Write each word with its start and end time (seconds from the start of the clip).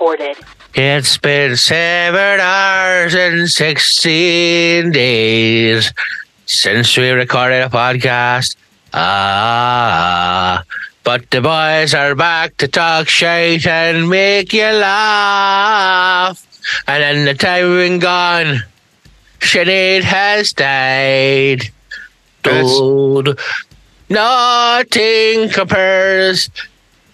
recorded. 0.00 0.36
It's 0.74 1.18
been 1.18 1.56
seven 1.56 2.40
hours 2.40 3.14
and 3.14 3.50
16 3.50 4.92
days 4.92 5.92
since 6.46 6.96
we 6.96 7.10
recorded 7.10 7.62
a 7.62 7.68
podcast. 7.68 8.56
Ah, 8.94 10.64
but 11.04 11.30
the 11.30 11.42
boys 11.42 11.92
are 11.92 12.14
back 12.14 12.56
to 12.58 12.68
talk 12.68 13.08
shit 13.08 13.66
and 13.66 14.08
make 14.08 14.54
you 14.54 14.62
laugh. 14.62 16.46
And 16.86 17.02
then 17.02 17.24
the 17.26 17.34
time 17.34 17.76
been 17.76 17.98
gone, 17.98 18.62
Sinead 19.40 20.02
has 20.02 20.54
died. 20.54 21.70
Dude, 22.42 23.38
nothing 24.08 25.50
compares 25.50 26.48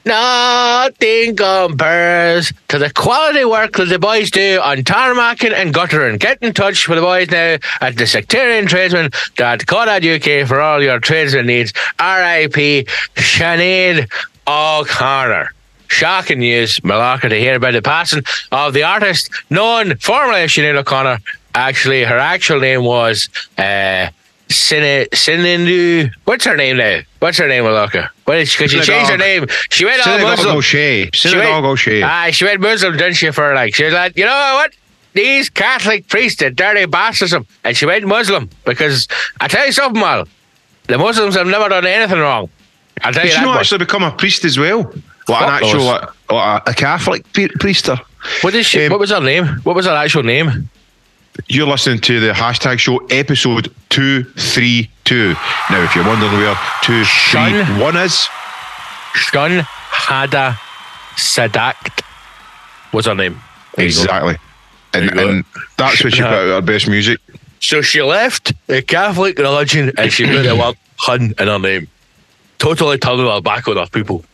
Nothing 0.06 1.34
compares 1.34 2.52
to 2.68 2.78
the 2.78 2.92
quality 2.92 3.44
work 3.44 3.72
that 3.72 3.88
the 3.88 3.98
boys 3.98 4.30
do 4.30 4.60
on 4.62 4.78
tarmacking 4.78 5.52
and 5.52 5.74
guttering. 5.74 6.16
Get 6.18 6.38
in 6.42 6.54
touch 6.54 6.88
with 6.88 6.98
the 6.98 7.02
boys 7.02 7.28
now 7.28 7.56
at 7.80 7.96
the 7.96 8.06
sectarian 8.06 8.68
tradesman.co.uk 8.68 10.48
for 10.48 10.60
all 10.60 10.80
your 10.80 11.00
tradesman 11.00 11.46
needs. 11.46 11.72
RIP 11.98 12.86
Sinead 13.16 14.08
O'Connor. 14.46 15.52
Shocking 15.88 16.38
news, 16.38 16.82
Malacca, 16.84 17.28
to 17.28 17.40
hear 17.40 17.56
about 17.56 17.72
the 17.72 17.82
passing 17.82 18.22
of 18.52 18.74
the 18.74 18.84
artist 18.84 19.28
known 19.50 19.96
formerly 19.96 20.42
as 20.42 20.52
Sinead 20.52 20.76
O'Connor. 20.76 21.18
Actually, 21.56 22.04
her 22.04 22.18
actual 22.18 22.60
name 22.60 22.84
was 22.84 23.28
uh, 23.58 24.10
Sin- 24.48 25.06
Sinindu. 25.12 26.10
What's 26.24 26.44
her 26.44 26.56
name 26.56 26.76
now? 26.76 27.00
What's 27.18 27.38
her 27.38 27.48
name, 27.48 27.64
Malacca? 27.64 28.10
What 28.24 28.38
is 28.38 28.52
because 28.52 28.70
she 28.70 28.80
changed 28.80 29.10
her 29.10 29.16
name. 29.16 29.46
She 29.70 29.84
went 29.84 30.06
all 30.06 30.18
Muslim. 30.18 30.56
O'Shea. 30.56 31.10
She 31.12 31.36
O'Shea. 31.36 32.02
Aye, 32.02 32.30
she 32.30 32.44
went 32.44 32.60
Muslim, 32.60 32.96
didn't 32.96 33.14
she? 33.14 33.30
For 33.32 33.54
like, 33.54 33.74
she 33.74 33.84
was 33.84 33.92
like, 33.94 34.16
you 34.16 34.24
know 34.24 34.52
what? 34.54 34.72
These 35.14 35.48
Catholic 35.48 36.08
priests 36.08 36.42
are 36.42 36.50
dirty 36.50 36.84
bastards, 36.86 37.34
and 37.64 37.76
she 37.76 37.86
went 37.86 38.06
Muslim 38.06 38.50
because 38.64 39.08
I 39.40 39.48
tell 39.48 39.64
you 39.66 39.72
something, 39.72 40.00
Mal. 40.00 40.28
The 40.88 40.98
Muslims 40.98 41.34
have 41.34 41.46
never 41.46 41.68
done 41.68 41.86
anything 41.86 42.18
wrong. 42.18 42.48
I'll 43.02 43.12
tell 43.12 43.24
Did 43.24 43.32
you 43.34 43.40
you 43.40 43.46
much. 43.46 43.60
actually 43.60 43.78
become 43.78 44.02
a 44.02 44.10
priest 44.12 44.44
as 44.44 44.58
well? 44.58 44.92
Like 45.28 45.42
an 45.42 45.48
actual, 45.48 45.72
those. 45.72 45.84
like, 45.86 46.30
like 46.30 46.62
a, 46.66 46.70
a 46.70 46.74
Catholic 46.74 47.24
priester. 47.32 47.98
What 48.42 48.54
is 48.54 48.66
she? 48.66 48.84
Um, 48.84 48.90
what 48.90 49.00
was 49.00 49.10
her 49.10 49.20
name? 49.20 49.46
What 49.64 49.74
was 49.74 49.86
her 49.86 49.92
actual 49.92 50.22
name? 50.22 50.68
You're 51.48 51.66
listening 51.66 52.00
to 52.00 52.20
the 52.20 52.32
hashtag 52.32 52.78
show 52.78 52.98
episode 53.06 53.72
232. 53.90 55.34
Now, 55.70 55.82
if 55.82 55.94
you're 55.94 56.06
wondering 56.06 56.32
where 56.32 56.54
Shun. 57.04 57.50
231 57.50 57.96
is, 57.96 58.28
Shun 59.14 59.66
Hada 59.90 60.58
Sadakt 61.16 62.02
was 62.92 63.06
her 63.06 63.14
name. 63.14 63.40
There 63.76 63.84
exactly. 63.84 64.36
And, 64.92 65.10
and 65.18 65.44
that's 65.76 66.02
when 66.02 66.12
she 66.12 66.22
put 66.22 66.30
out 66.30 66.46
her 66.46 66.62
best 66.62 66.88
music. 66.88 67.20
So 67.60 67.82
she 67.82 68.02
left 68.02 68.52
the 68.66 68.82
Catholic 68.82 69.38
religion 69.38 69.92
and 69.98 70.12
she 70.12 70.26
put 70.26 70.42
the 70.42 70.56
word 70.56 70.76
hun 70.98 71.34
in 71.38 71.48
her 71.48 71.58
name. 71.58 71.88
Totally 72.58 72.98
turning 72.98 73.26
her 73.26 73.40
back 73.40 73.68
on 73.68 73.76
her 73.76 73.86
people. 73.86 74.24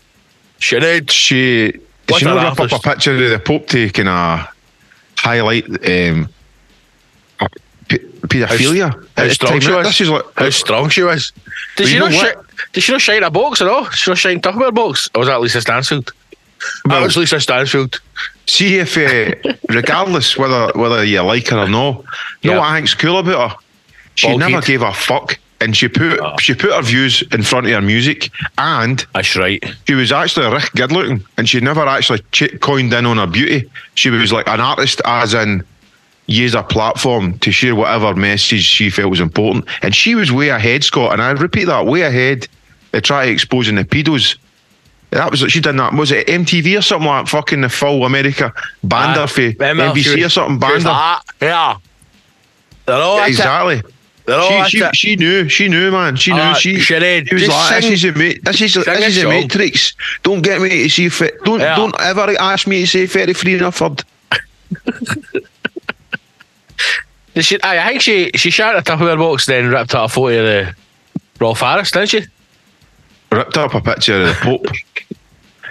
She 0.58 0.78
did. 0.78 1.11
She, 1.11 1.73
did 2.06 2.17
she 2.17 2.25
not 2.25 2.58
rip 2.58 2.73
up 2.73 2.78
a 2.78 2.83
picture 2.83 3.12
of 3.12 3.30
the 3.30 3.41
Pope 3.45 3.67
taking 3.67 4.06
a 4.06 4.48
highlight 5.19 5.67
um, 5.89 6.29
paedophilia? 7.98 8.92
How 8.92 9.23
at 9.25 9.29
the 9.29 9.35
strong 9.35 9.61
she 9.61 9.70
was. 9.70 9.86
This 9.86 10.01
is 10.01 10.11
like, 10.11 10.25
How 10.36 10.51
strong 10.51 10.89
she 10.89 11.03
was. 11.03 11.33
Did 11.77 11.89
she 11.89 11.95
you 11.95 12.01
not 12.01 12.13
know 12.13 12.19
shi- 12.19 12.35
did 12.73 12.83
she 12.83 12.92
not 12.92 13.01
shine 13.01 13.23
a 13.23 13.30
box 13.30 13.61
at 13.61 13.69
all? 13.69 13.85
Did 13.85 13.95
she 13.95 14.11
not 14.11 14.19
shine 14.19 14.41
Tupperware 14.41 14.75
box? 14.75 15.08
Or 15.14 15.20
was 15.20 15.29
that 15.29 15.41
Lisa 15.41 15.61
Stansfield? 15.61 16.13
that 16.85 17.03
was 17.03 17.17
Lisa 17.17 17.41
Stansfield. 17.41 18.01
See 18.47 18.77
if, 18.79 18.97
uh, 18.97 19.35
regardless 19.69 20.36
whether 20.36 20.70
whether 20.75 21.05
you 21.05 21.20
like 21.23 21.48
her 21.48 21.58
or 21.58 21.69
no, 21.69 22.05
you 22.42 22.51
Yeah. 22.51 22.55
know 22.55 22.61
what 22.61 22.69
I 22.70 22.77
think's 22.77 22.95
cool 22.95 23.19
about 23.19 23.51
her? 23.51 23.57
She 24.14 24.29
Bulkhead. 24.29 24.51
never 24.51 24.63
gave 24.64 24.83
a 24.83 24.92
fuck, 24.92 25.39
and 25.61 25.77
she 25.77 25.89
put 25.89 26.20
Oh. 26.20 26.36
she 26.39 26.55
put 26.55 26.73
her 26.73 26.83
views 26.83 27.23
in 27.33 27.42
front 27.42 27.67
of 27.67 27.73
her 27.73 27.80
music, 27.80 28.30
and 28.59 29.05
That's 29.14 29.35
right. 29.36 29.63
she 29.89 29.95
was 29.95 30.13
actually 30.13 30.47
rick 30.53 30.70
good 30.77 30.92
looking, 30.92 31.24
and 31.36 31.48
she 31.48 31.61
never 31.61 31.86
actually 31.86 32.20
ch- 32.30 32.59
coined 32.61 32.92
in 32.92 33.07
on 33.07 33.17
her 33.19 33.27
beauty. 33.27 33.69
She 33.95 34.11
was 34.11 34.33
like 34.33 34.47
an 34.48 34.61
artist, 34.61 35.01
as 35.05 35.35
in 35.35 35.64
use 36.27 36.55
a 36.55 36.63
platform 36.63 37.39
to 37.41 37.51
share 37.53 37.75
whatever 37.75 38.15
message 38.15 38.63
she 38.65 38.91
felt 38.91 39.11
was 39.11 39.21
important, 39.21 39.67
and 39.83 39.95
she 39.95 40.15
was 40.15 40.31
way 40.33 40.49
ahead, 40.51 40.85
Scott. 40.85 41.13
And 41.13 41.21
I 41.23 41.31
repeat 41.33 41.65
that, 41.65 41.87
way 41.87 42.03
ahead. 42.03 42.47
They 42.93 43.01
try 43.01 43.25
exposing 43.25 43.75
the 43.77 43.85
pedos. 43.85 44.37
That 45.11 45.31
was 45.31 45.43
what 45.43 45.51
she 45.51 45.61
done 45.61 45.77
that. 45.77 45.93
Was 45.93 46.11
it 46.11 46.27
MTV 46.27 46.79
or 46.79 46.83
something 46.83 47.07
like 47.09 47.27
fucking 47.27 47.61
the 47.61 47.69
full 47.69 48.05
America 48.05 48.53
banned 48.85 49.19
her 49.19 49.27
for 49.27 49.41
NBC 49.53 50.15
was- 50.17 50.25
or 50.27 50.29
something 50.31 50.57
she 50.57 50.61
banned 50.61 50.85
her. 50.85 51.21
Yeah. 51.41 51.77
They're 52.87 52.97
all 52.97 53.23
it. 53.23 53.29
Exactly. 53.29 53.83
They're 54.25 54.39
all 54.41 54.65
She, 54.65 54.79
she, 54.79 54.85
it. 54.85 54.97
she 54.97 55.17
knew, 55.17 55.49
she 55.49 55.69
knew, 55.69 55.91
man. 55.91 56.17
She 56.17 56.33
knew. 56.33 56.41
Ah, 56.41 56.55
she, 56.55 56.77
Sinead, 56.77 57.29
she 57.29 57.35
was 57.35 57.45
just 57.45 57.55
like, 57.73 57.83
sing- 57.83 57.91
"This 57.91 58.05
is 58.05 58.05
a, 58.05 58.13
this 58.13 58.61
is, 58.61 58.75
this 58.85 59.17
is 59.17 59.23
a 59.25 59.29
matrix. 59.29 59.95
Don't 60.23 60.43
get 60.43 60.61
me 60.63 60.69
to 60.69 60.89
say 60.89 61.09
fit. 61.09 61.43
Don't, 61.45 61.61
Yeah. 61.61 61.77
don't 61.77 61.95
ever 62.01 62.35
ask 62.41 62.67
me 62.67 62.81
to 62.83 62.87
say 62.87 63.07
thirty-three 63.07 63.55
and 63.55 63.63
a 63.63 63.73
third." 63.73 64.05
She, 67.41 67.59
I 67.63 67.89
think 67.89 68.03
she 68.03 68.31
she 68.35 68.51
shot 68.51 68.77
a 68.77 68.83
Tupperware 68.83 69.17
box, 69.19 69.47
then 69.47 69.69
ripped 69.69 69.95
out 69.95 70.05
a 70.05 70.09
photo 70.09 70.41
of 70.41 70.45
the 70.67 70.77
Rolf 71.41 71.61
Harris, 71.61 71.91
didn't 71.91 72.11
she? 72.11 72.25
Ripped 73.31 73.57
up 73.57 73.73
a 73.75 73.81
picture 73.81 74.20
of 74.20 74.27
the 74.29 74.35
Pope 74.35 74.67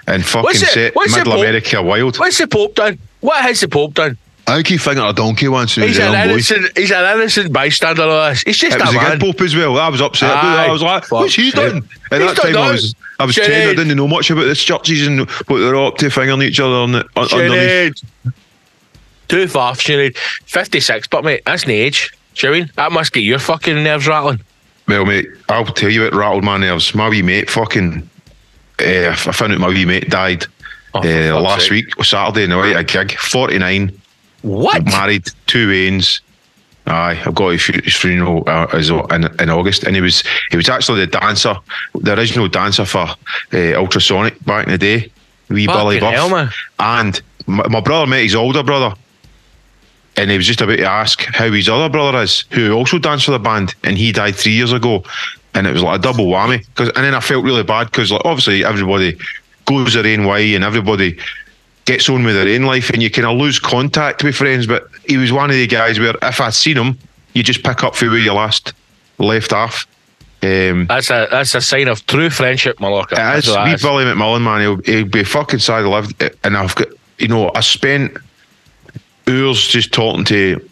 and 0.08 0.26
fucking 0.26 0.44
What's 0.44 0.64
it- 0.64 0.70
set 0.70 0.96
what's 0.96 1.16
Middle 1.16 1.34
Pope- 1.34 1.42
America 1.42 1.82
wild. 1.84 2.18
What's 2.18 2.40
the 2.40 2.48
Pope 2.48 2.74
done? 2.76 2.98
What 3.20 3.42
has 3.44 3.60
the 3.62 3.68
Pope 3.68 3.94
done? 3.94 4.18
I 4.48 4.64
keep 4.64 4.82
thinking 4.82 5.04
a 5.04 5.14
donkey 5.14 5.48
once 5.48 5.76
He's 5.76 6.00
an 6.00 6.08
own 6.16 6.28
boy. 6.28 6.34
innocent. 6.34 6.76
He's 6.76 6.92
an 6.92 7.18
innocent 7.20 7.54
bystander. 7.54 8.02
Of 8.02 8.32
this. 8.34 8.42
He's 8.42 8.58
just 8.58 8.76
It 8.76 8.82
a 8.82 8.86
was 8.86 8.96
a 8.96 8.98
man. 8.98 9.12
good 9.12 9.20
Pope 9.22 9.42
as 9.42 9.56
well. 9.56 9.78
I 9.78 9.88
was 9.88 10.02
upset. 10.02 10.32
Aye. 10.32 10.66
I 10.66 10.72
was 10.72 10.82
like, 10.82 11.10
what's 11.12 11.36
he 11.36 11.52
done? 11.52 11.88
At 12.12 12.22
He's 12.22 12.28
that 12.34 12.38
done 12.38 12.54
time, 12.54 12.58
I 12.58 12.72
was, 12.72 12.96
I 13.20 13.26
was 13.26 13.36
Sinead. 13.36 13.46
10. 13.46 13.70
I 13.70 13.74
didn't 13.76 13.96
know 13.96 14.08
much 14.08 14.32
about 14.32 14.46
the 14.46 14.56
churches 14.56 15.06
and 15.06 15.30
what 15.30 15.60
they're 15.60 15.76
up 15.76 15.98
to, 16.00 16.10
fingering 16.10 16.42
each 16.42 16.60
other 16.60 16.74
on 16.76 16.92
the, 16.94 17.06
on, 17.16 17.32
underneath. 17.32 18.02
Too 19.31 19.47
far, 19.47 19.74
Sinead. 19.75 20.18
56, 20.46 21.08
but 21.08 21.24
mate, 21.24 21.42
that's 21.46 21.64
the 21.66 21.74
age. 21.74 22.12
Do 22.36 22.47
you 22.47 22.52
know 22.53 22.58
I 22.58 22.59
mean? 22.62 22.72
That 22.75 22.92
must 22.92 23.14
get 23.14 23.22
your 23.22 23.40
fucking 23.40 23.84
nerves 23.84 24.08
rattling. 24.08 24.42
Well, 24.88 25.06
mate, 25.06 25.28
I'll 25.50 25.66
tell 25.66 25.90
you 25.90 26.03
what 26.03 26.14
rattled 26.14 26.44
my 26.44 26.58
nerves. 26.58 26.94
My 26.94 27.08
wee 27.09 27.22
mate 27.22 27.50
fucking. 27.50 28.09
Uh, 28.80 29.09
I 29.09 29.16
found 29.16 29.53
out 29.53 29.59
my 29.59 29.68
wee 29.70 29.86
mate 29.86 30.09
died 30.09 30.46
Oh, 30.94 31.00
uh, 31.00 31.40
last 31.40 31.64
sake. 31.70 31.72
week, 31.96 32.03
Saturday 32.03 32.47
night, 32.47 32.75
a 32.75 32.84
gig. 32.84 33.18
49, 33.18 33.97
What? 34.41 34.84
married, 34.86 35.25
two 35.47 35.70
wains. 35.70 36.20
Aye, 36.88 37.22
I've 37.25 37.36
got 37.36 37.50
his 37.50 37.62
fu- 37.62 37.81
his 37.81 37.96
funeral 37.96 38.44
uh, 38.47 38.68
in, 39.12 39.24
in 39.41 39.50
August, 39.50 39.84
and 39.84 39.96
he 39.96 40.02
was 40.02 40.24
he 40.50 40.58
was 40.58 40.68
actually 40.68 41.00
the 41.02 41.08
dancer, 41.08 41.56
the 41.96 42.18
original 42.18 42.50
dancer 42.50 42.84
for 42.84 43.02
uh, 43.08 43.16
Ultrasonic 43.53 44.44
back 44.46 44.66
in 44.66 44.72
the 44.74 44.78
day. 44.78 45.12
Wee 45.47 45.68
Billy 45.68 46.00
Fucking 46.02 46.20
Buff, 46.30 46.31
hell, 46.31 46.50
and 46.80 47.22
my, 47.46 47.68
my 47.70 47.80
brother 47.80 48.08
met 48.08 48.24
his 48.24 48.36
older 48.36 48.64
brother, 48.64 48.94
and 50.18 50.30
he 50.30 50.38
was 50.38 50.46
just 50.46 50.62
about 50.62 50.78
to 50.78 50.86
ask 50.86 51.22
how 51.24 51.50
his 51.52 51.70
other 51.70 51.90
brother 51.90 52.20
is, 52.20 52.46
who 52.52 52.74
also 52.74 53.00
danced 53.00 53.26
for 53.26 53.32
the 53.32 53.40
band, 53.40 53.76
and 53.84 53.98
he 53.98 54.12
died 54.12 54.36
three 54.36 54.54
years 54.54 54.74
ago, 54.74 55.04
and 55.54 55.68
it 55.68 55.74
was 55.74 55.84
like 55.84 56.00
a 56.00 56.02
double 56.02 56.26
whammy. 56.26 56.66
Cause, 56.76 56.90
and 56.90 57.04
then 57.06 57.16
I 57.16 57.20
felt 57.20 57.44
really 57.44 57.64
bad 57.64 57.85
because 57.85 58.12
like 58.12 58.26
obviously 58.26 58.66
everybody 58.66 59.18
goes 59.66 59.94
their 59.94 60.06
own 60.06 60.26
way, 60.26 60.56
and 60.56 60.64
everybody 60.64 61.18
gets 61.85 62.09
on 62.09 62.24
with 62.24 62.35
their 62.35 62.56
own 62.56 62.64
life, 62.64 62.90
and 62.90 63.02
you 63.02 63.09
kind 63.09 63.28
of 63.28 63.38
lose 63.38 63.59
contact 63.59 64.24
with 64.24 64.35
friends. 64.35 64.68
But 64.68 64.88
he 65.08 65.18
was 65.18 65.32
one 65.32 65.50
of 65.50 65.56
the 65.56 65.68
guys 65.68 66.00
where 66.00 66.16
if 66.22 66.41
I'd 66.41 66.53
seen 66.53 66.78
him, 66.78 66.97
you 67.34 67.44
just 67.44 67.64
pick 67.64 67.84
up 67.84 67.96
for 67.96 68.09
where 68.09 68.20
you 68.20 68.34
last 68.34 68.74
left 69.18 69.53
off. 69.53 69.88
Um, 70.44 70.88
That's 70.88 71.12
a 71.12 71.28
that's 71.30 71.53
a 71.53 71.62
sign 71.62 71.88
of 71.88 72.03
true 72.08 72.32
friendship, 72.32 72.80
Malacca. 72.80 73.14
That's 73.14 73.40
it's 73.40 73.47
what 73.47 73.56
that 73.58 73.66
wee 73.66 73.74
is. 73.76 73.82
Billy 73.84 74.06
McMullen, 74.06 74.41
man. 74.41 74.62
He'll, 74.62 74.78
he'll 74.78 75.06
be 75.08 75.24
fucking 75.24 75.59
sad 75.59 75.82
to 75.82 75.90
live. 75.90 76.12
And 76.44 76.58
I've 76.58 76.74
got, 76.74 76.88
you 77.20 77.28
know, 77.28 77.52
I 77.53 77.59
spent 77.59 78.18
hours 79.28 79.68
just 79.68 79.91
talking 79.94 80.26
to 80.26 80.68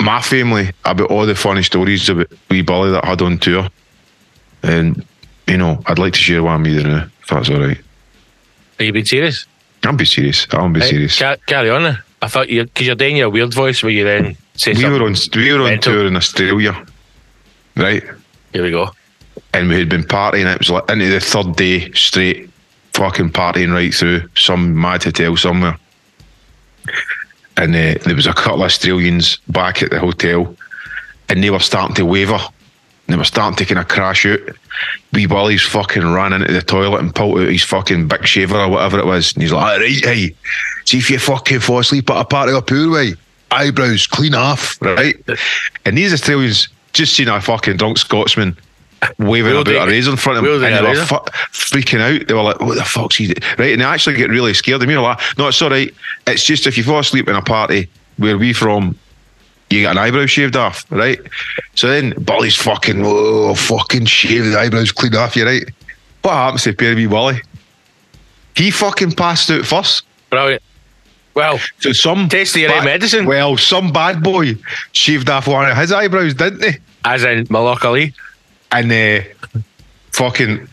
my 0.00 0.20
family 0.20 0.70
about 0.84 1.10
all 1.10 1.26
the 1.26 1.34
funny 1.34 1.62
stories 1.62 2.08
about 2.08 2.28
wee 2.50 2.62
Billy 2.62 2.90
that 2.90 3.04
I 3.04 3.08
had 3.10 3.22
on 3.22 3.38
tour. 3.38 3.68
And, 4.62 5.04
you 5.46 5.56
know, 5.56 5.80
I'd 5.86 5.98
like 5.98 6.12
to 6.14 6.18
share 6.18 6.42
one 6.42 6.62
with 6.62 6.72
you 6.72 6.82
now, 6.84 7.06
if 7.22 7.28
that's 7.28 7.50
all 7.50 7.60
right. 7.60 7.78
Are 8.78 8.84
you 8.84 8.92
being 8.92 9.04
serious? 9.04 9.46
I'm 9.84 9.96
being 9.96 10.06
serious. 10.06 10.46
I'm 10.52 10.72
be 10.72 10.80
Hey, 10.80 10.90
serious. 10.90 11.18
ca- 11.18 11.36
carry 11.46 11.70
on. 11.70 11.82
then. 11.84 11.98
I 12.20 12.28
thought 12.28 12.48
you 12.48 12.64
because 12.64 12.86
you're 12.86 12.94
doing 12.94 13.16
your 13.16 13.30
weird 13.30 13.52
voice 13.52 13.82
where 13.82 13.90
you 13.90 14.04
then 14.04 14.36
say 14.54 14.74
We 14.74 14.84
were 14.84 15.02
on 15.04 15.16
we 15.34 15.52
were 15.52 15.58
on 15.60 15.64
mental. 15.70 15.92
tour 15.92 16.06
in 16.06 16.14
Australia, 16.14 16.86
right? 17.76 18.02
Here 18.52 18.62
we 18.62 18.70
go. 18.70 18.90
and 19.52 19.68
we 19.68 19.76
had 19.78 19.88
been 19.88 20.04
partying. 20.04 20.46
It 20.52 20.58
was 20.58 20.70
like 20.70 20.88
into 20.88 21.08
the 21.10 21.18
third 21.18 21.56
day 21.56 21.90
straight, 21.92 22.48
fucking 22.94 23.30
partying 23.30 23.72
right 23.72 23.92
through 23.92 24.28
some 24.36 24.80
mad 24.80 25.02
hotel 25.02 25.36
somewhere. 25.36 25.76
And 27.56 27.74
uh, 27.74 27.94
there 28.04 28.14
was 28.14 28.26
a 28.26 28.32
couple 28.32 28.62
of 28.62 28.66
Australians 28.66 29.36
back 29.48 29.82
at 29.82 29.90
the 29.90 29.98
hotel, 29.98 30.56
and 31.28 31.42
they 31.42 31.50
were 31.50 31.60
starting 31.60 31.94
to 31.96 32.06
waver. 32.06 32.38
They 33.08 33.16
were 33.16 33.24
starting 33.24 33.56
to 33.56 33.64
kind 33.66 33.80
of 33.80 33.88
crash 33.88 34.24
out. 34.24 34.40
Wee 35.12 35.26
Wally's 35.26 35.62
fucking 35.62 36.12
ran 36.12 36.32
into 36.32 36.52
the 36.52 36.62
toilet 36.62 37.00
and 37.00 37.14
pulled 37.14 37.40
out 37.40 37.48
his 37.48 37.62
fucking 37.62 38.08
big 38.08 38.26
shaver 38.26 38.56
or 38.58 38.68
whatever 38.68 38.98
it 38.98 39.06
was. 39.06 39.34
And 39.34 39.42
he's 39.42 39.52
like, 39.52 39.64
all 39.64 39.78
right, 39.78 40.04
hey. 40.04 40.34
See 40.84 40.98
if 40.98 41.10
you 41.10 41.18
fucking 41.18 41.60
fall 41.60 41.80
asleep 41.80 42.10
at 42.10 42.20
a 42.20 42.24
party 42.24 42.52
or 42.52 42.62
pool, 42.62 42.94
right? 42.94 43.14
Eyebrows 43.50 44.06
clean 44.06 44.34
off, 44.34 44.80
right? 44.80 45.14
and 45.84 45.98
these 45.98 46.12
Australians 46.12 46.68
just 46.92 47.14
seen 47.14 47.28
a 47.28 47.40
fucking 47.40 47.76
drunk 47.76 47.98
Scotsman 47.98 48.56
waving 49.18 49.52
Wielding- 49.52 49.74
about 49.76 49.88
a 49.88 49.90
razor 49.90 50.10
in 50.10 50.16
front 50.16 50.38
of 50.38 50.44
them, 50.44 50.64
and 50.64 50.74
they 50.86 50.90
were 50.90 51.04
fu- 51.04 51.16
freaking 51.52 52.00
out. 52.00 52.26
They 52.26 52.34
were 52.34 52.42
like, 52.42 52.60
"What 52.60 52.76
the 52.76 52.84
fuck's 52.84 53.16
he?" 53.16 53.28
do-" 53.28 53.34
Right, 53.58 53.72
and 53.72 53.80
they 53.80 53.84
actually 53.84 54.16
get 54.16 54.30
really 54.30 54.54
scared 54.54 54.82
of 54.82 54.88
me. 54.88 54.96
Like, 54.96 55.18
no, 55.38 55.48
it's 55.48 55.60
all 55.62 55.70
right. 55.70 55.92
It's 56.26 56.44
just 56.44 56.66
if 56.66 56.76
you 56.76 56.84
fall 56.84 56.98
asleep 57.00 57.28
in 57.28 57.34
a 57.36 57.42
party 57.42 57.88
where 58.18 58.38
we 58.38 58.52
from, 58.52 58.96
you 59.70 59.80
get 59.82 59.92
an 59.92 59.98
eyebrow 59.98 60.26
shaved 60.26 60.56
off, 60.56 60.84
right? 60.90 61.18
So 61.74 61.88
then 61.88 62.12
Bully's 62.18 62.56
fucking, 62.56 63.02
oh, 63.04 63.54
fucking 63.54 64.04
shave 64.06 64.44
the 64.46 64.58
eyebrows 64.58 64.92
clean 64.92 65.14
off, 65.16 65.34
you 65.34 65.46
right? 65.46 65.64
What 66.22 66.34
happens 66.34 66.62
to 66.64 66.72
Perry 66.74 67.06
Bully? 67.06 67.40
He 68.54 68.70
fucking 68.70 69.12
passed 69.12 69.50
out 69.50 69.64
first. 69.64 70.02
Brilliant. 70.30 70.62
Well, 71.34 71.58
So 71.80 71.92
some 71.92 72.28
Taste 72.28 72.52
the 72.54 72.66
right 72.66 72.76
bad- 72.76 72.84
medicine. 72.84 73.24
Well, 73.24 73.56
some 73.56 73.90
bad 73.90 74.22
boy 74.22 74.56
shaved 74.92 75.30
off 75.30 75.46
one 75.48 75.70
of 75.70 75.76
his 75.76 75.90
eyebrows, 75.90 76.34
didn't 76.34 76.62
he? 76.62 76.78
as 77.04 77.24
in 77.24 77.46
Malak 77.50 77.84
Ali. 77.84 78.12
And 78.72 78.90
uh, 78.90 79.24
fucking 80.12 80.68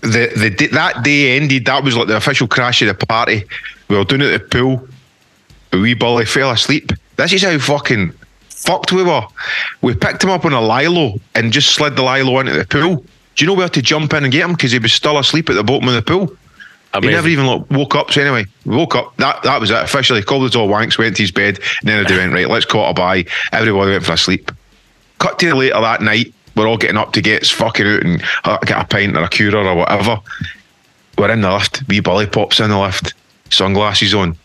the 0.00 0.32
the 0.36 0.68
that 0.72 1.02
day 1.02 1.36
ended. 1.36 1.66
That 1.66 1.84
was 1.84 1.96
like 1.96 2.08
the 2.08 2.16
official 2.16 2.48
crash 2.48 2.82
of 2.82 2.88
the 2.88 3.06
party. 3.06 3.44
We 3.88 3.96
were 3.96 4.04
doing 4.04 4.22
it 4.22 4.32
at 4.32 4.50
the 4.50 4.58
pool. 4.58 4.88
A 5.72 5.78
wee 5.78 5.94
bully 5.94 6.24
fell 6.24 6.50
asleep. 6.50 6.92
This 7.16 7.32
is 7.32 7.42
how 7.42 7.58
fucking 7.58 8.12
fucked 8.48 8.92
we 8.92 9.02
were. 9.02 9.26
We 9.82 9.94
picked 9.94 10.24
him 10.24 10.30
up 10.30 10.44
on 10.44 10.52
a 10.52 10.60
lilo 10.60 11.20
and 11.34 11.52
just 11.52 11.74
slid 11.74 11.96
the 11.96 12.02
lilo 12.02 12.38
into 12.40 12.52
the 12.52 12.64
pool. 12.64 13.04
Do 13.36 13.44
you 13.44 13.46
know 13.46 13.54
where 13.54 13.68
to 13.68 13.82
jump 13.82 14.12
in 14.14 14.24
and 14.24 14.32
get 14.32 14.44
him? 14.44 14.52
Because 14.52 14.72
he 14.72 14.78
was 14.78 14.92
still 14.92 15.18
asleep 15.18 15.50
at 15.50 15.54
the 15.54 15.64
bottom 15.64 15.88
of 15.88 15.94
the 15.94 16.02
pool. 16.02 16.36
He 17.02 17.08
never 17.08 17.28
even 17.28 17.46
like, 17.46 17.68
woke 17.70 17.96
up. 17.96 18.12
So 18.12 18.20
anyway, 18.20 18.44
woke 18.64 18.94
up. 18.94 19.16
That 19.16 19.42
that 19.42 19.60
was 19.60 19.70
it. 19.70 19.82
Officially 19.82 20.22
called 20.22 20.44
us 20.44 20.54
all 20.54 20.68
wanks. 20.68 20.96
Went 20.96 21.16
to 21.16 21.22
his 21.22 21.32
bed, 21.32 21.58
and 21.80 21.88
then 21.88 22.04
they 22.04 22.16
went 22.16 22.32
right. 22.32 22.48
Let's 22.48 22.66
call 22.66 22.86
it 22.86 22.90
a 22.90 22.94
bye. 22.94 23.24
Everybody 23.52 23.90
went 23.90 24.04
for 24.04 24.12
a 24.12 24.16
sleep. 24.16 24.52
Cut 25.18 25.38
to 25.40 25.54
later 25.54 25.80
that 25.80 26.02
night. 26.02 26.32
We're 26.56 26.68
all 26.68 26.76
getting 26.76 26.96
up 26.96 27.12
to 27.14 27.20
get 27.20 27.46
fucking 27.46 27.86
out 27.86 28.02
and 28.02 28.22
uh, 28.44 28.58
get 28.58 28.80
a 28.80 28.84
pint 28.84 29.16
or 29.16 29.22
a 29.24 29.28
cura 29.28 29.64
or 29.64 29.74
whatever. 29.76 30.18
We're 31.18 31.30
in 31.30 31.40
the 31.40 31.52
lift. 31.52 31.86
Wee 31.88 32.00
Bully 32.00 32.26
pops 32.26 32.60
in 32.60 32.70
the 32.70 32.78
lift, 32.78 33.14
sunglasses 33.50 34.14
on, 34.14 34.36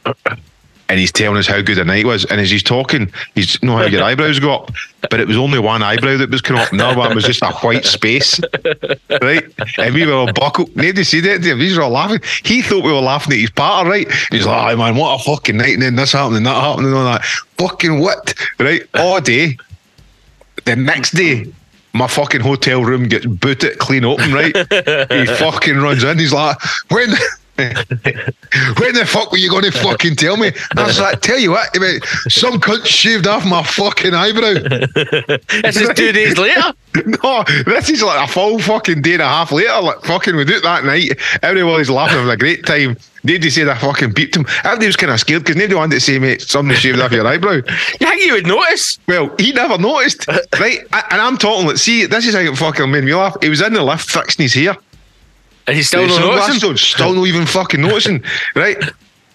and 0.88 1.00
he's 1.00 1.12
telling 1.12 1.38
us 1.38 1.48
how 1.48 1.62
good 1.62 1.78
the 1.78 1.86
night 1.86 2.06
was. 2.06 2.26
And 2.26 2.42
as 2.42 2.50
he's 2.50 2.64
talking, 2.64 3.12
he's 3.36 3.62
know 3.62 3.78
how 3.78 3.86
your 3.86 4.04
eyebrows 4.04 4.40
go 4.40 4.54
up, 4.54 4.72
but 5.10 5.20
it 5.20 5.28
was 5.28 5.38
only 5.38 5.60
one 5.60 5.84
eyebrow 5.84 6.18
that 6.18 6.30
was 6.30 6.42
coming 6.42 6.62
up. 6.62 6.72
Another 6.72 6.98
one 6.98 7.16
was 7.16 7.26
just 7.26 7.42
a 7.44 7.52
white 7.52 7.86
space, 7.86 8.40
right? 9.22 9.44
And 9.78 9.94
we 9.94 10.06
were 10.06 10.14
all 10.14 10.34
buckled. 10.34 10.76
Nobody 10.76 11.04
said 11.04 11.24
to 11.24 11.40
him. 11.40 11.60
These 11.60 11.78
were 11.78 11.84
all 11.84 11.92
laughing. 11.92 12.22
He 12.44 12.62
thought 12.62 12.84
we 12.84 12.92
were 12.92 13.00
laughing 13.00 13.34
at 13.34 13.40
his 13.40 13.52
partner, 13.52 13.90
right? 13.90 14.08
He's 14.32 14.46
like, 14.46 14.58
"Aye, 14.58 14.76
man, 14.76 14.96
what 14.96 15.20
a 15.20 15.24
fucking 15.24 15.58
night!" 15.58 15.74
And 15.74 15.82
then 15.84 15.96
this 15.96 16.12
happened 16.12 16.38
and 16.38 16.46
that 16.46 16.60
happened 16.60 16.88
and 16.88 16.96
all 16.96 17.06
that. 17.06 17.24
Fucking 17.58 18.00
what? 18.00 18.34
Right? 18.60 18.84
All 18.96 19.22
day. 19.22 19.58
The 20.66 20.76
next 20.76 21.12
day, 21.16 21.52
my 21.94 22.08
fucking 22.08 22.42
hotel 22.42 22.84
room 22.84 23.08
gets 23.08 23.26
booted 23.26 23.78
clean 23.80 24.06
open, 24.06 24.32
right? 24.32 24.56
he 25.12 25.26
fucking 25.26 25.78
runs 25.78 26.04
in. 26.04 26.18
He's 26.20 26.34
like, 26.34 26.58
when. 26.90 27.10
When 27.68 28.94
the 28.94 29.06
fuck 29.08 29.32
were 29.32 29.38
you 29.38 29.50
going 29.50 29.64
to 29.64 29.72
fucking 29.72 30.16
tell 30.16 30.38
me? 30.38 30.52
I 30.78 30.86
was 30.86 31.00
like, 31.00 31.22
tell 31.22 31.38
you 31.38 31.52
what, 31.52 31.70
mate, 31.80 32.04
some 32.28 32.60
cunt 32.60 32.86
shaved 32.86 33.28
off 33.28 33.46
my 33.46 33.64
fucking 33.64 34.14
eyebrow. 34.14 34.54
This 35.62 35.78
is 35.78 35.90
two 35.96 36.12
days 36.12 36.38
later. 36.38 36.62
No, 37.24 37.44
this 37.66 37.88
is 37.92 38.02
like 38.02 38.28
a 38.28 38.32
full 38.32 38.58
fucking 38.58 39.04
day 39.04 39.14
and 39.14 39.22
a 39.22 39.28
half 39.28 39.52
later. 39.52 39.80
Like 39.80 40.02
fucking, 40.02 40.36
we 40.36 40.44
do 40.44 40.56
it 40.56 40.64
that 40.64 40.84
night. 40.84 41.12
Everybody's 41.44 41.90
laughing, 41.90 42.18
having 42.18 42.32
a 42.32 42.36
great 42.38 42.66
time. 42.66 42.98
Nobody 43.24 43.50
said 43.52 43.68
I 43.70 43.78
fucking 43.78 44.10
beeped 44.14 44.36
him. 44.36 44.46
Everybody 44.64 44.88
was 44.88 44.96
kind 44.96 45.12
of 45.12 45.20
scared 45.20 45.44
because 45.44 45.56
nobody 45.56 45.76
wanted 45.76 45.96
to 45.96 46.00
say, 46.00 46.18
mate, 46.18 46.42
somebody 46.42 46.80
shaved 46.80 47.00
off 47.00 47.12
your 47.12 47.28
eyebrow. 47.28 47.62
You 48.02 48.08
think 48.08 48.24
you 48.26 48.34
would 48.34 48.48
notice? 48.48 48.98
Well, 49.08 49.34
he 49.38 49.52
never 49.54 49.78
noticed, 49.78 50.28
right? 50.60 50.80
A- 50.92 51.14
And 51.14 51.22
I'm 51.22 51.38
talking 51.38 51.68
like, 51.68 51.78
see, 51.78 52.06
this 52.08 52.26
is 52.26 52.34
how 52.34 52.40
it 52.42 52.58
fucking 52.58 52.90
made 52.90 53.04
me 53.04 53.14
laugh. 53.14 53.38
He 53.42 53.50
was 53.50 53.62
in 53.62 53.74
the 53.74 53.84
lift 53.84 54.10
fixing 54.10 54.44
his 54.44 54.54
hair. 54.56 54.76
And 55.70 55.76
he's 55.76 55.88
still 55.88 56.08
not 56.08 56.20
noticing. 56.20 56.76
Still 56.78 57.14
not 57.14 57.28
even 57.28 57.46
fucking 57.46 57.80
noticing, 57.80 58.24
right? 58.56 58.76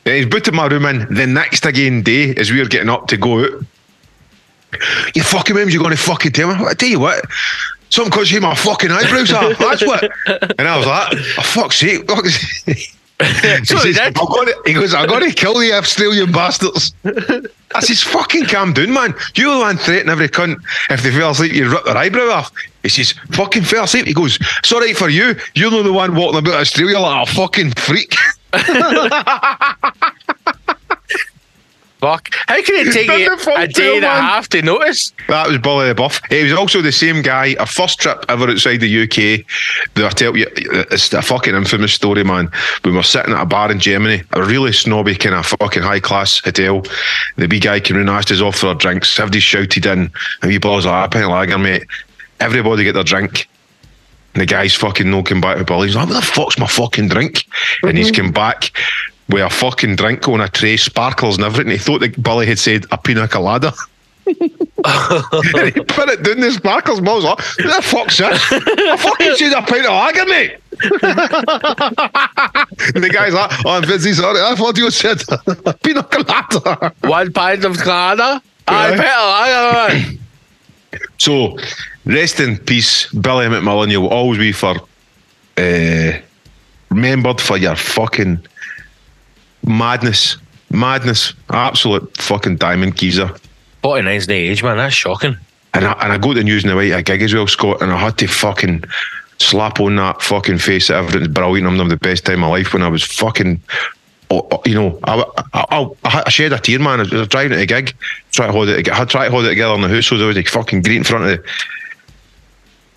And 0.05 0.15
he's 0.17 0.27
booted 0.27 0.53
my 0.53 0.67
room 0.67 0.85
in. 0.85 1.15
The 1.15 1.29
next 1.29 1.65
again 1.65 2.03
day, 2.03 2.35
as 2.35 2.51
we 2.51 2.59
were 2.59 2.67
getting 2.67 2.89
up 2.89 3.07
to 3.07 3.17
go 3.17 3.45
out, 3.45 3.51
you 5.15 5.23
fucking 5.23 5.55
memes, 5.55 5.73
you're 5.73 5.81
going 5.81 5.97
to 5.97 6.03
fucking 6.03 6.33
tell 6.33 6.49
me. 6.49 6.65
I 6.67 6.75
tell 6.75 6.89
you 6.89 6.99
what, 6.99 7.25
some 7.89 8.11
cause 8.11 8.33
you 8.33 8.41
my 8.41 8.57
fucking 8.57 8.91
eyebrows 8.91 9.33
are. 9.33 9.55
That's 9.55 9.87
what. 9.87 10.11
And 10.59 10.67
I 10.67 10.77
was 10.77 10.87
like, 10.89 11.13
oh, 11.39 11.43
fuck's 11.43 11.77
sake. 11.77 12.05
fuck's 12.11 12.65
sake." 12.65 12.97
He, 13.21 13.65
says, 13.65 13.99
"I've 13.99 14.15
got 14.15 14.47
to, 14.47 14.63
he 14.67 14.73
goes, 14.73 14.93
I've 14.93 15.09
got 15.09 15.21
to 15.21 15.33
kill 15.33 15.59
the 15.59 15.73
Australian 15.73 16.33
bastards. 16.33 16.93
I 17.05 17.81
says, 17.81 18.03
fucking 18.03 18.47
calm 18.47 18.73
down, 18.73 18.93
man. 18.93 19.15
You're 19.37 19.55
the 19.55 19.61
one 19.61 19.77
threatening 19.77 20.11
every 20.11 20.29
cunt. 20.29 20.57
If 20.91 21.03
they 21.03 21.13
fell 21.13 21.31
asleep, 21.31 21.53
you 21.53 21.71
rip 21.71 21.85
their 21.85 21.97
eyebrow 21.97 22.31
off. 22.31 22.53
He 22.83 22.89
says, 22.89 23.13
fucking 23.33 23.63
fell 23.63 23.85
asleep. 23.85 24.07
He 24.07 24.15
goes, 24.15 24.39
it's 24.59 24.73
all 24.73 24.81
right 24.81 24.97
for 24.97 25.09
you. 25.09 25.37
You're 25.55 25.71
not 25.71 25.85
the 25.85 25.93
one 25.93 26.17
walking 26.17 26.41
about 26.41 26.55
Australia 26.55 26.99
like 26.99 27.29
a 27.29 27.33
fucking 27.33 27.73
freak. 27.73 28.15
Fuck. 32.05 32.35
How 32.49 32.63
can 32.63 32.87
it 32.87 32.93
take 32.93 33.09
you 33.09 33.35
a 33.57 33.67
day 33.67 33.97
and 33.97 34.05
a 34.05 34.11
half 34.11 34.51
to 34.51 34.61
notice? 34.61 35.15
That 35.29 35.49
was 35.49 35.57
Bully 35.57 35.89
the 35.89 35.95
Buff. 35.95 36.21
He 36.29 36.43
was 36.43 36.53
also 36.53 36.83
the 36.83 36.93
same 36.93 37.23
guy. 37.23 37.57
A 37.59 37.65
first 37.65 37.99
trip 37.99 38.23
ever 38.29 38.47
outside 38.51 38.81
the 38.81 39.05
UK. 39.05 39.47
But 39.95 40.05
I 40.05 40.11
tell 40.11 40.37
you, 40.37 40.45
it's 40.55 41.11
a 41.15 41.23
fucking 41.23 41.55
infamous 41.55 41.95
story, 41.95 42.23
man. 42.23 42.51
We 42.85 42.93
were 42.93 43.03
sitting 43.03 43.33
at 43.33 43.41
a 43.41 43.47
bar 43.47 43.73
in 43.73 43.81
Germany, 43.81 44.23
a 44.33 44.43
really 44.45 44.75
snobby 44.75 45.15
kind 45.15 45.35
of 45.35 45.47
fucking 45.47 45.83
high 45.83 46.01
class 46.01 46.41
hotel. 46.41 46.83
The 47.37 47.49
big 47.49 47.63
guy 47.63 47.81
came 47.81 47.97
in 47.97 48.03
and 48.03 48.11
asked 48.11 48.31
us 48.31 48.43
off 48.43 48.57
for 48.57 48.67
our 48.67 48.75
drinks. 48.75 49.19
Everybody 49.19 49.41
shouted 49.41 49.87
in, 49.87 50.13
and 50.43 50.51
we 50.51 50.59
boys 50.59 50.85
like, 50.85 51.07
a 51.07 51.11
pint 51.11 51.25
of 51.25 51.31
lager, 51.31 51.57
mate. 51.57 51.85
Everybody 52.39 52.85
get 52.85 52.93
their 52.93 53.05
drink. 53.05 53.49
And 54.35 54.43
the 54.43 54.47
guy's 54.47 54.75
fucking 54.75 55.11
no 55.11 55.23
come 55.23 55.41
back 55.41 55.57
to 55.57 55.65
Bully. 55.65 55.87
He's 55.87 55.97
like, 55.97 56.09
what 56.09 56.17
the 56.17 56.27
fuck's 56.27 56.59
my 56.59 56.67
fucking 56.67 57.09
drink? 57.09 57.47
And 57.83 57.97
he's 57.97 58.11
mm-hmm. 58.13 58.25
come 58.25 58.33
back 58.33 58.73
with 59.29 59.43
a 59.43 59.51
fucking 59.51 59.97
drink 59.97 60.29
on 60.29 60.41
a 60.41 60.49
tray, 60.49 60.77
sparkles 60.77 61.37
and 61.37 61.45
everything. 61.45 61.73
He 61.73 61.79
thought 61.79 62.01
the 62.01 62.09
Billy 62.09 62.47
had 62.47 62.59
said 62.59 62.87
a 62.91 62.99
pina 62.99 63.29
colada. 63.29 63.73
and 64.27 64.37
he 64.37 65.81
put 65.83 66.09
it 66.09 66.23
down 66.23 66.41
the 66.41 66.51
sparkles. 66.53 67.01
Was 67.01 67.25
like, 67.25 67.39
what 67.39 67.57
the 67.57 67.83
fuck's 67.83 68.19
this? 68.19 68.53
I 68.53 68.97
fucking 68.97 69.35
said 69.37 69.53
a 69.53 69.63
pint 69.63 69.87
of 69.87 69.93
lager, 69.93 70.27
mate. 70.27 70.57
and 72.95 73.05
the 73.05 73.11
guy's 73.13 73.35
like, 73.35 73.51
oh, 73.65 73.71
I'm 73.71 73.83
busy, 73.83 74.13
sorry. 74.13 74.41
I 74.41 74.55
thought 74.55 74.77
you 74.77 74.91
said 74.91 75.23
a 75.67 75.75
pina 75.75 76.03
colada. 76.03 76.93
One 77.03 77.33
pint 77.33 77.65
of 77.65 77.77
Canada. 77.79 78.43
I 78.67 78.95
Yeah. 78.95 79.15
I 79.17 79.89
man. 79.95 80.19
So, 81.19 81.59
rest 82.05 82.41
in 82.41 82.57
peace, 82.59 83.13
Billy 83.13 83.47
McMillan. 83.47 83.91
You'll 83.91 84.09
always 84.09 84.39
be 84.39 84.53
for 84.53 84.77
uh, 85.57 86.13
remembered 86.91 87.41
for 87.41 87.57
your 87.57 87.77
fucking 87.77 88.47
madness, 89.67 90.37
madness, 90.71 91.35
absolute 91.51 92.17
fucking 92.17 92.57
diamond 92.57 92.97
geezer. 92.97 93.31
49's 93.83 94.27
the 94.27 94.35
age, 94.35 94.63
man. 94.63 94.77
That's 94.77 94.95
shocking. 94.95 95.37
And 95.75 95.85
I, 95.85 95.93
and 96.01 96.13
I 96.13 96.19
got 96.19 96.35
the 96.35 96.45
news 96.45 96.65
in 96.65 96.71
the 96.71 96.77
way 96.77 96.93
at 96.93 97.01
a 97.01 97.03
gig 97.03 97.23
as 97.23 97.35
well, 97.35 97.47
Scott, 97.47 97.83
and 97.83 97.93
I 97.93 97.97
had 97.97 98.17
to 98.19 98.27
fucking 98.27 98.85
slap 99.39 99.81
on 99.81 99.97
that 99.97 100.23
fucking 100.23 100.59
face 100.59 100.89
that 100.89 100.97
everything's 100.97 101.29
brilliant. 101.29 101.67
I'm 101.67 101.77
having 101.77 101.89
the 101.89 101.97
best 101.97 102.25
time 102.25 102.35
of 102.35 102.41
my 102.41 102.49
life 102.49 102.73
when 102.73 102.83
I 102.83 102.89
was 102.89 103.03
fucking, 103.03 103.61
oh, 104.31 104.47
oh, 104.51 104.63
you 104.65 104.75
know, 104.75 104.99
I, 105.05 105.25
I, 105.53 105.91
I, 106.05 106.23
I 106.27 106.31
shed 106.31 106.53
a 106.53 106.59
tear, 106.59 106.79
man. 106.79 107.01
I 107.01 107.03
was 107.03 107.29
driving 107.29 107.57
to 107.57 107.63
a 107.63 107.67
gig, 107.67 107.95
trying 108.31 108.49
to 108.49 108.53
hold 108.53 108.69
it, 108.69 108.89
I 108.89 109.05
tried 109.05 109.27
to 109.27 109.31
hold 109.31 109.45
it 109.47 109.51
together 109.51 109.75
in 109.75 109.81
the 109.81 109.89
house, 109.89 110.07
so 110.07 110.17
I 110.17 110.27
was 110.27 110.37
like 110.37 110.49
fucking 110.49 110.83
great 110.83 110.99
in 110.99 111.05
front 111.05 111.25
of 111.25 111.31
the, 111.31 111.45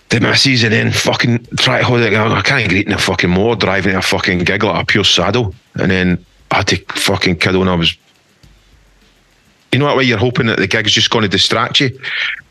the 0.10 0.20
missus, 0.22 0.64
and 0.64 0.72
then 0.72 0.92
fucking 0.92 1.48
try 1.58 1.80
to 1.80 1.86
hold 1.86 2.02
it 2.02 2.06
together. 2.06 2.34
I 2.34 2.42
can't 2.42 2.70
greet 2.70 2.88
in 2.88 2.94
a 2.94 2.98
fucking 2.98 3.30
more 3.30 3.56
driving 3.56 3.96
a 3.96 4.02
fucking 4.02 4.40
gig 4.40 4.64
like 4.64 4.84
a 4.84 4.86
pure 4.86 5.04
saddle, 5.04 5.54
and 5.76 5.90
then 5.90 6.26
I 6.52 6.58
had 6.58 6.68
to 6.68 6.78
fucking 6.94 7.38
kiddo, 7.38 7.62
and 7.62 7.70
I 7.70 7.76
was 7.76 7.96
you 9.72 9.80
know 9.80 9.86
that 9.88 9.98
way 9.98 10.04
you're 10.04 10.18
hoping 10.18 10.48
that 10.48 10.58
the 10.58 10.68
gig's 10.68 10.92
just 10.94 11.10
going 11.10 11.24
to 11.24 11.28
distract 11.30 11.80
you 11.82 11.90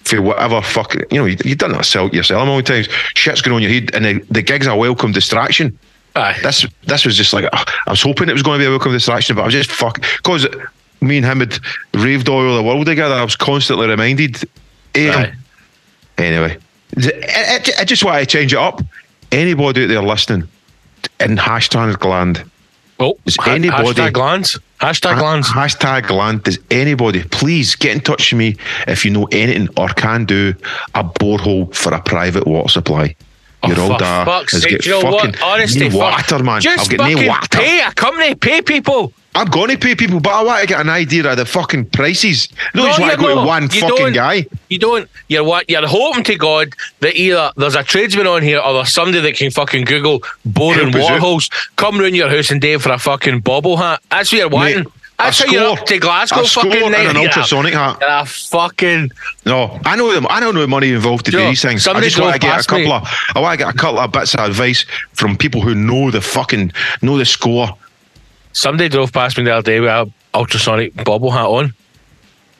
for 0.04 0.20
whatever 0.22 0.60
fucking 0.60 1.02
you 1.10 1.18
know 1.18 1.24
you, 1.24 1.36
you've 1.44 1.58
done 1.58 1.70
that 1.72 1.78
yourself 1.78 2.12
yourself 2.12 2.42
a 2.42 2.44
million 2.46 2.64
times 2.64 2.88
shit's 3.14 3.40
going 3.42 3.54
on 3.56 3.62
your 3.62 3.70
head 3.70 3.90
and 3.94 4.04
the, 4.04 4.26
the 4.30 4.42
gig's 4.42 4.66
a 4.66 4.76
welcome 4.76 5.12
distraction 5.12 5.76
Aye. 6.14 6.38
this 6.42 6.66
this 6.84 7.04
was 7.06 7.16
just 7.16 7.32
like 7.32 7.46
I 7.52 7.90
was 7.90 8.02
hoping 8.02 8.28
it 8.28 8.32
was 8.34 8.42
going 8.42 8.58
to 8.58 8.62
be 8.62 8.66
a 8.66 8.70
welcome 8.70 8.92
distraction 8.92 9.34
but 9.34 9.42
I 9.42 9.44
was 9.46 9.54
just 9.54 9.70
fuck 9.70 10.00
because 10.18 10.46
me 11.00 11.16
and 11.16 11.26
him 11.26 11.40
had 11.40 11.58
raved 11.94 12.28
all 12.28 12.40
over 12.40 12.54
the 12.54 12.62
world 12.62 12.86
together 12.86 13.14
I 13.14 13.24
was 13.24 13.36
constantly 13.36 13.88
reminded. 13.88 14.42
Eh, 14.94 15.10
Aye. 15.10 15.32
anyway 16.18 16.58
I, 16.98 17.60
I- 17.66 17.80
I 17.80 17.84
just 17.84 18.04
want 18.04 18.20
to 18.20 18.26
change 18.26 18.52
it 18.52 18.58
up 18.58 18.82
anybody 19.32 19.84
out 19.84 19.88
there 19.88 20.02
listening 20.02 20.46
in 21.18 21.36
hashtag 21.36 21.98
gland 21.98 22.44
Oh, 22.98 23.18
ha- 23.38 23.52
anybody- 23.52 23.88
hashtag 24.00 24.12
glands. 24.12 24.58
Hashtag 24.80 25.14
Ha- 25.14 25.20
Hashtag 25.52 26.10
land. 26.10 26.42
Does 26.44 26.58
anybody 26.70 27.22
please 27.24 27.74
get 27.74 27.92
in 27.94 28.00
touch 28.00 28.32
with 28.32 28.38
me 28.38 28.56
if 28.86 29.04
you 29.04 29.10
know 29.10 29.24
anything 29.32 29.68
or 29.76 29.88
can 29.88 30.24
do 30.24 30.54
a 30.94 31.02
borehole 31.02 31.74
for 31.74 31.94
a 31.94 32.00
private 32.00 32.46
water 32.46 32.68
supply? 32.68 33.14
Oh, 33.66 33.74
your 33.74 33.80
old 33.80 33.92
For 33.92 33.98
dad 33.98 34.24
fuck's 34.24 34.52
has 34.52 34.62
sake, 34.62 34.84
you 34.86 35.00
fucking 35.00 35.10
what? 35.12 35.42
Honestly, 35.42 35.88
no 35.88 35.98
fuck. 35.98 36.30
water, 36.30 36.44
man. 36.44 36.60
Just 36.60 36.90
got 36.90 36.98
no 37.08 37.12
fucking 37.14 37.28
water. 37.28 37.58
pay 37.58 37.80
a 37.82 37.92
company, 37.92 38.34
pay 38.34 38.62
people. 38.62 39.12
I'm 39.34 39.48
going 39.48 39.68
to 39.68 39.76
pay 39.76 39.94
people, 39.94 40.18
but 40.18 40.32
I 40.32 40.42
want 40.42 40.62
to 40.62 40.66
get 40.66 40.80
an 40.80 40.88
idea 40.88 41.30
of 41.30 41.36
the 41.36 41.44
fucking 41.44 41.90
prices. 41.90 42.48
No, 42.74 42.84
you 42.84 42.88
just 42.88 43.00
want 43.00 43.12
to 43.12 43.18
go 43.18 43.28
to 43.28 43.34
not. 43.34 43.46
one 43.46 43.62
You 43.64 43.68
fucking 43.82 43.96
don't. 43.96 44.12
guy. 44.14 44.46
You 44.70 44.78
don't. 44.78 45.10
You're 45.28 45.44
what? 45.44 45.68
You're 45.68 45.86
hoping 45.86 46.24
to 46.24 46.36
God 46.36 46.72
that 47.00 47.16
either 47.16 47.50
there's 47.58 47.74
a 47.74 47.82
tradesman 47.82 48.26
on 48.26 48.42
here 48.42 48.60
or 48.60 48.72
there's 48.72 48.90
somebody 48.94 49.20
that 49.20 49.36
can 49.36 49.50
fucking 49.50 49.84
Google 49.84 50.22
boring 50.46 50.90
Help 50.90 51.22
water 51.22 51.26
out. 51.26 51.48
come 51.76 52.00
round 52.00 52.16
your 52.16 52.30
house 52.30 52.50
and 52.50 52.62
day 52.62 52.78
for 52.78 52.90
a 52.92 52.98
fucking 52.98 53.40
bobble 53.40 53.76
hat. 53.76 54.00
That's 54.10 54.32
what 54.32 54.38
you're 54.38 54.48
wanting. 54.48 54.84
Mate, 54.84 54.92
How 55.18 55.26
you're 55.26 55.32
score- 55.32 55.78
up 55.78 55.86
to 55.86 55.98
Glasgow 55.98 56.40
a 56.40 56.46
score 56.46 56.64
fucking 56.64 56.82
and 56.82 56.92
night. 56.92 57.06
an 57.06 57.14
You're 57.16 57.24
a- 57.24 57.26
ultrasonic 57.28 57.74
hat. 57.74 57.98
a 58.06 58.26
fucking. 58.26 59.10
No, 59.46 59.80
I 59.84 59.96
know 59.96 60.12
them. 60.12 60.26
I 60.28 60.40
don't 60.40 60.54
know 60.54 60.60
the 60.60 60.66
money 60.68 60.90
involved 60.90 61.24
to 61.26 61.30
do 61.30 61.38
these 61.38 61.62
things. 61.62 61.86
I 61.88 61.98
just 62.00 62.18
want 62.20 62.34
to 62.34 62.38
get 62.38 62.48
a 62.50 62.52
past 62.56 62.70
me. 62.70 62.84
couple 62.84 62.92
of. 62.92 63.08
I 63.34 63.40
want 63.40 63.58
to 63.58 63.64
get 63.64 63.74
a 63.74 63.76
couple 63.78 63.98
of 63.98 64.12
bits 64.12 64.34
of 64.34 64.40
advice 64.40 64.84
from 65.14 65.36
people 65.36 65.62
who 65.62 65.74
know 65.74 66.10
the 66.10 66.20
fucking 66.20 66.72
know 67.02 67.16
the 67.16 67.24
score. 67.24 67.76
Somebody 68.52 68.88
drove 68.88 69.12
past 69.12 69.36
me 69.38 69.44
the 69.44 69.52
other 69.54 69.62
day 69.70 69.80
with 69.80 69.90
an 69.90 70.12
ultrasonic 70.34 70.94
bobble 71.04 71.30
hat 71.30 71.46
on, 71.46 71.72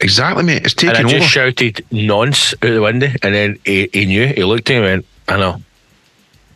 Exactly, 0.01 0.43
mate. 0.43 0.63
It's 0.65 0.75
taken 0.75 0.97
and 0.97 1.07
I 1.07 1.11
just 1.11 1.23
over. 1.23 1.29
shouted 1.53 1.85
nonce 1.91 2.53
out 2.55 2.61
the 2.61 2.81
window, 2.83 3.09
and 3.23 3.35
then 3.35 3.59
he, 3.65 3.89
he 3.93 4.05
knew. 4.05 4.27
He 4.27 4.45
looked 4.45 4.69
at 4.71 4.75
me 4.75 4.77
and 4.77 4.85
went, 4.85 5.07
"I 5.29 5.37
know." 5.39 5.63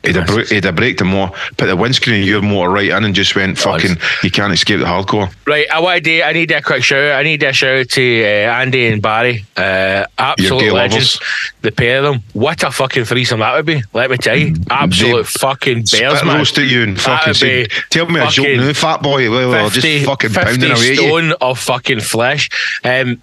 He'd 0.02 0.16
have, 0.16 0.26
br- 0.26 0.42
he'd 0.42 0.64
have 0.64 0.76
braked 0.76 0.99
the 1.00 1.04
more, 1.04 1.30
put 1.59 1.66
the 1.66 1.76
windscreen 1.76 2.23
of 2.23 2.26
your 2.26 2.40
motor 2.40 2.71
right 2.71 2.88
in, 2.88 3.04
and 3.04 3.14
just 3.14 3.37
went 3.37 3.59
fucking. 3.59 3.97
You 4.23 4.30
can't 4.30 4.50
escape 4.52 4.80
the 4.80 4.87
hardcore. 4.87 5.30
Right, 5.47 5.66
I 5.71 5.78
want 5.80 6.04
to. 6.04 6.23
I 6.23 6.33
need 6.33 6.50
a 6.52 6.62
quick 6.62 6.83
shout. 6.83 6.99
out. 7.11 7.19
I 7.19 7.23
need 7.23 7.42
a 7.42 7.52
shout 7.52 7.80
out 7.80 7.88
to 7.90 8.23
uh, 8.25 8.26
Andy 8.26 8.87
and 8.87 9.02
Barry. 9.02 9.45
Uh, 9.57 10.07
absolute 10.16 10.73
legends. 10.73 11.16
lovers. 11.16 11.52
The 11.61 11.73
pair 11.73 11.99
of 11.99 12.04
them. 12.04 12.23
What 12.33 12.62
a 12.62 12.71
fucking 12.71 13.04
threesome 13.04 13.40
that 13.40 13.54
would 13.54 13.66
be. 13.66 13.83
Let 13.92 14.11
me 14.11 14.16
tell 14.16 14.37
you, 14.37 14.54
absolute 14.71 15.25
They 15.26 15.38
fucking 15.38 15.85
bears, 15.92 16.25
man. 16.25 16.38
roast 16.38 16.57
at 16.57 16.66
you 16.66 16.83
and 16.83 16.99
fucking 16.99 17.35
say, 17.35 17.66
"Tell 17.90 18.07
me 18.07 18.21
a 18.21 18.28
joke 18.28 18.47
now, 18.57 18.73
fat 18.73 19.02
boy." 19.02 19.30
Well, 19.30 19.50
well, 19.50 19.69
just 19.69 20.07
fucking 20.07 20.30
50 20.30 20.45
pounding 20.45 20.71
away 20.71 20.95
stone 20.95 21.33
of 21.42 21.59
fucking 21.59 22.00
flesh. 22.00 22.49
Um, 22.85 23.21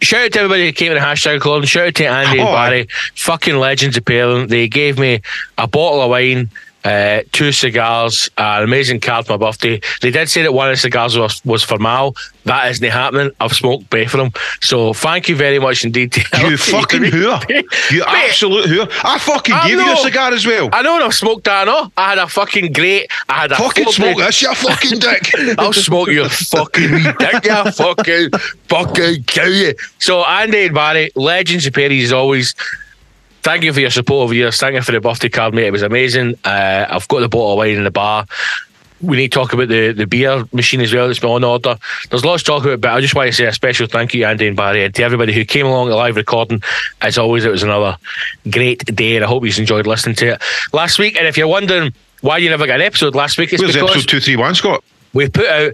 shout 0.00 0.26
out 0.26 0.32
to 0.32 0.38
everybody 0.40 0.66
who 0.66 0.72
came 0.72 0.92
in 0.92 0.98
the 0.98 1.04
hashtag 1.04 1.40
club. 1.40 1.64
Shout 1.64 1.88
out 1.88 1.94
to 1.96 2.06
Andy 2.06 2.38
oh, 2.40 2.42
and 2.42 2.48
Oh, 2.48 2.52
Barry. 2.52 2.88
Fucking 3.14 3.56
legends 3.56 3.96
of 3.96 4.04
them. 4.04 4.48
They 4.48 4.68
gave 4.68 4.98
me 4.98 5.20
a 5.58 5.66
bottle 5.66 6.02
of 6.02 6.10
wine. 6.10 6.50
Uh, 6.86 7.22
two 7.32 7.50
cigars, 7.50 8.30
uh, 8.38 8.58
an 8.58 8.62
amazing 8.62 9.00
card 9.00 9.26
for 9.26 9.32
my 9.32 9.46
birthday. 9.46 9.80
They 10.02 10.12
did 10.12 10.28
say 10.28 10.42
that 10.42 10.52
one 10.52 10.68
of 10.68 10.74
the 10.74 10.80
cigars 10.80 11.18
was, 11.18 11.44
was 11.44 11.64
for 11.64 11.78
Mal. 11.78 12.14
That 12.44 12.70
isn't 12.70 12.88
happening. 12.88 13.32
I've 13.40 13.54
smoked 13.54 13.90
both 13.90 14.14
of 14.14 14.20
them. 14.20 14.30
So 14.60 14.92
thank 14.92 15.28
you 15.28 15.34
very 15.34 15.58
much 15.58 15.84
indeed. 15.84 16.14
You 16.38 16.56
fucking 16.56 17.02
whore. 17.10 17.50
You 17.90 18.00
Mate, 18.00 18.28
absolute 18.28 18.66
whoor. 18.66 18.88
I 19.02 19.18
fucking 19.18 19.52
I 19.52 19.68
gave 19.68 19.80
you 19.80 19.92
a 19.92 19.96
cigar 19.96 20.32
as 20.32 20.46
well. 20.46 20.68
I 20.72 20.82
know 20.82 20.94
I've 21.04 21.12
smoked 21.12 21.42
that, 21.44 21.64
no? 21.66 21.90
I 21.96 22.10
had 22.10 22.18
a 22.18 22.28
fucking 22.28 22.72
great. 22.72 23.10
I 23.28 23.40
had 23.40 23.52
a 23.52 23.56
fucking 23.56 23.84
full 23.84 23.92
smoke 23.92 24.18
this, 24.18 24.42
you 24.42 24.54
fucking 24.54 24.98
dick. 25.00 25.30
I'll 25.58 25.72
smoke 25.72 26.08
your 26.08 26.28
fucking 26.28 26.90
dick, 27.18 27.44
you 27.44 27.72
fucking 27.72 28.30
fucking 28.68 29.24
kill 29.24 29.52
you. 29.52 29.74
So 29.98 30.24
Andy 30.24 30.66
and 30.66 30.74
Barry, 30.74 31.10
legends 31.16 31.66
of 31.66 31.72
Perry 31.72 32.00
as 32.04 32.12
always. 32.12 32.54
Thank 33.46 33.62
you 33.62 33.72
for 33.72 33.78
your 33.78 33.90
support 33.90 34.24
over 34.24 34.32
the 34.32 34.40
years. 34.40 34.58
Thank 34.58 34.74
you 34.74 34.82
for 34.82 34.90
the 34.90 35.00
birthday 35.00 35.28
card, 35.28 35.54
mate. 35.54 35.68
It 35.68 35.70
was 35.70 35.82
amazing. 35.82 36.34
Uh, 36.42 36.84
I've 36.90 37.06
got 37.06 37.20
the 37.20 37.28
bottle 37.28 37.52
of 37.52 37.58
wine 37.58 37.76
in 37.76 37.84
the 37.84 37.92
bar. 37.92 38.26
We 39.00 39.16
need 39.16 39.30
to 39.30 39.38
talk 39.38 39.52
about 39.52 39.68
the, 39.68 39.92
the 39.92 40.04
beer 40.04 40.42
machine 40.52 40.80
as 40.80 40.92
well 40.92 41.06
that's 41.06 41.20
been 41.20 41.30
on 41.30 41.44
order. 41.44 41.78
There's 42.10 42.24
lots 42.24 42.42
to 42.42 42.46
talk 42.48 42.64
about, 42.64 42.80
but 42.80 42.90
I 42.90 43.00
just 43.00 43.14
want 43.14 43.28
to 43.28 43.32
say 43.32 43.44
a 43.44 43.52
special 43.52 43.86
thank 43.86 44.14
you, 44.14 44.24
Andy 44.24 44.48
and 44.48 44.56
Barry, 44.56 44.82
and 44.82 44.92
to 44.96 45.04
everybody 45.04 45.32
who 45.32 45.44
came 45.44 45.64
along 45.64 45.86
to 45.86 45.90
the 45.90 45.96
live 45.96 46.16
recording. 46.16 46.60
As 47.02 47.18
always, 47.18 47.44
it 47.44 47.52
was 47.52 47.62
another 47.62 47.96
great 48.50 48.84
day, 48.96 49.14
and 49.14 49.24
I 49.24 49.28
hope 49.28 49.44
you 49.44 49.52
enjoyed 49.56 49.86
listening 49.86 50.16
to 50.16 50.32
it 50.32 50.42
last 50.72 50.98
week. 50.98 51.16
And 51.16 51.28
if 51.28 51.36
you're 51.36 51.46
wondering 51.46 51.92
why 52.22 52.38
you 52.38 52.50
never 52.50 52.66
got 52.66 52.80
an 52.80 52.86
episode 52.86 53.14
last 53.14 53.38
week, 53.38 53.52
it's 53.52 53.62
Where's 53.62 53.74
because 53.74 53.90
episode 53.90 54.08
two 54.08 54.18
three 54.18 54.34
one, 54.34 54.56
Scott? 54.56 54.82
we 55.12 55.28
put 55.28 55.46
out 55.46 55.72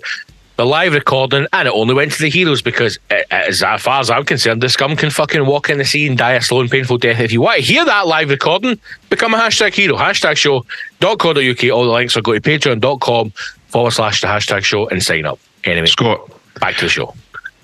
the 0.62 0.68
live 0.68 0.94
recording 0.94 1.44
and 1.52 1.66
it 1.66 1.74
only 1.74 1.92
went 1.92 2.12
to 2.12 2.22
the 2.22 2.30
heroes 2.30 2.62
because 2.62 2.96
uh, 3.10 3.16
as 3.32 3.62
far 3.82 3.98
as 3.98 4.10
I'm 4.10 4.24
concerned 4.24 4.62
the 4.62 4.68
scum 4.68 4.94
can 4.94 5.10
fucking 5.10 5.44
walk 5.44 5.68
in 5.68 5.78
the 5.78 5.84
sea 5.84 6.06
and 6.06 6.16
die 6.16 6.34
a 6.34 6.40
slow 6.40 6.60
and 6.60 6.70
painful 6.70 6.98
death. 6.98 7.18
If 7.18 7.32
you 7.32 7.40
want 7.40 7.56
to 7.56 7.62
hear 7.64 7.84
that 7.84 8.06
live 8.06 8.30
recording 8.30 8.78
become 9.10 9.34
a 9.34 9.38
hashtag 9.38 9.74
hero. 9.74 9.96
Hashtag 9.96 10.36
show.co.uk 10.36 11.70
all 11.72 11.84
the 11.84 11.90
links 11.90 12.16
are 12.16 12.22
go 12.22 12.32
to 12.32 12.40
patreon.com 12.40 13.30
forward 13.70 13.90
slash 13.90 14.20
the 14.20 14.28
hashtag 14.28 14.62
show 14.62 14.86
and 14.86 15.02
sign 15.02 15.26
up. 15.26 15.40
Anyway 15.64 15.86
Scott, 15.86 16.30
back 16.60 16.76
to 16.76 16.84
the 16.84 16.88
show. 16.88 17.12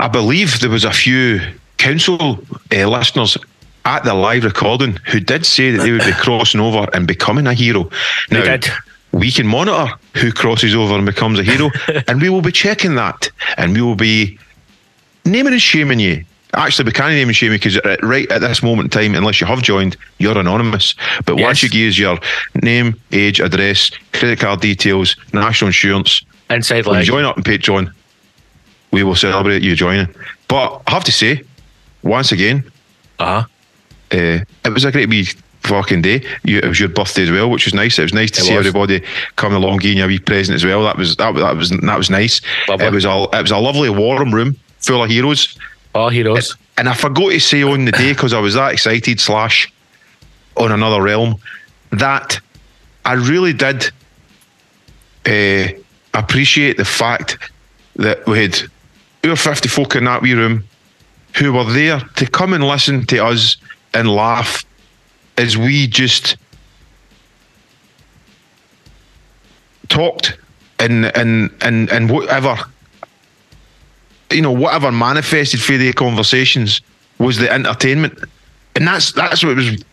I 0.01 0.09
believe 0.09 0.59
there 0.59 0.69
was 0.69 0.85
a 0.85 0.93
few 0.93 1.41
council 1.77 2.41
uh, 2.73 2.89
listeners 2.89 3.39
at 3.85 4.03
the 4.03 4.15
live 4.15 4.43
recording 4.43 4.99
who 5.07 5.21
did 5.21 5.47
say 5.47 5.71
that 5.71 5.85
they 5.85 5.93
would 5.93 6.05
be 6.05 6.13
crossing 6.19 6.61
over 6.61 6.89
and 6.93 7.07
becoming 7.07 7.47
a 7.47 7.55
hero. 7.55 7.91
They 8.29 8.43
did. 8.43 8.67
We 9.13 9.31
can 9.31 9.47
monitor 9.47 9.93
who 10.15 10.33
crosses 10.33 10.75
over 10.75 10.95
and 10.95 11.07
becomes 11.07 11.39
a 11.39 11.43
hero, 11.43 11.71
and 12.09 12.21
we 12.21 12.29
will 12.29 12.43
be 12.43 12.53
checking 12.53 12.95
that, 12.97 13.31
and 13.57 13.75
we 13.75 13.83
will 13.83 13.97
be 13.97 14.39
naming 15.25 15.53
and 15.53 15.63
shaming 15.63 15.99
you. 15.99 16.25
Actually, 16.55 16.87
we 16.87 16.93
can't 16.93 17.13
name 17.13 17.29
and 17.29 17.37
shame 17.37 17.53
you 17.53 17.59
because 17.59 17.79
right 18.03 18.31
at 18.33 18.41
this 18.41 18.63
moment 18.63 18.87
in 18.87 19.01
time, 19.01 19.15
unless 19.15 19.41
you 19.41 19.47
have 19.47 19.63
joined, 19.63 19.97
you're 20.19 20.37
anonymous. 20.37 20.95
But 21.27 21.37
once 21.37 21.63
you 21.63 21.69
give 21.69 21.91
us 21.91 21.99
your 21.99 22.19
name, 22.63 22.99
age, 23.13 23.39
address, 23.39 23.91
credit 24.15 24.41
card 24.41 24.61
details, 24.61 25.15
national 25.35 25.69
insurance, 25.69 26.23
inside 26.49 26.87
leg 26.87 27.05
join 27.05 27.25
up 27.25 27.37
on 27.37 27.43
Patreon, 27.43 27.93
we 28.93 29.03
will 29.03 29.15
celebrate 29.15 29.63
you 29.63 29.77
joining. 29.77 30.09
But 30.49 30.81
I 30.87 30.93
have 30.93 31.05
to 31.05 31.13
say, 31.13 31.43
once 32.03 32.33
again, 32.33 32.65
uh-huh 33.19 33.45
uh, 34.13 34.41
it 34.65 34.73
was 34.73 34.85
a 34.85 34.93
great 34.93 35.09
wee 35.09 35.29
fucking 35.69 36.03
day. 36.03 36.25
You, 36.45 36.59
it 36.59 36.67
was 36.67 36.81
your 36.81 36.89
birthday 36.89 37.23
as 37.23 37.31
well, 37.31 37.51
which 37.51 37.65
was 37.67 37.75
nice. 37.75 37.99
It 37.99 38.03
was 38.03 38.13
nice 38.15 38.31
to 38.33 38.41
It 38.41 38.45
see 38.45 38.57
was. 38.57 38.67
everybody 38.67 39.03
come 39.37 39.53
along, 39.55 39.79
giving 39.79 39.99
you 39.99 40.05
a 40.05 40.09
wee 40.09 40.19
present 40.19 40.57
as 40.57 40.65
well. 40.65 40.83
That 40.85 40.97
was 40.97 41.17
that, 41.17 41.33
was- 41.35 41.43
that 41.43 41.57
was 41.57 41.71
that 41.71 41.99
was 41.99 42.11
nice. 42.11 42.41
Lovely. 42.69 42.87
It 42.87 42.93
was 42.93 43.05
a 43.05 43.27
it 43.33 43.43
was 43.43 43.51
a 43.51 43.59
lovely 43.59 43.91
warm 43.91 44.35
room 44.35 44.57
full 44.81 45.03
of 45.03 45.11
heroes. 45.11 45.57
all 45.95 46.09
heroes 46.09 46.55
And 46.77 46.89
I 46.89 46.95
forgot 46.95 47.31
to 47.31 47.41
say 47.41 47.63
on 47.63 47.85
the 47.85 47.93
day 47.93 48.13
because 48.13 48.33
I 48.33 48.39
was 48.41 48.55
that 48.55 48.73
excited 48.73 49.21
slash 49.21 49.73
on 50.57 50.73
another 50.73 51.03
realm 51.03 51.37
that 51.91 52.41
I 53.05 53.15
really 53.15 53.53
did 53.53 53.91
uh, 55.27 55.69
appreciate 56.15 56.77
the 56.77 56.85
fact 56.85 57.39
that 57.97 58.27
we 58.27 58.43
had 58.43 58.59
our 59.25 59.37
50 59.37 59.69
folk 59.69 59.97
in 59.97 60.05
that 60.05 60.23
wee 60.23 60.35
room 60.35 60.65
who 61.37 61.53
were 61.53 61.65
there 61.65 62.01
to 62.17 62.27
come 62.27 62.53
and 62.55 62.65
listen 62.65 63.05
to 63.07 63.25
us 63.25 63.57
and 63.95 64.09
laugh 64.09 64.65
as 65.39 65.57
we 65.57 65.87
just 65.87 66.37
talked 69.89 70.37
and 70.79 71.07
and 71.17 71.51
and 71.63 71.91
and 71.91 72.11
whatever 72.11 72.57
you 74.31 74.43
know 74.43 74.53
whatever 74.53 74.93
manifested 74.93 75.61
through 75.61 75.79
the 75.79 75.93
conversations 75.93 76.81
was 77.19 77.39
the 77.39 77.51
entertainment. 77.51 78.19
And 78.77 78.87
that's 78.87 79.13
that's 79.13 79.43
what 79.43 79.53
it 79.53 79.57
was. 79.57 79.85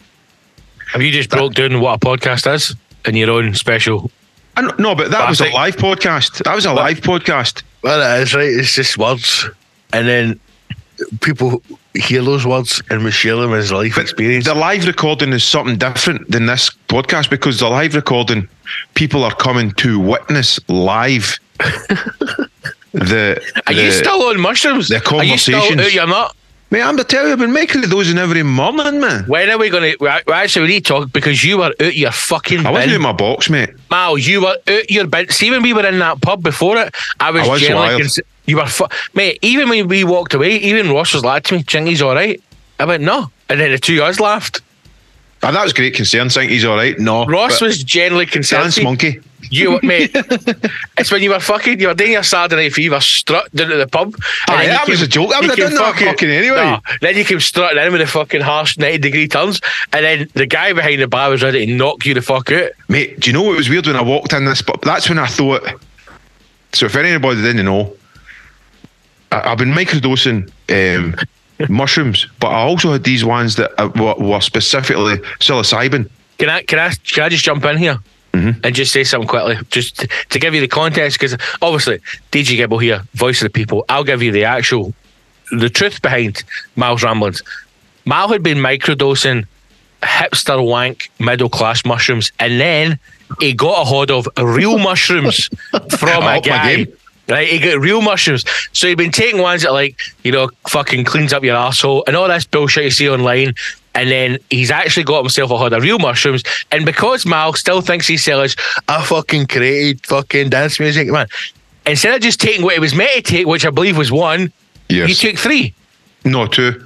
Have 0.91 1.01
you 1.01 1.11
just 1.11 1.29
broke 1.29 1.53
down 1.55 1.79
what 1.81 1.95
a 1.95 2.05
podcast 2.05 2.53
is 2.53 2.75
in 3.05 3.15
your 3.15 3.31
own 3.31 3.53
special? 3.53 4.11
I 4.57 4.61
no 4.77 4.95
but 4.95 5.11
that 5.11 5.27
was 5.27 5.41
a 5.41 5.49
live 5.51 5.75
podcast. 5.77 6.43
That 6.43 6.55
was 6.55 6.65
a 6.65 6.73
live 6.73 7.01
podcast. 7.01 7.63
Well, 7.81 8.19
it 8.19 8.23
is 8.23 8.35
right. 8.35 8.47
It's 8.47 8.73
just 8.73 8.97
words, 8.97 9.49
and 9.91 10.07
then 10.07 10.39
people 11.21 11.61
hear 11.95 12.21
those 12.23 12.45
words 12.45 12.81
and 12.89 13.03
we 13.03 13.11
share 13.11 13.35
them 13.37 13.53
as 13.53 13.71
life 13.71 13.97
experience. 13.97 14.45
the 14.45 14.53
live 14.55 14.85
recording 14.85 15.31
is 15.33 15.43
something 15.43 15.77
different 15.77 16.29
than 16.29 16.45
this 16.45 16.69
podcast 16.87 17.29
because 17.29 17.59
the 17.59 17.67
live 17.69 17.95
recording 17.95 18.47
people 18.93 19.23
are 19.23 19.33
coming 19.35 19.71
to 19.71 19.99
witness 19.99 20.59
live 20.69 21.39
the 22.91 23.41
Are 23.67 23.73
you 23.73 23.91
still 23.91 24.21
on 24.23 24.39
mushrooms? 24.39 24.87
the 24.89 24.95
Are 25.15 25.23
you 25.23 25.37
still 25.37 25.59
conversations. 25.59 25.81
out 25.87 25.93
your 25.93 26.07
nut? 26.07 26.35
Mate, 26.71 26.81
I'm 26.81 26.97
to 26.97 27.03
tell 27.03 27.27
you, 27.27 27.31
I've 27.33 27.39
been 27.39 27.53
making 27.53 27.81
those 27.81 28.09
in 28.09 28.17
every 28.17 28.41
morning, 28.41 28.99
man. 28.99 29.25
When 29.27 29.49
are 29.51 29.57
we 29.57 29.69
going 29.69 29.95
to? 29.97 30.07
Actually, 30.33 30.63
we 30.63 30.67
need 30.73 30.85
to 30.85 30.93
talk 30.93 31.13
because 31.13 31.43
you 31.43 31.59
were 31.59 31.71
out 31.79 31.95
your 31.95 32.11
fucking 32.11 32.65
I 32.65 32.71
wasn't 32.71 32.93
in 32.93 33.01
my 33.03 33.11
box, 33.13 33.49
mate. 33.51 33.69
Mal, 33.91 34.17
you 34.17 34.41
were 34.41 34.57
out 34.67 34.89
your 34.89 35.05
bin. 35.05 35.29
See, 35.29 35.51
when 35.51 35.61
we 35.61 35.73
were 35.73 35.85
in 35.85 35.99
that 35.99 36.21
pub 36.21 36.41
before 36.41 36.77
it, 36.77 36.93
I 37.19 37.29
was, 37.29 37.47
I 37.47 37.51
was 37.51 37.61
generally 37.61 37.87
wild. 37.87 38.01
cons- 38.01 38.19
you 38.45 38.57
were, 38.57 38.65
fu- 38.65 38.87
mate. 39.13 39.39
Even 39.41 39.69
when 39.69 39.87
we 39.87 40.03
walked 40.03 40.33
away, 40.33 40.55
even 40.57 40.91
Ross 40.91 41.13
was 41.13 41.23
like 41.23 41.43
to 41.45 41.55
me, 41.55 41.63
"Chingy's 41.63 42.01
all 42.01 42.15
right." 42.15 42.41
I 42.79 42.85
went, 42.85 43.03
"No," 43.03 43.29
and 43.49 43.59
then 43.59 43.71
the 43.71 43.79
two 43.79 43.97
of 44.01 44.09
us 44.09 44.19
laughed. 44.19 44.61
Ah, 45.43 45.51
that 45.51 45.63
was 45.63 45.73
great 45.73 45.93
concern. 45.93 46.29
Think 46.29 46.51
he's 46.51 46.65
all 46.65 46.75
right. 46.75 46.97
No, 46.97 47.25
Ross 47.25 47.61
was 47.61 47.83
generally 47.83 48.25
concerned. 48.25 48.63
dance 48.63 48.81
monkey. 48.81 49.19
You, 49.51 49.79
mate, 49.83 50.09
it's 50.97 51.11
when 51.11 51.21
you 51.21 51.29
were 51.29 51.39
fucking, 51.39 51.79
you 51.79 51.87
were 51.87 51.93
doing 51.93 52.13
your 52.13 52.23
Saturday 52.23 52.63
night 52.63 52.73
fever 52.73 52.99
strut 52.99 53.53
down 53.53 53.69
to 53.69 53.77
the 53.77 53.85
pub. 53.85 54.15
and 54.47 54.57
Aye, 54.57 54.67
that 54.67 54.87
was 54.87 55.03
a 55.03 55.07
joke. 55.07 55.31
I 55.35 55.41
you 55.41 55.49
would 55.49 55.59
have 55.59 55.69
came 55.69 55.77
done 55.77 55.93
that 55.93 56.03
fucking 56.03 56.29
anyway. 56.31 56.79
Then 57.01 57.15
you 57.15 57.23
came 57.25 57.39
strutting 57.39 57.77
in 57.77 57.91
with 57.91 58.01
the 58.01 58.07
fucking 58.07 58.41
harsh 58.41 58.75
90 58.79 58.97
degree 58.97 59.27
turns, 59.27 59.61
and 59.93 60.03
then 60.03 60.29
the 60.33 60.47
guy 60.47 60.73
behind 60.73 60.99
the 60.99 61.07
bar 61.07 61.29
was 61.29 61.43
ready 61.43 61.63
to 61.67 61.71
knock 61.71 62.07
you 62.07 62.15
the 62.15 62.23
fuck 62.23 62.51
out. 62.51 62.71
Mate, 62.87 63.19
do 63.19 63.29
you 63.29 63.33
know 63.33 63.43
what 63.43 63.55
was 63.57 63.69
weird 63.69 63.85
when 63.85 63.95
I 63.95 64.01
walked 64.01 64.33
in 64.33 64.45
this? 64.45 64.63
But 64.63 64.81
that's 64.81 65.09
when 65.09 65.19
I 65.19 65.27
thought. 65.27 65.61
So 66.73 66.87
if 66.87 66.95
anybody 66.95 67.41
didn't 67.43 67.65
know, 67.65 67.95
I, 69.35 69.51
I've 69.51 69.57
been 69.57 69.71
microdosing 69.71 70.49
um, 70.69 71.15
mushrooms, 71.69 72.27
but 72.39 72.47
I 72.47 72.61
also 72.61 72.91
had 72.93 73.03
these 73.03 73.25
ones 73.25 73.55
that 73.55 73.71
uh, 73.79 73.89
were, 73.95 74.15
were 74.15 74.41
specifically 74.41 75.17
psilocybin. 75.39 76.09
Can 76.37 76.49
I 76.49 76.63
can 76.63 76.79
I 76.79 76.91
can 76.91 77.23
I 77.23 77.29
just 77.29 77.43
jump 77.43 77.63
in 77.65 77.77
here 77.77 77.99
and 78.63 78.75
just 78.75 78.91
say 78.91 79.03
something 79.05 79.27
quickly, 79.27 79.57
just 79.69 79.99
to, 79.99 80.07
to 80.29 80.39
give 80.39 80.53
you 80.53 80.61
the 80.61 80.67
context? 80.67 81.17
Because 81.19 81.37
obviously, 81.61 81.99
DJ 82.31 82.57
Gibbo 82.57 82.81
here, 82.81 83.01
voice 83.13 83.41
of 83.41 83.45
the 83.45 83.49
people. 83.49 83.85
I'll 83.87 84.03
give 84.03 84.21
you 84.21 84.31
the 84.31 84.43
actual, 84.43 84.93
the 85.51 85.69
truth 85.69 86.01
behind 86.01 86.43
Miles' 86.75 87.03
ramblings. 87.03 87.41
Mal 88.05 88.27
had 88.27 88.43
been 88.43 88.57
microdosing 88.57 89.45
hipster 90.01 90.63
wank 90.63 91.09
middle 91.19 91.49
class 91.49 91.85
mushrooms, 91.85 92.31
and 92.39 92.59
then 92.59 92.99
he 93.39 93.53
got 93.53 93.81
a 93.81 93.85
hold 93.85 94.11
of 94.11 94.27
real 94.37 94.77
mushrooms 94.77 95.49
from 95.97 96.23
a 96.23 96.41
guy. 96.41 96.87
Right, 97.27 97.47
he 97.47 97.59
got 97.59 97.79
real 97.79 98.01
mushrooms. 98.01 98.45
So 98.71 98.87
he'd 98.87 98.97
been 98.99 99.11
taking 99.11 99.41
ones 99.41 99.63
that 99.63 99.73
like, 99.73 99.99
you 100.23 100.31
know, 100.31 100.49
fucking 100.69 101.05
cleans 101.05 101.33
up 101.33 101.43
your 101.43 101.55
asshole 101.55 102.03
and 102.05 102.15
all 102.15 102.27
this 102.27 102.45
bullshit 102.45 102.83
you 102.83 102.91
see 102.91 103.09
online. 103.09 103.55
And 103.95 104.11
then 104.11 104.37
he's 104.49 104.69
actually 104.69 105.05
got 105.05 105.21
himself 105.21 105.49
a 105.51 105.57
hold 105.57 105.73
of 105.73 105.81
real 105.81 105.97
mushrooms. 105.97 106.43
And 106.71 106.85
because 106.85 107.25
Mal 107.25 107.53
still 107.53 107.81
thinks 107.81 108.07
he's 108.07 108.23
selling 108.23 108.49
a 108.89 109.01
fucking 109.03 109.47
created 109.47 110.05
fucking 110.05 110.49
dance 110.49 110.79
music, 110.79 111.07
man. 111.07 111.27
Instead 111.87 112.13
of 112.13 112.21
just 112.21 112.39
taking 112.39 112.63
what 112.63 112.73
he 112.73 112.79
was 112.79 112.93
meant 112.93 113.11
to 113.15 113.21
take, 113.21 113.47
which 113.47 113.65
I 113.65 113.69
believe 113.71 113.97
was 113.97 114.11
one, 114.11 114.51
Yes. 114.89 115.09
you 115.09 115.15
took 115.31 115.39
three 115.39 115.73
No, 116.25 116.45
two. 116.45 116.85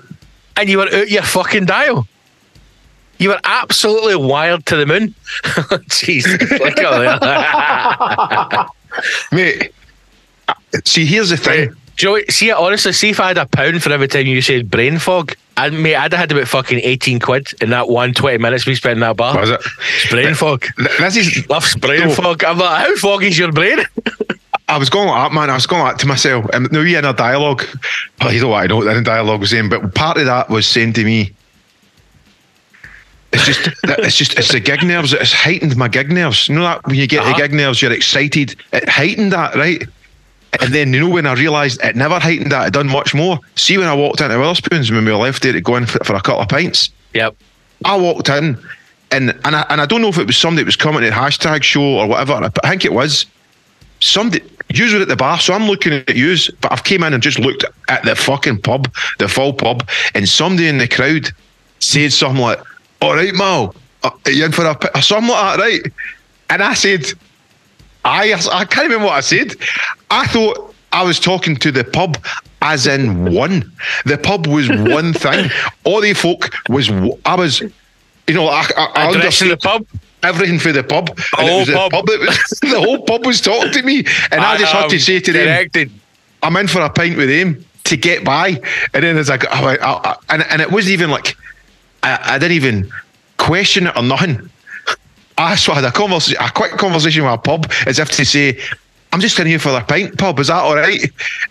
and 0.55 0.69
you 0.69 0.77
were 0.77 0.87
out 0.93 1.09
your 1.09 1.23
fucking 1.23 1.65
dial. 1.65 2.07
You 3.17 3.29
were 3.29 3.39
absolutely 3.43 4.15
wired 4.15 4.65
to 4.67 4.77
the 4.77 4.85
moon. 4.85 5.13
Jeez. 5.89 6.25
Look 6.59 6.77
at 6.79 7.19
that. 7.21 8.69
Mate, 9.31 9.73
see, 10.85 11.05
here's 11.05 11.29
the 11.29 11.37
thing. 11.37 11.73
Joey, 11.95 12.25
see, 12.29 12.51
honestly, 12.51 12.93
see 12.93 13.09
if 13.09 13.19
I 13.19 13.27
had 13.29 13.37
a 13.37 13.45
pound 13.45 13.83
for 13.83 13.91
every 13.91 14.07
time 14.07 14.25
you 14.25 14.41
said 14.41 14.71
brain 14.71 14.99
fog, 14.99 15.35
I'd, 15.57 15.73
mate, 15.73 15.95
I'd 15.97 16.13
have 16.13 16.19
had 16.19 16.31
about 16.31 16.47
fucking 16.47 16.79
18 16.81 17.19
quid 17.19 17.49
in 17.61 17.71
that 17.71 17.89
one 17.89 18.13
20 18.13 18.37
minutes 18.37 18.65
we 18.65 18.75
spent 18.75 18.93
in 18.93 18.99
that 19.01 19.17
bar. 19.17 19.37
Was 19.37 19.49
it? 19.49 19.59
Brain 20.09 20.33
fog. 20.33 20.65
Th- 20.77 20.97
This 20.97 21.17
is. 21.17 21.49
Loves 21.49 21.75
brain 21.75 22.07
No. 22.07 22.13
fog. 22.13 22.43
I'm 22.45 22.57
like, 22.57 22.85
how 22.87 22.95
foggy's 22.95 23.37
your 23.37 23.51
brain? 23.51 23.79
I 24.69 24.77
was 24.77 24.89
going 24.89 25.07
like 25.09 25.29
that, 25.29 25.35
man. 25.35 25.49
I 25.49 25.55
was 25.55 25.65
going 25.67 25.81
like 25.81 25.95
that 25.95 25.99
to 26.01 26.07
myself. 26.07 26.45
And 26.53 26.71
now 26.71 26.79
you're 26.81 26.99
in 26.99 27.05
a 27.05 27.11
dialogue. 27.11 27.63
Well, 28.21 28.31
you 28.31 28.39
know 28.41 28.49
what 28.49 28.63
I 28.63 28.67
know 28.67 28.77
what 28.77 28.85
the 28.93 29.01
dialogue 29.01 29.41
was 29.41 29.49
saying, 29.49 29.67
but 29.67 29.93
part 29.93 30.17
of 30.17 30.25
that 30.27 30.49
was 30.49 30.65
saying 30.67 30.93
to 30.93 31.03
me, 31.03 31.33
it's 33.31 33.45
just, 33.45 33.59
it's 33.83 34.15
just, 34.15 34.37
it's 34.39 34.51
the 34.51 34.59
gig 34.59 34.83
nerves. 34.83 35.11
It's 35.13 35.33
heightened 35.33 35.75
my 35.75 35.87
gig 35.87 36.11
nerves. 36.11 36.47
You 36.47 36.55
know 36.55 36.61
that 36.61 36.85
when 36.85 36.95
you 36.95 37.07
get 37.07 37.21
Uh-huh. 37.21 37.33
the 37.33 37.41
gig 37.41 37.53
nerves, 37.53 37.81
you're 37.81 37.91
excited. 37.91 38.55
It 38.73 38.87
heightened 38.89 39.33
that, 39.33 39.55
right? 39.55 39.83
And 40.61 40.73
then 40.73 40.93
you 40.93 41.01
know 41.01 41.09
when 41.09 41.25
I 41.25 41.33
realised 41.33 41.79
it 41.83 41.95
never 41.95 42.19
heightened 42.19 42.51
that, 42.51 42.67
it 42.67 42.73
done 42.73 42.87
much 42.87 43.13
more. 43.13 43.39
See 43.55 43.77
when 43.77 43.87
I 43.87 43.93
walked 43.93 44.21
into 44.21 44.35
Wetherspoons 44.35 44.91
when 44.91 45.05
we 45.05 45.11
were 45.11 45.17
left 45.17 45.43
there 45.43 45.53
to 45.53 45.61
go 45.61 45.75
in 45.75 45.85
for, 45.85 46.03
for 46.03 46.15
a 46.15 46.21
couple 46.21 46.41
of 46.41 46.49
pints. 46.49 46.89
yep. 47.13 47.35
I 47.85 47.95
walked 47.95 48.29
in, 48.29 48.57
and 49.11 49.29
and 49.45 49.55
I, 49.55 49.65
and 49.69 49.79
I 49.79 49.85
don't 49.85 50.01
know 50.01 50.09
if 50.09 50.17
it 50.17 50.27
was 50.27 50.37
somebody 50.37 50.63
that 50.63 50.67
was 50.67 50.75
coming 50.75 51.01
to 51.01 51.09
the 51.09 51.15
hashtag 51.15 51.63
show 51.63 51.81
or 51.81 52.07
whatever. 52.07 52.39
But 52.41 52.65
I 52.65 52.69
think 52.69 52.85
it 52.85 52.93
was 52.93 53.25
somebody. 53.99 54.43
You 54.71 54.93
were 54.93 55.01
at 55.01 55.07
the 55.07 55.15
bar, 55.15 55.39
so 55.39 55.53
I'm 55.53 55.65
looking 55.65 55.93
at 55.93 56.15
yous. 56.15 56.49
But 56.61 56.71
I've 56.71 56.83
came 56.83 57.03
in 57.03 57.13
and 57.13 57.23
just 57.23 57.39
looked 57.39 57.65
at 57.87 58.03
the 58.03 58.15
fucking 58.15 58.61
pub, 58.61 58.91
the 59.17 59.27
full 59.27 59.53
pub, 59.53 59.87
and 60.13 60.27
somebody 60.27 60.67
in 60.67 60.77
the 60.77 60.87
crowd 60.87 61.29
said 61.79 62.11
something 62.11 62.41
like, 62.41 62.59
"All 63.01 63.15
right, 63.15 63.33
Mal, 63.33 63.73
uh, 64.03 64.11
are 64.25 64.31
you 64.31 64.45
in 64.45 64.51
for 64.51 64.65
a 64.65 64.75
pi-" 64.75 64.89
or 64.93 65.01
something 65.01 65.31
like 65.31 65.57
that, 65.57 65.63
right?" 65.63 65.81
And 66.49 66.63
I 66.63 66.73
said, 66.73 67.05
I 68.05 68.33
I 68.51 68.65
can't 68.65 68.85
remember 68.87 69.05
what 69.07 69.13
I 69.15 69.19
said. 69.21 69.55
I 70.09 70.25
thought 70.27 70.73
I 70.91 71.03
was 71.03 71.19
talking 71.19 71.55
to 71.57 71.71
the 71.71 71.83
pub 71.83 72.17
as 72.61 72.87
in 72.87 73.33
one. 73.33 73.71
The 74.05 74.17
pub 74.17 74.47
was 74.47 74.69
one 74.97 75.13
thing. 75.13 75.49
All 75.83 76.01
the 76.01 76.13
folk 76.13 76.49
was 76.69 76.89
I 77.25 77.35
was, 77.35 77.61
you 77.61 78.33
know, 78.33 78.47
I, 78.47 78.65
I, 78.77 78.85
I 78.95 79.09
Addressing 79.11 79.49
the 79.49 79.57
pub. 79.57 79.85
everything 80.23 80.59
for 80.59 80.71
the 80.71 80.83
pub. 80.83 81.07
The 81.15 81.35
And 81.39 81.69
it 81.69 81.75
whole 81.75 81.89
pub. 81.89 82.05
that 82.07 82.19
was, 82.19 82.59
the 82.61 82.79
whole 82.79 83.01
pub 83.03 83.25
was 83.25 83.41
talking 83.41 83.71
to 83.73 83.81
me, 83.83 83.99
and 84.31 84.41
I, 84.41 84.57
just 84.57 84.73
had 84.73 84.89
to 84.89 84.99
say 84.99 85.19
to 85.19 85.31
them. 85.31 85.91
I'm 86.41 86.55
in 86.55 86.67
for 86.67 86.81
a 86.81 86.89
pint 86.89 87.17
with 87.17 87.29
him 87.29 87.65
to 87.85 87.97
get 87.97 88.23
by. 88.23 88.61
And 88.93 89.03
then 89.03 89.17
as 89.17 89.29
I, 89.29 89.37
got- 89.37 89.51
I, 89.51 89.75
I, 89.75 90.11
I 90.11 90.15
and, 90.29 90.43
and 90.49 90.61
it 90.61 90.71
wasn't 90.71 90.93
even 90.93 91.09
like, 91.11 91.35
I, 92.01 92.35
I 92.35 92.39
didn't 92.39 92.53
even 92.55 92.91
question 93.37 93.87
it 93.87 93.95
or 93.97 94.03
nothing. 94.03 94.49
Ah, 95.39 95.51
I 95.51 95.55
just 95.55 95.65
had 95.67 95.85
a 95.85 95.91
conversation, 95.91 96.37
a 96.41 96.51
quick 96.51 96.73
conversation 96.73 97.23
with 97.23 97.33
a 97.33 97.37
pub 97.37 97.71
as 97.87 97.97
if 97.97 98.09
to 98.11 98.25
say, 98.25 98.59
I'm 99.11 99.21
just 99.21 99.39
in 99.39 99.47
here 99.47 99.57
for 99.57 99.69
a 99.69 99.81
pint, 99.81 100.17
pub. 100.17 100.37
Is 100.39 100.47
that 100.47 100.61
all 100.61 100.75
right? 100.75 101.01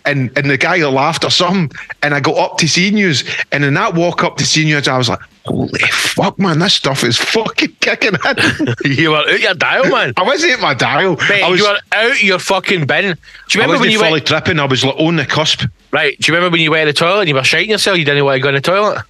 And 0.04 0.30
and 0.36 0.48
the 0.48 0.56
guy 0.58 0.76
laughed 0.86 1.24
or 1.24 1.30
something. 1.30 1.76
And 2.02 2.14
I 2.14 2.20
go 2.20 2.34
up 2.34 2.58
to 2.58 2.68
seniors. 2.68 3.24
And 3.50 3.64
in 3.64 3.74
that 3.74 3.94
walk 3.94 4.22
up 4.22 4.36
to 4.36 4.46
seniors, 4.46 4.86
I 4.86 4.96
was 4.98 5.08
like, 5.08 5.18
holy 5.46 5.80
fuck, 5.90 6.38
man, 6.38 6.58
this 6.58 6.74
stuff 6.74 7.02
is 7.02 7.16
fucking 7.16 7.74
kicking 7.80 8.12
in. 8.14 8.74
You 8.84 9.10
were 9.10 9.16
out 9.16 9.40
your 9.40 9.54
dial, 9.54 9.90
man. 9.90 10.12
I 10.16 10.22
wasn't 10.22 10.52
at 10.52 10.60
my 10.60 10.74
dial. 10.74 11.16
Mate, 11.28 11.42
I 11.42 11.48
was, 11.48 11.58
you 11.58 11.66
were 11.66 11.78
out 11.92 12.22
your 12.22 12.38
fucking 12.38 12.86
bin. 12.86 13.04
Do 13.04 13.08
you 13.08 13.60
remember 13.62 13.80
when 13.80 13.90
you 13.90 13.98
fully 13.98 14.12
went? 14.12 14.26
tripping. 14.26 14.60
I 14.60 14.66
was 14.66 14.84
like 14.84 14.96
on 15.00 15.16
the 15.16 15.24
cusp. 15.26 15.64
Right. 15.90 16.16
Do 16.20 16.30
you 16.30 16.36
remember 16.36 16.52
when 16.52 16.60
you 16.60 16.70
went 16.70 16.86
to 16.86 16.92
the 16.92 16.98
toilet 16.98 17.20
and 17.20 17.28
you 17.30 17.34
were 17.34 17.42
shiting 17.42 17.70
yourself? 17.70 17.96
You 17.96 18.04
didn't 18.04 18.24
want 18.24 18.36
to 18.36 18.40
go 18.40 18.50
in 18.50 18.54
the 18.54 18.60
toilet. 18.60 19.02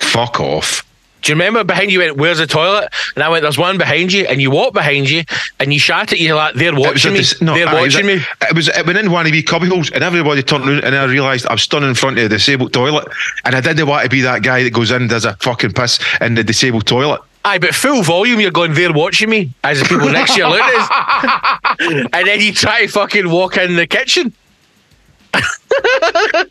Fuck 0.00 0.40
off. 0.40 0.82
Do 1.22 1.32
you 1.32 1.34
remember 1.34 1.64
behind 1.64 1.90
you 1.90 1.98
went, 1.98 2.16
"Where's 2.16 2.38
the 2.38 2.46
toilet?" 2.46 2.92
And 3.16 3.24
I 3.24 3.28
went, 3.28 3.42
"There's 3.42 3.58
one 3.58 3.78
behind 3.78 4.12
you." 4.12 4.26
And 4.26 4.40
you 4.40 4.50
walked 4.50 4.74
behind 4.74 5.10
you 5.10 5.24
and 5.58 5.72
you 5.72 5.80
shot 5.80 6.12
at 6.12 6.20
you 6.20 6.34
like, 6.36 6.54
"They're 6.54 6.74
watching 6.74 7.14
me. 7.14 7.18
this- 7.18 7.40
no, 7.42 7.54
They're 7.54 7.66
aye, 7.68 7.78
it 7.80 7.82
was 7.82 7.94
watching 7.94 8.10
at- 8.10 8.16
me." 8.18 8.24
Uh, 8.42 8.46
it 8.50 8.54
was 8.54 8.68
it 8.68 8.86
went 8.86 8.98
in 8.98 9.10
one 9.10 9.26
of 9.26 9.32
the 9.32 9.42
cubby 9.42 9.66
holes, 9.66 9.90
and 9.90 10.04
everybody 10.04 10.42
turned 10.44 10.68
around, 10.68 10.84
and 10.84 10.94
I 10.94 11.04
realised 11.04 11.46
I'm 11.50 11.58
standing 11.58 11.88
in 11.90 11.94
front 11.96 12.18
of 12.18 12.22
the 12.22 12.28
disabled 12.36 12.72
toilet, 12.72 13.08
and 13.44 13.56
I 13.56 13.60
didn't 13.60 13.86
want 13.88 14.04
to 14.04 14.08
be 14.08 14.20
that 14.20 14.42
guy 14.42 14.62
that 14.62 14.70
goes 14.72 14.90
in 14.92 15.02
and 15.02 15.10
does 15.10 15.24
a 15.24 15.36
fucking 15.40 15.72
piss 15.72 15.98
in 16.20 16.34
the 16.34 16.44
disabled 16.44 16.86
toilet. 16.86 17.20
Aye, 17.44 17.58
but 17.58 17.74
full 17.74 18.02
volume, 18.02 18.38
you're 18.40 18.50
going, 18.52 18.74
"They're 18.74 18.92
watching 18.92 19.30
me," 19.30 19.50
as 19.64 19.80
the 19.80 19.88
people 19.88 20.08
next 20.10 20.34
to 20.34 20.40
you 20.42 20.48
look 20.48 20.62
and 22.12 22.26
then 22.26 22.40
you 22.40 22.52
try 22.52 22.82
to 22.82 22.88
fucking 22.88 23.28
walk 23.30 23.56
in 23.56 23.74
the 23.76 23.86
kitchen. 23.86 24.32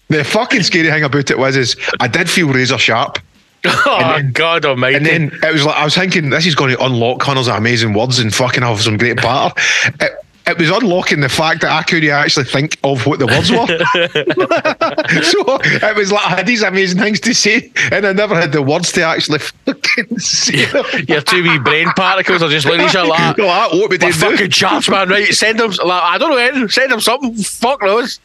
The 0.09 0.23
fucking 0.23 0.63
scary 0.63 0.89
thing 0.89 1.03
about 1.03 1.31
it 1.31 1.37
was 1.37 1.55
is 1.57 1.75
I 1.99 2.07
did 2.07 2.29
feel 2.29 2.47
razor 2.49 2.77
sharp, 2.77 3.19
Oh 3.67 3.97
then- 3.99 4.31
God 4.31 4.65
Almighty! 4.65 4.95
and 4.97 5.05
then 5.05 5.31
it 5.43 5.51
was 5.53 5.65
like 5.65 5.75
I 5.75 5.83
was 5.83 5.95
thinking 5.95 6.29
this 6.29 6.45
is 6.45 6.55
going 6.55 6.75
to 6.75 6.83
unlock 6.83 7.19
Connors 7.19 7.47
amazing 7.47 7.93
words 7.93 8.19
and 8.19 8.33
fucking 8.33 8.63
have 8.63 8.81
some 8.81 8.97
great 8.97 9.17
batter. 9.17 9.53
It, 9.99 10.11
it 10.47 10.59
was 10.59 10.69
unlocking 10.69 11.21
the 11.21 11.29
fact 11.29 11.61
that 11.61 11.71
I 11.71 11.81
couldn't 11.81 12.09
actually 12.09 12.45
think 12.45 12.77
of 12.83 13.05
what 13.07 13.17
the 13.17 13.25
words 13.25 13.49
were. 13.49 13.65
so 15.23 15.57
it 15.87 15.95
was 15.95 16.11
like 16.11 16.25
I 16.25 16.35
had 16.37 16.45
these 16.45 16.61
amazing 16.61 16.99
things 16.99 17.19
to 17.21 17.33
say, 17.33 17.71
and 17.91 18.05
I 18.05 18.13
never 18.13 18.35
had 18.39 18.51
the 18.51 18.61
words 18.61 18.91
to 18.93 19.01
actually 19.01 19.39
fucking 19.39 20.19
say 20.19 20.65
them. 20.65 20.85
your 21.07 21.21
two 21.21 21.41
wee 21.41 21.57
brain 21.59 21.87
particles 21.95 22.43
are 22.43 22.49
just 22.49 22.67
looking 22.67 22.81
at 22.81 22.89
each 22.91 22.95
other 22.95 23.09
like, 23.09 23.37
Well, 23.37 23.47
that 23.47 23.75
what 23.75 23.89
we 23.89 23.97
"What 23.97 24.01
did 24.01 24.15
fucking 24.15 24.51
charts, 24.51 24.87
man, 24.87 25.09
right? 25.09 25.33
Send 25.33 25.59
them, 25.59 25.71
like, 25.71 26.03
I 26.03 26.17
don't 26.19 26.29
know, 26.29 26.37
anything. 26.37 26.69
send 26.69 26.91
them 26.91 27.01
something. 27.01 27.33
Fuck. 27.35 27.81
Get, 27.81 28.19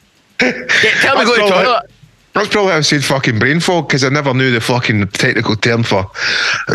tell 1.01 1.17
me 1.19 1.25
go 1.25 1.37
to 1.37 1.43
the 1.43 1.49
toilet. 1.49 1.91
That's 2.33 2.49
probably 2.49 2.71
why 2.71 2.77
I 2.77 2.81
said 2.83 3.03
fucking 3.05 3.39
brain 3.39 3.59
fog 3.61 3.89
because 3.89 4.05
I 4.05 4.09
never 4.09 4.33
knew 4.33 4.51
the 4.53 4.61
fucking 4.61 5.09
technical 5.09 5.57
term 5.57 5.83
for 5.83 6.09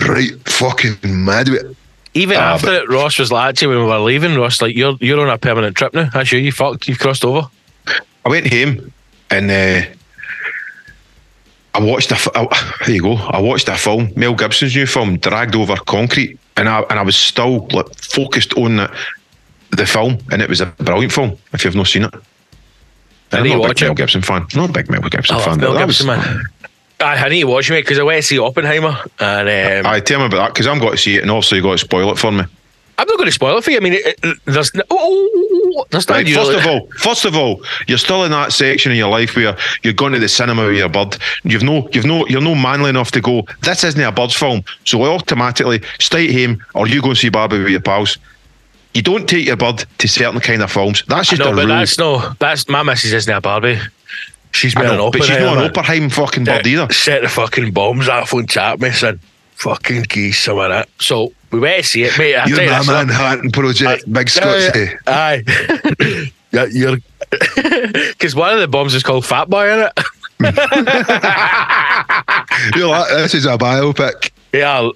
right 0.07 0.31
fucking 0.49 0.97
mad 1.03 1.49
with. 1.49 1.75
Even 2.13 2.37
Ah, 2.37 2.53
after 2.55 2.73
it, 2.73 2.89
Ross 2.89 3.19
was 3.19 3.31
like, 3.31 3.49
actually, 3.49 3.75
when 3.75 3.79
we 3.85 3.91
were 3.91 3.99
leaving, 3.99 4.35
Ross, 4.35 4.61
like, 4.61 4.75
you're 4.75 4.97
you're 5.01 5.19
on 5.19 5.29
a 5.29 5.37
permanent 5.37 5.75
trip 5.75 5.93
now. 5.93 6.09
That's 6.13 6.31
you. 6.31 6.39
You 6.39 6.51
fucked. 6.51 6.87
You've 6.87 6.99
crossed 6.99 7.25
over. 7.25 7.47
I 8.25 8.29
went 8.29 8.51
home 8.51 8.91
and 9.31 9.51
uh, 9.51 9.81
I 11.73 11.79
watched 11.81 12.11
a. 12.11 12.15
f- 12.15 12.27
I- 12.35 12.73
There 12.85 12.95
you 12.95 13.01
go. 13.01 13.15
I 13.15 13.39
watched 13.39 13.67
a 13.67 13.75
film, 13.75 14.11
Mel 14.15 14.33
Gibson's 14.33 14.75
new 14.75 14.85
film, 14.87 15.17
Dragged 15.17 15.55
Over 15.55 15.75
Concrete, 15.75 16.39
and 16.57 16.69
I 16.69 16.81
and 16.89 16.99
I 16.99 17.01
was 17.03 17.15
still 17.17 17.67
like 17.71 17.93
focused 17.95 18.53
on 18.57 18.77
the, 18.77 18.97
the 19.71 19.85
film, 19.85 20.17
and 20.31 20.41
it 20.41 20.49
was 20.49 20.61
a 20.61 20.67
brilliant 20.67 21.11
film. 21.13 21.37
If 21.53 21.65
you've 21.65 21.75
not 21.75 21.87
seen 21.87 22.03
it, 22.03 22.13
I 23.36 23.43
need 23.43 23.54
to 23.54 23.60
watch 23.60 23.82
Mel. 23.82 23.93
Gibson 23.93 24.21
fan. 24.21 24.48
Not 24.56 24.69
a 24.69 24.74
big 24.74 24.89
Mel 24.89 25.02
Gibson 25.02 25.36
I 25.36 25.39
love 25.39 25.45
fan. 25.45 25.60
Mel 25.60 25.78
Gibson, 25.78 26.08
was- 26.08 26.17
man. 26.26 26.45
I, 27.00 27.26
I 27.26 27.30
need 27.30 27.41
to 27.41 27.48
watch 27.48 27.69
it 27.69 27.84
because 27.84 28.00
I 28.00 28.04
went 28.04 28.21
to 28.21 28.28
see 28.28 28.39
Oppenheimer, 28.39 28.98
and 29.19 29.86
um, 29.86 29.91
Aye, 29.91 30.00
tell 30.00 30.19
me 30.19 30.28
about 30.28 30.38
that 30.38 30.54
because 30.54 30.65
I'm 30.65 30.80
going 30.80 30.91
to 30.91 30.98
see 30.98 31.17
it, 31.17 31.21
and 31.21 31.32
also 31.32 31.56
you 31.56 31.62
got 31.62 31.74
to 31.74 31.78
spoil 31.78 32.10
it 32.12 32.17
for 32.17 32.32
me. 32.32 32.43
I'm 32.98 33.08
not 33.08 33.17
going 33.17 33.28
to 33.28 33.34
spoil 33.34 33.58
it 33.58 33.63
for 33.63 33.71
you. 33.71 33.78
I 33.78 33.80
mean, 33.82 33.93
it, 33.93 34.17
it, 34.24 34.38
there's 34.45 34.74
no, 34.74 34.82
oh, 34.89 34.98
oh, 34.98 35.32
oh, 35.36 35.74
oh, 35.80 35.86
there's 35.91 36.10
Right, 36.10 36.26
first 36.30 36.52
of 36.54 36.65
all, 36.65 36.88
first 36.98 37.26
of 37.26 37.36
all, 37.36 37.62
you're 37.88 37.98
still 37.98 38.24
in 38.24 38.32
that 38.32 38.54
section 38.54 38.93
of 38.93 38.98
your 38.98 39.10
life 39.10 39.36
where 39.36 39.58
you're 39.84 39.93
going 39.93 40.13
to 40.13 40.19
the 40.19 40.30
cinema 40.30 40.65
with 40.65 40.78
your 40.78 40.88
bird. 40.88 41.17
You've 41.43 41.63
no, 41.63 41.89
you've 41.91 42.06
no, 42.06 42.26
you're 42.28 42.39
no 42.41 42.56
manly 42.56 42.89
enough 42.89 43.12
to 43.12 43.21
go. 43.21 43.45
This 43.62 43.84
isn't 43.84 44.00
a 44.00 44.12
bird's 44.13 44.34
film, 44.36 44.63
so 44.86 45.04
automatically 45.04 45.82
stay 46.00 46.30
at 46.30 46.50
home 46.50 46.63
or 46.74 46.88
you 46.88 47.02
go 47.02 47.10
and 47.10 47.17
see 47.17 47.28
Barbie 47.30 47.60
with 47.60 47.69
your 47.69 47.82
pals. 47.82 48.17
You 48.95 49.01
don't 49.01 49.27
take 49.27 49.45
your 49.45 49.58
bird 49.58 49.84
to 49.97 50.08
certain 50.08 50.39
kind 50.39 50.63
of 50.63 50.71
films. 50.71 51.03
That's 51.08 51.27
I 51.27 51.36
just 51.36 51.39
know, 51.41 51.51
a 51.51 51.55
but 51.55 51.65
rule. 51.65 51.75
that's 51.75 51.99
no. 51.99 52.31
That's 52.39 52.69
my 52.69 52.81
missus 52.81 53.12
isn't 53.12 53.34
a 53.34 53.41
Barbie. 53.41 53.77
She's 54.51 54.73
I 54.73 54.84
been 54.84 54.97
an 54.97 55.12
but 55.12 55.21
she's 55.21 55.38
not 55.38 55.58
an 55.58 55.65
Oppenheim 55.65 56.10
fucking 56.10 56.45
bird 56.45 56.65
either. 56.65 56.91
Set 56.93 57.21
the 57.21 57.27
fucking 57.27 57.73
bombs 57.73 58.08
off 58.08 58.34
on 58.34 58.47
chat 58.47 58.79
me, 58.79 58.91
son. 58.91 59.19
Fucking 59.55 60.03
geese, 60.03 60.41
some 60.41 60.60
of 60.60 60.69
that. 60.69 60.88
So 60.99 61.34
we 61.51 61.60
went 61.60 61.84
to 61.84 61.89
see 61.89 62.03
it, 62.03 62.17
mate. 62.17 62.36
I 62.36 62.45
You're 62.45 62.71
my 62.71 62.84
Manhattan 63.03 63.51
Project, 63.51 64.12
Big 64.12 64.29
Scots. 64.29 64.69
eh? 64.75 64.95
Aye. 65.08 65.43
yeah, 66.51 66.65
you're. 66.71 66.97
Because 68.17 68.34
one 68.34 68.53
of 68.53 68.62
the 68.62 68.67
bombs 68.67 68.95
is 68.95 69.03
called 69.03 69.25
Fat 69.25 69.49
Boy 69.49 69.73
in 69.73 69.79
it. 69.79 69.91
You're 72.75 72.88
like, 72.88 73.10
this 73.10 73.34
is 73.34 73.45
a 73.45 73.58
biopic. 73.58 74.31
Yeah. 74.53 74.89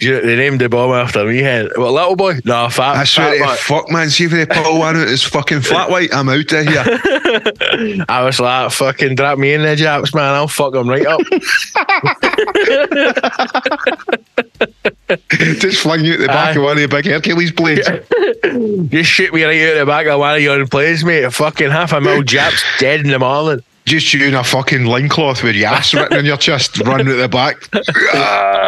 You- 0.00 0.20
They 0.20 0.36
named 0.36 0.60
the 0.60 0.68
bomb 0.68 0.92
after 0.92 1.24
me. 1.24 1.38
Head. 1.38 1.68
What 1.76 1.92
little 1.92 2.16
boy? 2.16 2.40
No, 2.44 2.68
fat. 2.68 2.96
I 2.96 3.04
swear 3.04 3.38
fat 3.38 3.58
to 3.58 3.62
fuck, 3.62 3.90
man. 3.90 4.10
See 4.10 4.24
if 4.24 4.30
they 4.30 4.46
pull 4.46 4.78
one 4.78 4.96
out 4.96 5.08
his 5.08 5.22
fucking 5.22 5.60
flat 5.60 5.90
white, 5.90 6.12
I'm 6.14 6.28
out 6.28 6.52
of 6.52 6.66
here. 6.66 8.04
I 8.08 8.22
was 8.24 8.40
like, 8.40 8.70
fucking 8.72 9.14
drop 9.14 9.38
me 9.38 9.52
in 9.52 9.62
the 9.62 9.76
Japs, 9.76 10.14
man. 10.14 10.34
I'll 10.34 10.48
fuck 10.48 10.72
them 10.72 10.88
right 10.88 11.06
up. 11.06 11.20
Just 15.30 15.82
fling 15.82 16.04
you 16.04 16.14
at 16.14 16.20
the 16.20 16.26
back 16.26 16.56
Aye. 16.56 16.58
of 16.58 16.62
one 16.62 16.76
of 16.78 16.82
the 16.82 16.88
big 16.88 17.06
Hercules 17.06 17.52
blades. 17.52 17.88
Just 18.90 19.10
shoot 19.10 19.32
me 19.34 19.44
right 19.44 19.60
out 19.70 19.78
the 19.80 19.86
back 19.86 20.06
of 20.06 20.18
one 20.20 20.36
of 20.36 20.42
your 20.42 20.66
planes, 20.66 21.04
mate. 21.04 21.30
Fucking 21.32 21.70
half 21.70 21.92
a 21.92 22.00
mil 22.00 22.22
Japs 22.22 22.62
dead 22.78 23.00
in 23.00 23.08
the 23.08 23.18
morning. 23.18 23.62
Just 23.90 24.14
you 24.14 24.24
in 24.24 24.34
a 24.34 24.44
fucking 24.44 24.84
line 24.84 25.08
cloth 25.08 25.42
with 25.42 25.56
your 25.56 25.66
ass 25.70 25.92
written 25.98 26.18
on 26.18 26.24
your 26.24 26.36
chest, 26.36 26.78
running 26.82 27.08
at 27.08 27.16
the 27.16 27.28
back. 27.28 27.56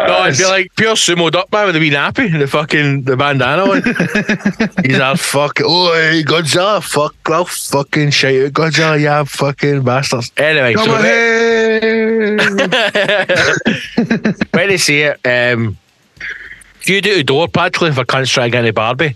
No, 0.05 0.17
I'd 0.17 0.37
be 0.37 0.43
like 0.43 0.75
pure 0.75 0.95
sumoed 0.95 1.33
up 1.33 1.49
man 1.53 1.67
with 1.67 1.75
the 1.75 1.79
wee 1.79 1.89
nappy 1.89 2.29
and 2.29 2.41
the 2.41 2.47
fucking 2.47 3.03
the 3.03 3.15
bandana 3.15 3.63
on. 3.63 3.81
He's 4.85 4.99
all 4.99 5.15
fucking 5.15 5.65
oh 5.67 5.93
hey, 5.93 6.23
Godzilla, 6.23 6.83
fuck 6.83 7.15
I'll 7.31 7.45
fucking 7.45 8.09
shout 8.09 8.33
out 8.33 8.51
Godzilla, 8.51 8.99
yeah, 8.99 9.23
fucking 9.23 9.83
bastards. 9.83 10.29
Anyway, 10.35 10.73
Come 10.73 10.87
so 10.87 10.95
ahead. 10.95 12.39
when 14.51 14.67
they 14.67 14.77
see 14.77 15.03
it, 15.03 15.25
um 15.25 15.77
you 16.83 16.99
do 17.01 17.15
the 17.15 17.23
door 17.23 17.47
cunts 17.47 18.29
trying 18.29 18.51
to 18.51 18.57
get 18.57 18.65
into 18.65 18.73
Barbie. 18.73 19.15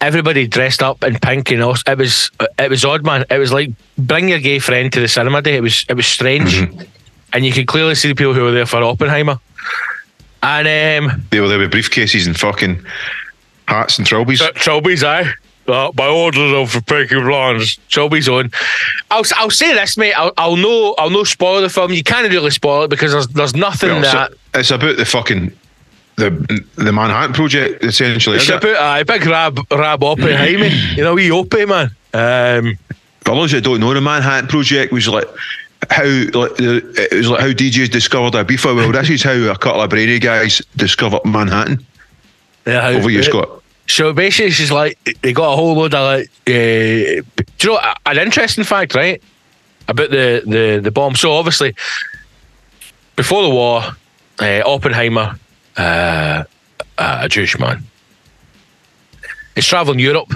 Everybody 0.00 0.46
dressed 0.46 0.82
up 0.82 1.02
in 1.02 1.18
pink 1.18 1.50
and 1.50 1.62
all. 1.62 1.74
It 1.86 1.98
was 1.98 2.30
it 2.58 2.70
was 2.70 2.84
odd, 2.84 3.04
man. 3.04 3.24
It 3.30 3.38
was 3.38 3.52
like 3.52 3.70
bring 3.98 4.28
your 4.28 4.38
gay 4.38 4.58
friend 4.60 4.92
to 4.92 5.00
the 5.00 5.08
cinema 5.08 5.42
day. 5.42 5.56
It 5.56 5.60
was 5.62 5.84
it 5.88 5.94
was 5.94 6.06
strange, 6.06 6.54
and 7.32 7.44
you 7.44 7.52
could 7.52 7.66
clearly 7.66 7.94
see 7.96 8.08
the 8.08 8.14
people 8.14 8.32
who 8.34 8.42
were 8.42 8.52
there 8.52 8.66
for 8.66 8.82
Oppenheimer. 8.82 9.40
And 10.42 10.68
um, 11.10 11.22
They 11.30 11.40
were 11.40 11.48
there 11.48 11.58
with 11.58 11.72
briefcases 11.72 12.26
and 12.28 12.38
fucking 12.38 12.84
hats 13.66 13.98
and 13.98 14.06
trilbies. 14.06 14.38
Trilby's 14.54 15.02
aye. 15.02 15.32
Uh, 15.66 15.92
by 15.92 16.06
orders 16.06 16.52
of 16.54 16.72
the 16.72 16.80
Peaky 16.80 17.16
Blondes, 17.20 17.76
Trilby's 17.88 18.26
on. 18.28 18.50
I'll 19.10 19.24
I'll 19.36 19.50
say 19.50 19.74
this, 19.74 19.98
mate. 19.98 20.14
I'll 20.14 20.32
I'll 20.38 20.56
no 20.56 20.94
I'll 20.96 21.10
no 21.10 21.24
spoil 21.24 21.60
the 21.60 21.68
film. 21.68 21.92
You 21.92 22.02
can't 22.04 22.30
really 22.30 22.50
spoil 22.50 22.84
it 22.84 22.88
because 22.88 23.12
there's 23.12 23.26
there's 23.28 23.54
nothing 23.56 23.90
Well, 23.90 24.00
that. 24.00 24.30
so 24.30 24.36
it's 24.54 24.70
about 24.70 24.96
the 24.96 25.04
fucking 25.04 25.52
the 26.18 26.64
the 26.76 26.92
Manhattan 26.92 27.32
Project 27.32 27.84
essentially. 27.84 28.36
It's 28.36 28.48
about 28.48 28.76
aye, 28.76 29.02
big 29.04 29.24
Rab 29.26 29.58
Rab 29.70 30.02
Oppenheimer. 30.02 30.66
you 30.66 31.02
know, 31.04 31.14
wee 31.14 31.30
Opie 31.30 31.64
man. 31.66 31.90
Um, 32.12 32.78
For 33.24 33.34
those 33.34 33.52
that 33.52 33.62
don't 33.64 33.80
know, 33.80 33.94
the 33.94 34.00
Manhattan 34.00 34.48
Project 34.48 34.92
was 34.92 35.08
like 35.08 35.26
how 35.90 36.04
like 36.04 36.56
the- 36.56 37.08
it 37.12 37.16
was 37.16 37.28
like 37.30 37.40
how 37.40 37.48
DJs 37.52 37.90
discovered 37.90 38.32
Ibiza. 38.34 38.74
Well, 38.74 38.92
this 38.92 39.10
is 39.10 39.22
how 39.22 39.32
a 39.32 39.56
couple 39.56 39.80
of 39.82 39.90
brainy 39.90 40.18
guys 40.18 40.60
discovered 40.76 41.24
Manhattan. 41.24 41.84
yeah, 42.66 42.80
how- 42.82 42.88
Over 42.98 43.10
you, 43.10 43.22
Scott. 43.22 43.48
So 43.86 44.12
basically, 44.12 44.46
it's 44.48 44.58
just 44.58 44.72
like 44.72 44.98
they 45.22 45.32
got 45.32 45.52
a 45.52 45.56
whole 45.56 45.74
load 45.74 45.94
of 45.94 46.04
like. 46.04 46.28
Uh, 46.46 47.22
do 47.58 47.62
you 47.62 47.68
know 47.72 47.80
an 48.06 48.18
interesting 48.18 48.64
fact, 48.64 48.94
right? 48.94 49.22
About 49.88 50.10
the 50.10 50.42
the 50.44 50.80
the 50.82 50.90
bomb. 50.90 51.14
So 51.16 51.32
obviously, 51.32 51.74
before 53.16 53.42
the 53.42 53.48
war, 53.50 53.82
uh, 54.40 54.62
Oppenheimer, 54.66 55.38
uh, 55.78 56.44
a 56.98 57.28
Jewish 57.28 57.58
man, 57.58 57.84
He's 59.58 59.66
traveling 59.66 59.98
Europe, 59.98 60.32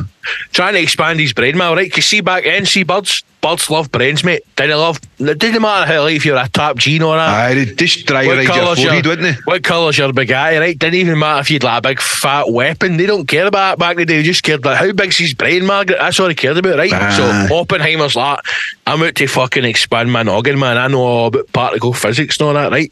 trying 0.53 0.75
to 0.75 0.81
expand 0.81 1.21
his 1.21 1.33
brain, 1.33 1.57
man. 1.57 1.77
Right? 1.77 1.89
Because 1.89 2.07
see 2.07 2.21
back 2.21 2.43
then, 2.43 2.67
see 2.67 2.83
birds, 2.83 3.23
birds 3.41 3.71
love 3.71 3.93
brains, 3.93 4.25
mate. 4.25 4.43
Didn't 4.57 4.77
love. 4.77 4.99
It 5.21 5.39
didn't 5.39 5.63
matter 5.63 5.87
how 5.87 6.03
like 6.03 6.17
if 6.17 6.25
you're 6.25 6.37
a 6.37 6.49
top 6.49 6.77
gene 6.77 7.03
or 7.03 7.15
that. 7.15 7.29
Aye, 7.29 7.55
they 7.55 7.65
just 7.67 8.05
dry 8.05 8.27
What 8.27 8.39
ride 8.39 8.43
your 8.43 8.53
colour's 8.53 8.83
forehead, 8.83 9.07
wouldn't 9.07 9.37
they? 9.37 9.41
what 9.45 9.63
colour's 9.63 9.97
your 9.97 10.11
Bugatti, 10.13 10.59
right? 10.59 10.77
Didn't 10.77 10.97
even 10.97 11.21
matter 11.21 11.41
if 11.41 11.53
you'd 11.53 11.63
like 11.63 11.79
a 11.79 11.83
big 11.83 12.01
fat 12.01 12.51
weapon. 12.51 12.97
They 12.97 13.07
don't 13.07 13.29
care 13.29 13.47
about 13.47 13.75
it 13.75 13.79
back 13.79 13.93
in 13.93 13.99
the 13.99 14.07
day. 14.07 14.17
They 14.17 14.23
just 14.25 14.43
cared 14.43 14.59
about 14.59 14.79
how 14.79 14.91
big's 14.91 15.19
his 15.19 15.35
brain, 15.35 15.67
Margaret. 15.67 15.99
That's 16.01 16.19
all 16.19 16.27
they 16.27 16.35
cared 16.35 16.59
about, 16.59 16.79
right? 16.79 16.91
So 17.49 17.55
Oppenheimer's 17.55 18.17
like, 18.17 18.41
I'm 18.89 19.01
out 19.05 19.15
to 19.15 19.29
fucking 19.29 19.65
expand 19.65 20.11
my 20.11 20.25
noggin, 20.25 20.59
man. 20.59 20.79
I 20.79 20.89
know 20.89 20.99
all 21.01 21.27
about 21.29 21.53
particle 21.53 21.93
physics 21.93 22.39
and 22.41 22.49
all 22.49 22.55
that, 22.55 22.73
right? 22.73 22.91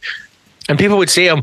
And 0.69 0.79
people 0.79 0.99
would 0.99 1.11
say, 1.11 1.29
um, 1.29 1.43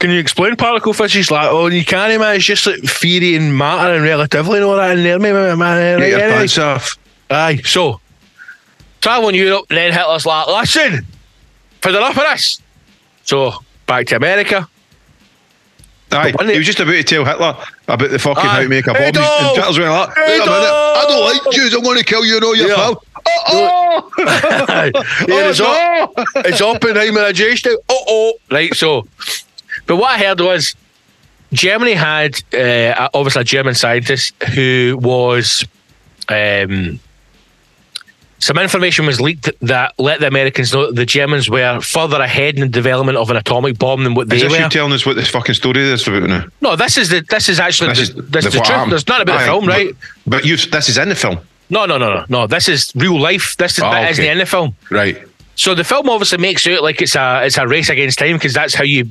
can 0.00 0.10
you 0.10 0.18
explain 0.18 0.56
particle 0.56 0.92
physics? 0.92 1.30
Like, 1.30 1.48
oh, 1.50 1.68
you 1.68 1.84
can't, 1.84 2.12
imagine 2.12 2.36
It's 2.38 2.44
just 2.46 2.66
like 2.66 2.80
theory 2.80 3.36
and 3.36 3.56
matter 3.56 3.94
and 3.94 4.02
relativity 4.02 4.56
and 4.56 4.64
all 4.64 4.76
that 4.76 4.96
in 4.98 5.04
there, 5.04 5.18
man. 5.18 5.58
man 5.58 5.98
your 6.00 6.18
anyway. 6.18 6.38
pants 6.38 6.58
off. 6.58 6.96
Aye, 7.30 7.60
so 7.64 8.00
traveling 9.00 9.36
Europe, 9.36 9.66
and 9.70 9.78
then 9.78 9.92
Hitler's 9.92 10.26
like, 10.26 10.46
listen, 10.48 11.06
for 11.80 11.90
enough 11.90 12.16
of 12.16 12.24
this. 12.24 12.60
So 13.22 13.52
back 13.86 14.06
to 14.06 14.16
America. 14.16 14.68
Aye, 16.12 16.32
he 16.44 16.56
was 16.58 16.66
just 16.66 16.80
about 16.80 16.90
to 16.92 17.02
tell 17.04 17.24
Hitler 17.24 17.56
about 17.86 18.10
the 18.10 18.18
fucking 18.18 18.42
how 18.42 18.58
Aye. 18.58 18.62
to 18.64 18.68
make 18.68 18.86
a 18.88 18.92
bomb. 18.92 19.02
Adolf! 19.02 19.40
And 19.42 19.56
Hitler's 19.56 19.78
went 19.78 19.90
like, 19.92 20.16
wait 20.16 20.24
a 20.24 20.44
minute, 20.46 20.50
I 20.50 21.04
don't 21.08 21.44
like! 21.44 21.54
Jews, 21.54 21.72
I'm 21.74 21.82
going 21.82 21.98
to 21.98 22.04
kill 22.04 22.24
you 22.26 22.34
and 22.36 22.44
all 22.44 22.56
your 22.56 22.68
Yeah. 22.68 22.74
pal. 22.74 23.04
Oh, 23.26 24.10
oh! 24.18 24.92
Oh 25.30 25.48
it's, 25.50 25.60
no! 25.60 25.66
Op- 25.66 26.46
it's 26.46 26.60
Oppenheimer 26.60 27.22
adjacent. 27.26 27.78
Oh, 27.88 28.04
oh. 28.08 28.32
Right, 28.50 28.74
so, 28.74 29.06
but 29.90 29.96
what 29.96 30.12
I 30.12 30.18
heard 30.24 30.40
was 30.40 30.74
Germany 31.52 31.94
had 31.94 32.40
uh, 32.54 33.08
obviously 33.12 33.40
a 33.42 33.44
German 33.44 33.74
scientist 33.74 34.40
who 34.54 34.96
was. 35.02 35.64
Um, 36.28 37.00
some 38.38 38.56
information 38.56 39.04
was 39.04 39.20
leaked 39.20 39.50
that 39.60 39.92
let 39.98 40.20
the 40.20 40.26
Americans 40.28 40.72
know 40.72 40.86
that 40.86 40.94
the 40.96 41.04
Germans 41.04 41.50
were 41.50 41.80
further 41.82 42.20
ahead 42.22 42.54
in 42.54 42.60
the 42.62 42.68
development 42.68 43.18
of 43.18 43.28
an 43.30 43.36
atomic 43.36 43.78
bomb 43.78 44.04
than 44.04 44.14
what 44.14 44.32
Is 44.32 44.40
they 44.42 44.48
this 44.48 44.52
were. 44.58 44.64
you 44.64 44.70
telling 44.70 44.92
us 44.92 45.04
what 45.04 45.16
this 45.16 45.28
fucking 45.28 45.56
story 45.56 45.80
is 45.82 46.06
about 46.08 46.22
now? 46.22 46.44
No, 46.62 46.74
this 46.76 46.96
is 46.96 47.10
the 47.10 47.20
this 47.28 47.48
is 47.50 47.58
actually 47.60 47.88
This 47.94 48.10
the, 48.10 48.20
is 48.22 48.30
this 48.30 48.46
is 48.46 48.52
the 48.54 48.60
truth. 48.60 48.88
There's 48.88 49.08
not 49.08 49.20
about 49.20 49.38
Aye, 49.38 49.44
the 49.44 49.46
film, 49.50 49.64
but- 49.66 49.72
right? 49.72 49.94
But 50.26 50.44
you, 50.46 50.56
this 50.56 50.88
is 50.88 50.96
in 50.96 51.08
the 51.10 51.14
film, 51.16 51.38
No, 51.68 51.84
no, 51.84 51.98
no, 51.98 52.08
no, 52.14 52.24
no. 52.28 52.46
This 52.46 52.68
is 52.68 52.92
real 52.94 53.18
life. 53.20 53.56
This 53.58 53.72
is 53.76 53.84
Oh, 53.84 53.90
that 53.90 54.12
okay. 54.12 54.30
in 54.30 54.38
the 54.38 54.46
film. 54.46 54.74
right? 54.88 55.18
So 55.60 55.74
the 55.74 55.84
film 55.84 56.08
obviously 56.08 56.38
makes 56.38 56.66
it 56.66 56.82
like 56.82 57.02
it's 57.02 57.14
a 57.14 57.42
it's 57.44 57.58
a 57.58 57.68
race 57.68 57.90
against 57.90 58.18
time 58.18 58.36
because 58.36 58.54
that's 58.54 58.72
how 58.72 58.82
you 58.82 59.10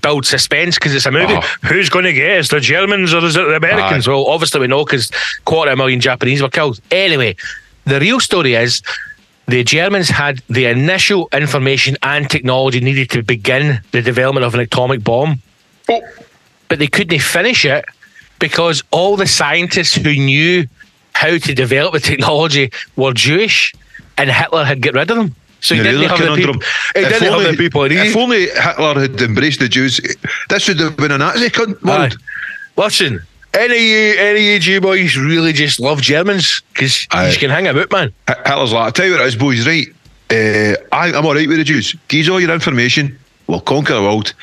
build 0.00 0.24
suspense 0.24 0.76
because 0.76 0.94
it's 0.94 1.06
a 1.06 1.10
movie. 1.10 1.34
Oh. 1.34 1.40
Who's 1.64 1.88
going 1.88 2.04
to 2.04 2.12
guess 2.12 2.50
the 2.50 2.60
Germans 2.60 3.12
or 3.12 3.24
is 3.24 3.34
it 3.34 3.40
the 3.40 3.56
Americans? 3.56 4.06
Aye. 4.06 4.12
Well, 4.12 4.26
obviously 4.28 4.60
we 4.60 4.68
know 4.68 4.84
because 4.84 5.10
quarter 5.44 5.72
of 5.72 5.76
a 5.76 5.76
million 5.76 6.00
Japanese 6.00 6.40
were 6.40 6.50
killed. 6.50 6.80
Anyway, 6.92 7.34
the 7.84 7.98
real 7.98 8.20
story 8.20 8.54
is 8.54 8.80
the 9.48 9.64
Germans 9.64 10.08
had 10.08 10.40
the 10.48 10.66
initial 10.66 11.28
information 11.32 11.96
and 12.04 12.30
technology 12.30 12.78
needed 12.78 13.10
to 13.10 13.24
begin 13.24 13.80
the 13.90 14.00
development 14.00 14.46
of 14.46 14.54
an 14.54 14.60
atomic 14.60 15.02
bomb, 15.02 15.42
Oh, 15.88 16.00
but 16.68 16.78
they 16.78 16.86
couldn't 16.86 17.18
finish 17.18 17.64
it 17.64 17.84
because 18.38 18.84
all 18.92 19.16
the 19.16 19.26
scientists 19.26 19.96
who 19.96 20.14
knew 20.14 20.68
how 21.14 21.38
to 21.38 21.54
develop 21.56 21.92
the 21.92 21.98
technology 21.98 22.70
were 22.94 23.12
Jewish, 23.12 23.74
and 24.16 24.30
Hitler 24.30 24.64
had 24.64 24.80
get 24.80 24.94
rid 24.94 25.10
of 25.10 25.16
them. 25.16 25.34
So 25.60 25.74
he 25.74 25.82
didn't 25.82 26.02
have 26.08 26.18
the 26.18 26.34
people. 26.36 26.54
He 26.54 27.00
If 27.00 27.08
didn't 27.08 27.22
have 27.24 27.32
only- 27.34 27.50
the 27.50 27.56
people. 27.56 27.82
If 27.84 28.16
only 28.16 28.46
Hitler 28.48 29.00
had 29.00 29.20
embraced 29.20 29.60
the 29.60 29.68
Jews, 29.68 30.00
this 30.48 30.68
would 30.68 30.78
have 30.80 30.96
been 30.96 31.10
a 31.10 31.18
Nazi 31.18 31.50
cunt 31.50 31.82
world. 31.82 32.16
Listen, 32.76 33.20
any 33.54 33.74
of 33.74 33.82
you, 33.82 34.14
any 34.20 34.38
of 34.38 34.44
you 34.44 34.58
Jew 34.60 34.80
boys 34.80 35.16
really 35.16 35.52
just 35.52 35.80
love 35.80 36.00
Germans 36.00 36.62
because 36.72 37.02
you 37.02 37.38
can 37.38 37.50
hang 37.50 37.66
about, 37.66 37.90
man. 37.90 38.12
Hitler's 38.46 38.72
like, 38.72 38.86
I 38.86 38.90
tell 38.90 39.06
you 39.06 39.12
what 39.12 39.20
it 39.22 39.26
is, 39.26 39.36
boys, 39.36 39.66
right? 39.66 39.86
Uh, 40.30 40.76
I, 40.92 41.12
I'm 41.12 41.26
all 41.26 41.34
right 41.34 41.48
with 41.48 41.56
the 41.56 41.64
Jews. 41.64 41.94
Give 42.08 42.24
us 42.26 42.30
all 42.30 42.38
your 42.40 42.52
information, 42.52 43.18
we'll 43.46 43.60
conquer 43.60 43.94
the 43.94 44.02
world, 44.02 44.34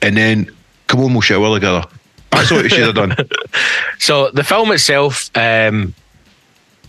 and 0.00 0.16
then 0.16 0.50
come 0.86 1.00
on, 1.00 1.12
we'll 1.12 1.20
shower 1.20 1.52
together. 1.54 1.84
That's 2.30 2.50
what 2.50 2.64
he 2.64 2.70
should 2.70 2.86
have 2.86 2.94
done. 2.94 3.14
So 3.98 4.30
the 4.30 4.42
film 4.42 4.72
itself, 4.72 5.30
um, 5.36 5.94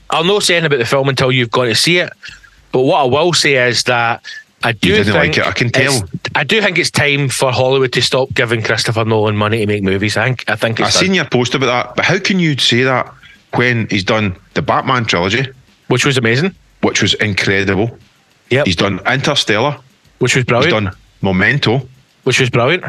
I'll 0.10 0.24
not 0.24 0.42
say 0.44 0.56
anything 0.56 0.68
about 0.68 0.80
the 0.80 0.86
film 0.86 1.10
until 1.10 1.32
you've 1.32 1.52
gone 1.52 1.68
to 1.68 1.76
see 1.76 1.98
it. 2.00 2.12
But 2.74 2.82
what 2.82 3.00
I 3.02 3.06
will 3.06 3.32
say 3.32 3.66
is 3.70 3.84
that 3.84 4.22
I 4.64 4.72
do 4.74 5.02
think 5.04 5.16
like 5.16 5.38
it, 5.38 5.46
I 5.46 5.52
can 5.54 5.70
tell. 5.70 6.04
I 6.36 6.44
do 6.44 6.62
think 6.62 6.78
it's 6.78 6.92
time 6.92 7.30
for 7.30 7.52
Hollywood 7.52 7.94
to 7.94 8.02
stop 8.02 8.34
giving 8.34 8.62
Christopher 8.62 9.06
Nolan 9.06 9.38
money 9.38 9.60
to 9.60 9.66
make 9.68 9.84
movies. 9.84 10.18
I 10.18 10.26
think 10.26 10.44
I 10.50 10.56
think 10.56 10.82
I 10.82 10.88
it's 10.88 11.00
seen 11.00 11.14
your 11.14 11.26
post 11.26 11.54
about 11.56 11.68
that, 11.68 11.96
but 11.96 12.04
how 12.06 12.20
can 12.20 12.40
you 12.40 12.58
say 12.58 12.84
that 12.84 13.14
when 13.56 13.88
he's 13.90 14.04
done 14.04 14.36
the 14.56 14.62
Batman 14.62 15.06
trilogy, 15.06 15.46
which 15.88 16.06
was 16.06 16.18
amazing. 16.18 16.54
which 16.82 17.02
was 17.02 17.14
incredible? 17.16 17.98
Yep, 18.50 18.66
He's 18.66 18.76
done 18.76 19.00
Interstellar, 19.08 19.78
which 20.20 20.36
was 20.36 20.44
brilliant. 20.46 20.74
he's 20.74 20.84
done 20.84 20.96
Memento, 21.22 21.88
Which 22.24 22.40
was 22.40 22.50
brilliant. 22.50 22.84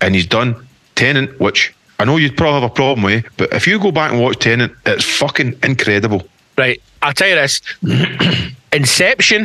and 0.00 0.14
he's 0.14 0.26
done 0.26 0.66
Tenet, 0.94 1.38
which 1.40 1.74
I 1.98 2.04
know 2.04 2.16
you'd 2.18 2.36
probably 2.36 2.60
have 2.60 2.70
a 2.70 2.74
problem 2.74 3.02
with, 3.04 3.24
but 3.38 3.52
if 3.52 3.66
you 3.66 3.78
go 3.78 3.90
back 3.92 4.12
and 4.12 4.20
watch 4.20 4.38
Tenet, 4.38 4.72
it's 4.84 5.04
fucking 5.04 5.58
incredible. 5.62 6.26
Right, 6.58 6.80
I'll 7.02 7.12
tell 7.14 7.28
you 7.28 7.34
this: 7.34 7.60
Inception 8.76 9.42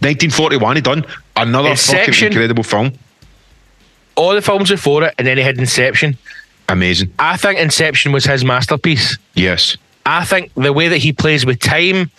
1941, 0.00 0.76
he 0.76 0.82
done 0.82 1.04
another 1.36 1.70
Inception. 1.70 2.12
fucking 2.14 2.26
incredible 2.28 2.62
film. 2.64 2.92
all 4.16 4.34
the 4.34 4.42
films 4.42 4.70
before 4.70 5.04
it, 5.04 5.14
and 5.18 5.26
then 5.26 5.36
he 5.38 5.42
had 5.42 5.58
Inception. 5.58 6.16
Amazing. 6.68 7.12
I 7.18 7.36
think 7.36 7.58
Inception 7.60 8.12
was 8.12 8.24
his 8.24 8.44
masterpiece. 8.44 9.18
Yes. 9.34 9.76
I 10.04 10.24
think 10.24 10.52
the 10.54 10.72
way 10.72 10.88
that 10.88 10.98
he 10.98 11.12
plays 11.12 11.46
with 11.46 11.58
time, 11.60 12.10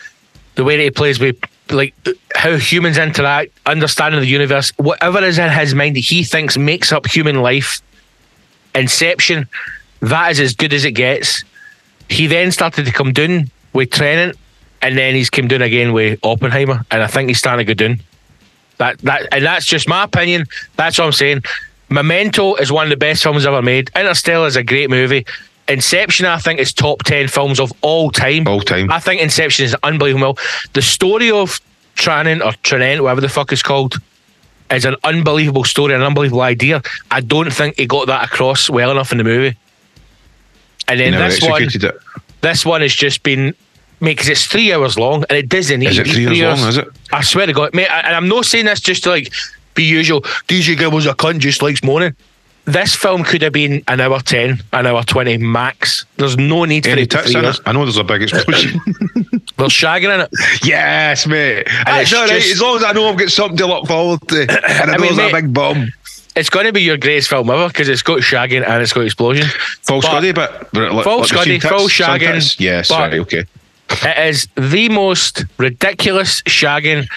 the 0.55 0.63
way 0.63 0.77
that 0.77 0.83
he 0.83 0.91
plays 0.91 1.19
with 1.19 1.35
like 1.69 1.93
how 2.35 2.55
humans 2.57 2.97
interact, 2.97 3.51
understanding 3.65 4.19
the 4.21 4.27
universe, 4.27 4.71
whatever 4.77 5.23
is 5.23 5.37
in 5.39 5.49
his 5.49 5.73
mind 5.73 5.95
that 5.95 6.01
he 6.01 6.23
thinks 6.23 6.57
makes 6.57 6.91
up 6.91 7.07
human 7.07 7.41
life, 7.41 7.81
Inception, 8.75 9.47
that 10.01 10.31
is 10.31 10.39
as 10.39 10.53
good 10.55 10.73
as 10.73 10.85
it 10.85 10.91
gets. 10.91 11.43
He 12.09 12.27
then 12.27 12.51
started 12.51 12.85
to 12.85 12.91
come 12.91 13.13
down 13.13 13.49
with 13.73 13.89
Tenet, 13.91 14.35
and 14.83 14.97
then 14.97 15.15
he's 15.15 15.31
come 15.31 15.47
down 15.47 15.63
again 15.63 15.93
with 15.93 16.19
Oppenheimer, 16.23 16.85
and 16.91 17.01
I 17.01 17.07
think 17.07 17.29
he's 17.29 17.39
starting 17.39 17.65
to 17.65 17.73
go 17.73 17.87
down. 17.87 17.99
That 18.77 18.99
that 18.99 19.27
and 19.31 19.43
that's 19.43 19.65
just 19.65 19.87
my 19.87 20.03
opinion. 20.03 20.45
That's 20.75 20.99
what 20.99 21.05
I'm 21.05 21.11
saying. 21.13 21.43
Memento 21.89 22.55
is 22.55 22.71
one 22.71 22.85
of 22.85 22.89
the 22.89 22.97
best 22.97 23.23
films 23.23 23.45
ever 23.45 23.61
made. 23.61 23.89
Interstellar 23.95 24.47
is 24.47 24.55
a 24.55 24.63
great 24.63 24.89
movie. 24.89 25.25
Inception, 25.67 26.25
I 26.25 26.37
think, 26.37 26.59
is 26.59 26.73
top 26.73 27.03
ten 27.03 27.27
films 27.27 27.59
of 27.59 27.71
all 27.81 28.11
time. 28.11 28.47
All 28.47 28.61
time. 28.61 28.91
I 28.91 28.99
think 28.99 29.21
Inception 29.21 29.65
is 29.65 29.75
unbelievable. 29.83 30.37
The 30.73 30.81
story 30.81 31.31
of 31.31 31.59
Tranent 31.95 32.41
or 32.41 32.51
Tranent, 32.63 33.01
whatever 33.01 33.21
the 33.21 33.29
fuck 33.29 33.51
it's 33.51 33.63
called, 33.63 33.95
is 34.71 34.85
an 34.85 34.95
unbelievable 35.03 35.63
story, 35.63 35.93
an 35.93 36.01
unbelievable 36.01 36.41
idea. 36.41 36.81
I 37.11 37.21
don't 37.21 37.53
think 37.53 37.77
he 37.77 37.85
got 37.85 38.07
that 38.07 38.25
across 38.25 38.69
well 38.69 38.91
enough 38.91 39.11
in 39.11 39.19
the 39.19 39.23
movie. 39.23 39.57
And 40.87 40.99
then 40.99 41.11
Never 41.11 41.29
this 41.29 41.41
one, 41.41 41.63
it. 41.63 41.95
this 42.41 42.65
one 42.65 42.81
has 42.81 42.93
just 42.93 43.23
been, 43.23 43.55
mate, 44.03 44.11
because 44.17 44.29
it's 44.29 44.45
three 44.45 44.71
hours 44.73 44.97
long 44.99 45.23
and 45.29 45.37
it 45.37 45.49
doesn't 45.49 45.79
need 45.79 45.89
Is 45.89 45.97
it 45.99 46.03
be 46.05 46.25
three 46.25 46.43
hours 46.45 46.59
long? 46.59 46.69
Is 46.69 46.77
it? 46.77 46.87
I 47.11 47.21
swear 47.23 47.47
to 47.47 47.53
God, 47.53 47.73
mate, 47.73 47.87
I- 47.89 48.01
and 48.01 48.15
I'm 48.15 48.27
not 48.27 48.45
saying 48.45 48.65
this 48.65 48.79
just 48.79 49.03
to 49.05 49.09
like 49.09 49.33
be 49.73 49.83
usual. 49.83 50.21
DJ 50.47 50.77
Gibbons 50.77 51.05
a 51.07 51.13
cunt 51.15 51.39
just 51.39 51.61
likes 51.63 51.83
moaning. 51.83 52.15
This 52.65 52.95
film 52.95 53.23
could 53.25 53.41
have 53.41 53.51
been 53.51 53.83
an 53.89 53.99
hour 53.99 54.21
ten, 54.21 54.63
an 54.71 54.85
hour 54.87 55.03
twenty 55.03 55.37
max. 55.37 56.05
There's 56.15 56.37
no 56.37 56.63
need 56.63 56.85
for 56.85 56.91
Any 56.91 57.01
it 57.01 57.09
tits 57.11 57.31
three 57.31 57.43
hours. 57.43 57.59
it? 57.59 57.63
I 57.67 57.71
know 57.73 57.83
there's 57.83 57.97
a 57.97 58.03
big 58.05 58.21
explosion. 58.21 58.79
There's 59.57 59.71
shagging 59.71 60.13
in 60.15 60.21
it. 60.21 60.29
yes, 60.63 61.27
mate. 61.27 61.67
It's 61.67 62.13
all 62.13 62.21
right. 62.21 62.29
just- 62.41 62.53
As 62.53 62.61
long 62.61 62.77
as 62.77 62.83
I 62.83 62.91
know 62.93 63.09
I've 63.09 63.17
got 63.17 63.29
something 63.29 63.57
to 63.57 63.67
look 63.67 63.85
forward 63.87 64.21
to. 64.29 64.41
And 64.49 64.91
I, 64.91 64.93
I 64.93 64.97
know 64.97 65.03
mean, 65.03 65.15
there's 65.15 65.31
a 65.31 65.35
big 65.35 65.53
bomb. 65.53 65.89
It's 66.35 66.49
going 66.49 66.65
to 66.65 66.71
be 66.73 66.81
your 66.81 66.97
greatest 66.97 67.29
film 67.29 67.49
ever 67.51 67.67
because 67.67 67.87
it's 67.89 68.01
got 68.01 68.19
shagging 68.21 68.65
and 68.67 68.81
it's 68.81 68.93
got 68.93 69.01
explosion. 69.01 69.45
Full 69.83 70.01
But 70.01 70.07
Scuddy, 70.23 70.33
but, 70.33 70.71
but 70.73 70.91
like, 70.93 71.03
Full 71.03 71.19
like 71.19 71.29
the 71.29 71.35
Scuddy, 71.35 71.61
full 71.61 71.87
shagging. 71.89 72.59
Yes, 72.59 72.87
but- 72.89 72.99
right, 73.11 73.19
okay. 73.19 73.45
It 74.03 74.17
is 74.29 74.47
the 74.55 74.89
most 74.89 75.45
ridiculous 75.57 76.41
shagging 76.43 77.07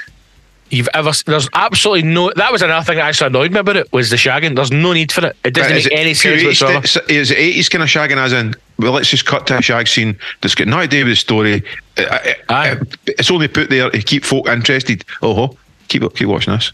you've 0.70 0.88
ever. 0.94 1.12
There's 1.24 1.48
absolutely 1.54 2.02
no. 2.08 2.32
That 2.36 2.52
was 2.52 2.62
another 2.62 2.84
thing 2.84 2.96
that 2.96 3.04
actually 3.06 3.28
annoyed 3.28 3.52
me 3.52 3.60
about 3.60 3.76
it 3.76 3.92
was 3.92 4.10
the 4.10 4.16
shagging. 4.16 4.56
There's 4.56 4.70
no 4.72 4.92
need 4.92 5.12
for 5.12 5.26
it. 5.26 5.36
It 5.44 5.54
doesn't 5.54 5.76
Is 5.76 5.84
make 5.84 5.92
it 5.92 5.96
any 5.96 6.14
sense 6.14 6.42
80s 6.42 6.46
whatsoever. 6.46 7.12
Is 7.12 7.30
it 7.30 7.38
80s 7.38 7.70
kind 7.70 7.82
of 7.82 7.88
shagging, 7.88 8.16
as 8.16 8.32
in, 8.32 8.54
well, 8.78 8.92
let's 8.92 9.08
just 9.08 9.26
cut 9.26 9.46
to 9.48 9.58
a 9.58 9.62
shag 9.62 9.86
scene 9.88 10.18
that's 10.40 10.54
got 10.54 10.66
no 10.68 10.78
idea 10.78 11.04
with 11.04 11.12
the 11.12 11.16
story. 11.16 11.62
Uh, 11.96 12.02
uh, 12.02 12.32
Aye. 12.48 12.70
uh, 12.72 12.84
It's 13.06 13.30
only 13.30 13.48
put 13.48 13.70
there 13.70 13.88
to 13.90 14.02
keep 14.02 14.24
folk 14.24 14.46
interested. 14.48 15.04
Oh, 15.22 15.34
ho. 15.34 15.56
keep 15.88 16.02
up 16.02 16.14
keep 16.14 16.28
watching 16.28 16.52
this. 16.54 16.72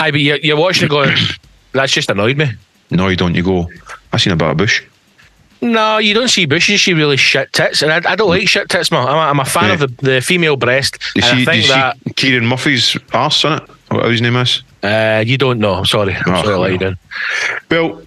Aye, 0.00 0.10
but 0.10 0.20
you're, 0.20 0.36
you're 0.38 0.56
watching 0.56 0.86
it 0.86 0.90
going. 0.90 1.16
That's 1.72 1.92
just 1.92 2.10
annoyed 2.10 2.36
me. 2.36 2.50
No, 2.90 3.08
you 3.08 3.16
don't. 3.16 3.34
You 3.34 3.42
go. 3.42 3.70
I 4.12 4.16
seen 4.16 4.32
a 4.32 4.36
bit 4.36 4.48
of 4.50 4.56
bush. 4.56 4.82
No, 5.60 5.98
you 5.98 6.14
don't 6.14 6.28
see 6.28 6.46
bushes. 6.46 6.68
You 6.70 6.78
see 6.78 6.92
really 6.94 7.16
shit 7.16 7.52
tits, 7.52 7.82
and 7.82 7.92
I, 7.92 8.12
I 8.12 8.16
don't 8.16 8.28
like 8.28 8.46
shit 8.48 8.68
tits, 8.68 8.90
man. 8.92 9.06
I'm 9.08 9.16
a, 9.16 9.20
I'm 9.30 9.40
a 9.40 9.44
fan 9.44 9.64
Yeah. 9.68 9.72
of 9.74 9.80
the, 9.80 9.86
the 10.12 10.20
female 10.20 10.56
breast, 10.56 10.98
You 11.16 11.22
see, 11.22 11.28
I 11.28 11.44
do 11.44 11.58
you 11.60 11.68
that 11.68 11.96
see 12.06 12.12
Kieran 12.14 12.46
Murphy's 12.46 12.96
arse 13.12 13.44
on 13.44 13.62
it? 13.62 13.68
What 13.90 14.10
his 14.10 14.20
name 14.20 14.36
is? 14.36 14.62
uh, 14.84 15.24
you 15.26 15.36
don't 15.36 15.58
know. 15.58 15.74
I'm 15.74 15.84
sorry. 15.86 16.14
I'm 16.14 16.34
Oh, 16.34 16.42
sorry 16.42 16.54
to 16.54 16.58
let 16.58 16.80
you 16.80 16.96
well. 17.70 18.02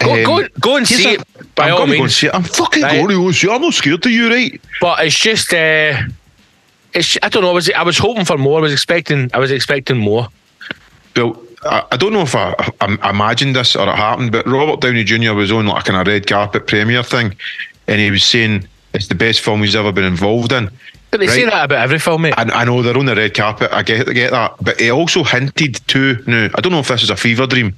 Go, 0.00 0.12
um, 0.12 0.22
go, 0.24 0.48
go 0.60 0.76
and 0.76 0.86
see 0.86 1.14
a- 1.14 1.20
it 1.20 1.54
by 1.54 1.68
I'm 1.68 1.72
all 1.72 1.78
gonna 1.80 1.96
go 1.96 2.02
and 2.04 2.12
see 2.12 2.26
it. 2.28 2.34
I'm 2.34 2.44
fucking 2.44 2.82
Right. 2.82 2.92
going 2.98 3.08
to 3.08 3.14
go 3.16 3.32
see 3.32 3.48
it. 3.48 3.50
I'm 3.52 3.62
not 3.62 3.74
scared 3.74 4.02
to 4.04 4.10
you, 4.10 4.30
right? 4.30 4.60
But 4.80 5.04
it's 5.04 5.18
just, 5.18 5.52
uh, 5.52 5.96
it's. 6.94 7.18
I 7.22 7.28
don't 7.30 7.42
know. 7.42 7.50
I 7.50 7.54
was 7.54 7.70
I 7.70 7.82
was 7.82 7.98
hoping 7.98 8.24
for 8.24 8.38
more. 8.38 8.58
I 8.58 8.62
was 8.62 8.72
expecting. 8.72 9.28
I 9.34 9.38
was 9.38 9.50
expecting 9.50 9.96
more. 9.98 10.28
Well, 11.16 11.42
I, 11.64 11.84
I 11.92 11.96
don't 11.96 12.12
know 12.12 12.22
if 12.22 12.34
I, 12.34 12.54
I, 12.80 12.98
I 13.02 13.10
imagined 13.10 13.56
this 13.56 13.74
or 13.76 13.88
it 13.88 13.94
happened, 13.94 14.32
but 14.32 14.46
Robert 14.46 14.80
Downey 14.80 15.04
Jr. 15.04 15.32
was 15.32 15.50
on 15.50 15.66
like 15.66 15.82
a 15.82 15.90
kind 15.92 16.00
of 16.00 16.06
red 16.06 16.26
carpet 16.26 16.66
premiere 16.66 17.02
thing, 17.02 17.36
and 17.86 18.00
he 18.00 18.10
was 18.10 18.24
saying 18.24 18.66
it's 18.94 19.08
the 19.08 19.14
best 19.14 19.40
film 19.40 19.62
he's 19.62 19.76
ever 19.76 19.92
been 19.92 20.04
involved 20.04 20.52
in. 20.52 20.70
But 21.10 21.20
they 21.20 21.26
say 21.26 21.44
that 21.44 21.64
about 21.64 21.78
every 21.78 21.98
film, 21.98 22.22
mate. 22.22 22.34
I, 22.36 22.42
I 22.42 22.64
know 22.64 22.82
they're 22.82 22.96
on 22.96 23.06
the 23.06 23.16
red 23.16 23.34
carpet. 23.34 23.72
I 23.72 23.82
get, 23.82 24.08
I 24.08 24.12
get 24.12 24.30
that, 24.30 24.56
but 24.60 24.78
he 24.78 24.90
also 24.90 25.24
hinted 25.24 25.76
to. 25.88 26.22
Now, 26.26 26.48
I 26.54 26.60
don't 26.60 26.72
know 26.72 26.80
if 26.80 26.88
this 26.88 27.02
is 27.02 27.10
a 27.10 27.16
fever 27.16 27.46
dream. 27.46 27.74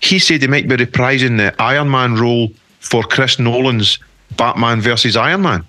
He 0.00 0.18
said 0.18 0.42
he 0.42 0.48
might 0.48 0.68
be 0.68 0.76
reprising 0.76 1.38
the 1.38 1.54
Iron 1.60 1.90
Man 1.90 2.14
role 2.16 2.48
for 2.80 3.02
Chris 3.02 3.38
Nolan's 3.38 3.98
Batman 4.36 4.80
versus 4.80 5.16
Iron 5.16 5.42
Man. 5.42 5.64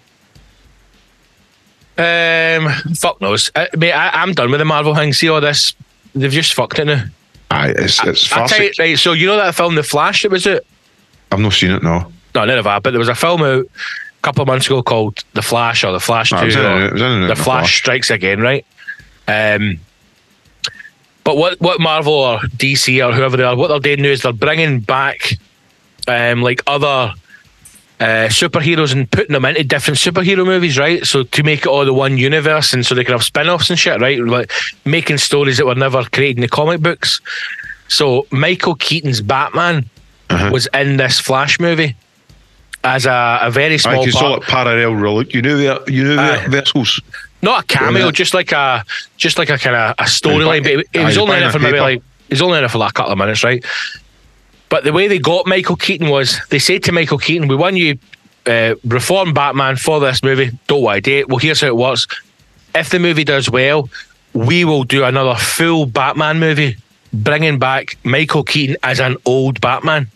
Um, 1.98 2.70
fuck 2.96 3.22
knows. 3.22 3.52
Uh, 3.56 3.68
mate, 3.78 3.94
I, 3.94 4.10
I'm 4.10 4.34
done 4.34 4.52
with 4.52 4.60
the 4.60 4.66
Marvel 4.66 4.96
thing. 4.96 5.14
See 5.14 5.30
all 5.30 5.42
this? 5.42 5.74
They've 6.14 6.32
just 6.32 6.54
fucked 6.54 6.80
it 6.80 6.86
now. 6.86 7.04
Aye, 7.52 7.74
it's 7.78 8.04
it's 8.06 8.32
you, 8.32 8.38
right. 8.80 9.00
So 9.00 9.14
you 9.14 9.28
know 9.28 9.38
that 9.38 9.56
film, 9.56 9.76
The 9.76 9.84
Flash, 9.84 10.24
that 10.24 10.32
was 10.32 10.46
it? 10.46 10.66
I've 11.32 11.40
not 11.40 11.54
seen 11.54 11.72
it. 11.72 11.84
No, 11.84 12.12
No, 12.36 12.46
none 12.46 12.58
of 12.58 12.64
that. 12.66 12.84
But 12.84 12.92
there 12.92 13.00
was 13.00 13.10
a 13.10 13.16
film 13.16 13.42
out 13.44 13.66
a 13.66 14.22
couple 14.22 14.42
of 14.42 14.48
months 14.48 14.68
ago 14.68 14.82
called 14.84 15.24
The 15.34 15.42
Flash 15.42 15.84
or 15.84 15.92
The 15.92 16.00
Flash 16.00 16.32
No, 16.32 16.40
Two. 16.50 16.60
or 16.60 16.82
it, 16.82 16.84
it 16.88 16.94
was 16.94 17.02
in 17.02 17.12
it, 17.12 17.20
the 17.22 17.28
The 17.28 17.36
Flash 17.36 17.46
Flash. 17.46 17.78
Strikes 17.78 18.10
Again, 18.10 18.40
right? 18.40 18.66
Um, 19.28 19.80
but 21.24 21.38
what 21.38 21.60
what 21.62 21.80
Marvel 21.80 22.14
or 22.14 22.40
DC 22.40 23.06
or 23.08 23.14
whoever 23.14 23.38
they 23.38 23.44
are, 23.44 23.56
what 23.56 23.68
they're 23.68 23.80
doing 23.80 24.02
now 24.02 24.10
is 24.10 24.22
they're 24.24 24.34
bringing 24.34 24.80
back 24.80 25.38
um, 26.08 26.42
like 26.42 26.62
other 26.68 27.14
uh, 28.02 28.28
superheroes 28.30 28.92
and 28.94 29.10
putting 29.12 29.34
them 29.34 29.46
into 29.46 29.64
different 29.64 29.98
superhero 30.00 30.44
movies, 30.46 30.78
right? 30.78 31.06
So 31.06 31.24
to 31.24 31.44
make 31.44 31.60
it 31.62 31.68
all 31.68 31.86
the 31.86 31.94
one 31.94 32.18
universe, 32.18 32.74
and 32.74 32.84
so 32.86 32.96
they 32.96 33.04
can 33.06 33.14
have 33.14 33.24
spin-offs 33.24 33.70
and 33.70 33.78
shit, 33.80 34.02
right? 34.02 34.20
Like 34.20 34.52
making 34.86 35.20
stories 35.20 35.58
that 35.58 35.66
were 35.68 35.76
never 35.76 36.04
created 36.06 36.38
in 36.38 36.42
the 36.42 36.48
comic 36.50 36.82
books. 36.82 37.22
So 37.88 38.26
Michael 38.32 38.76
Keaton's 38.76 39.22
Batman 39.22 39.86
Uh-huh. 40.30 40.50
was 40.52 40.68
in 40.74 40.98
this 40.98 41.20
Flash 41.20 41.60
movie 41.60 41.96
as 42.84 43.06
a, 43.06 43.40
a 43.44 43.52
very 43.52 43.78
small 43.78 44.04
can 44.04 44.12
part, 44.14 44.24
saw 44.24 44.36
it 44.38 44.44
parallel 44.44 45.24
You 45.30 45.42
know 45.42 45.58
the 45.58 45.92
you 45.92 46.20
Aye. 46.20 46.44
the 46.46 46.50
vessels. 46.50 47.00
not 47.44 47.64
a 47.64 47.68
cameo, 47.68 48.06
Yeah. 48.06 48.12
just 48.12 48.34
like 48.34 48.52
a 48.54 48.84
just 49.18 49.38
like 49.38 49.50
a 49.52 49.58
kind 49.58 49.76
of 49.76 49.96
a 50.00 50.04
storyline. 50.10 50.64
But 50.64 50.72
it, 50.72 50.88
it 50.94 51.04
was 51.06 51.18
only 51.18 51.38
in 51.38 51.44
it 51.44 51.52
for 51.52 51.60
maybe 51.60 51.80
like 51.80 52.02
was 52.30 52.42
only 52.42 52.58
in 52.60 52.64
it 52.64 52.72
for 52.72 52.78
like 52.80 52.92
a 52.92 52.94
couple 52.94 53.12
of 53.12 53.18
minutes, 53.20 53.44
right? 53.44 53.64
But 54.72 54.86
the 54.86 54.94
way 54.94 55.10
they 55.10 55.20
got 55.20 55.46
Michael 55.46 55.76
Keaton 55.76 56.08
was 56.10 56.40
they 56.50 56.58
said 56.58 56.82
to 56.86 56.94
Michael 56.94 57.18
Keaton, 57.18 57.50
"We 57.50 57.56
want 57.58 57.76
you 57.76 58.00
uh, 58.48 58.76
reform 58.86 59.34
Batman 59.34 59.76
for 59.76 60.00
this 60.00 60.24
movie. 60.24 60.58
Don't 60.68 60.82
worry, 60.82 61.02
date. 61.02 61.28
Well, 61.28 61.40
here's 61.40 61.60
how 61.60 61.68
it 61.68 61.76
works. 61.76 62.08
If 62.74 62.90
the 62.90 62.98
movie 62.98 63.26
does 63.26 63.50
well, 63.50 63.90
we 64.34 64.64
will 64.64 64.86
do 64.86 65.04
another 65.04 65.36
full 65.36 65.86
Batman 65.86 66.40
movie, 66.40 66.78
bringing 67.12 67.60
back 67.60 67.98
Michael 68.06 68.44
Keaton 68.44 68.78
as 68.82 69.02
an 69.02 69.18
old 69.26 69.60
Batman. 69.60 70.08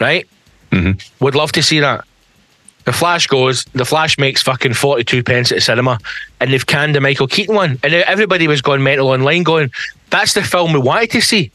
Right? 0.00 0.26
Mhm. 0.72 1.00
Would 1.20 1.36
love 1.36 1.52
to 1.52 1.62
see 1.62 1.78
that. 1.78 2.04
The 2.84 2.92
Flash 2.92 3.28
goes. 3.28 3.64
The 3.74 3.84
Flash 3.84 4.18
makes 4.18 4.42
fucking 4.42 4.74
forty-two 4.74 5.22
pence 5.22 5.52
at 5.52 5.58
the 5.58 5.60
cinema, 5.60 6.00
and 6.40 6.52
they've 6.52 6.66
canned 6.66 6.96
the 6.96 7.00
Michael 7.00 7.28
Keaton 7.28 7.54
one, 7.54 7.78
and 7.84 7.94
everybody 7.94 8.48
was 8.48 8.60
going 8.60 8.82
mental 8.82 9.08
online, 9.08 9.44
going, 9.44 9.70
"That's 10.10 10.34
the 10.34 10.42
film 10.42 10.72
we 10.72 10.80
wanted 10.80 11.12
to 11.12 11.20
see." 11.20 11.52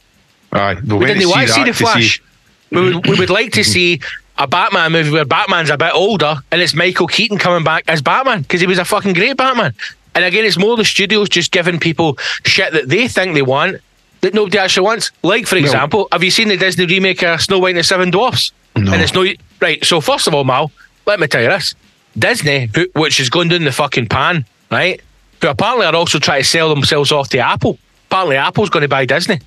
Aye, 0.52 0.74
we 0.74 1.06
didn't 1.06 1.28
want 1.28 1.46
to 1.48 1.52
see 1.52 1.64
the 1.64 1.72
Flash. 1.72 2.22
We, 2.70 2.94
would, 2.94 3.06
we 3.06 3.18
would 3.18 3.30
like 3.30 3.52
to 3.52 3.64
see 3.64 4.00
a 4.38 4.46
Batman 4.46 4.92
movie 4.92 5.10
where 5.10 5.24
Batman's 5.24 5.70
a 5.70 5.76
bit 5.76 5.92
older 5.94 6.36
and 6.50 6.60
it's 6.60 6.74
Michael 6.74 7.06
Keaton 7.06 7.38
coming 7.38 7.64
back 7.64 7.84
as 7.88 8.00
Batman 8.00 8.42
because 8.42 8.60
he 8.60 8.66
was 8.66 8.78
a 8.78 8.84
fucking 8.84 9.12
great 9.12 9.36
Batman. 9.36 9.74
And 10.14 10.24
again, 10.24 10.44
it's 10.44 10.58
more 10.58 10.76
the 10.76 10.84
studios 10.84 11.28
just 11.28 11.52
giving 11.52 11.78
people 11.78 12.18
shit 12.44 12.72
that 12.72 12.88
they 12.88 13.08
think 13.08 13.34
they 13.34 13.42
want 13.42 13.80
that 14.20 14.34
nobody 14.34 14.58
actually 14.58 14.84
wants. 14.84 15.10
Like, 15.22 15.46
for 15.46 15.56
example, 15.56 16.08
have 16.12 16.22
you 16.22 16.30
seen 16.30 16.48
the 16.48 16.56
Disney 16.56 16.86
remake 16.86 17.22
of 17.22 17.40
Snow 17.40 17.58
White 17.58 17.70
and 17.70 17.78
the 17.78 17.84
Seven 17.84 18.10
Dwarfs? 18.10 18.52
No. 18.76 18.92
And 18.92 19.02
it's 19.02 19.12
no 19.14 19.26
right. 19.60 19.84
So 19.84 20.00
first 20.00 20.26
of 20.26 20.34
all, 20.34 20.44
Mal, 20.44 20.70
let 21.06 21.20
me 21.20 21.26
tell 21.26 21.42
you 21.42 21.48
this: 21.48 21.74
Disney, 22.18 22.70
who, 22.74 22.88
which 22.94 23.20
is 23.20 23.28
going 23.28 23.48
down 23.48 23.64
the 23.64 23.72
fucking 23.72 24.08
pan, 24.08 24.46
right? 24.70 25.00
Who 25.42 25.48
apparently 25.48 25.86
are 25.86 25.94
also 25.94 26.18
trying 26.18 26.42
to 26.42 26.48
sell 26.48 26.68
themselves 26.74 27.12
off 27.12 27.28
to 27.30 27.38
Apple. 27.38 27.78
Apparently, 28.06 28.36
Apple's 28.36 28.70
going 28.70 28.82
to 28.82 28.88
buy 28.88 29.04
Disney. 29.04 29.40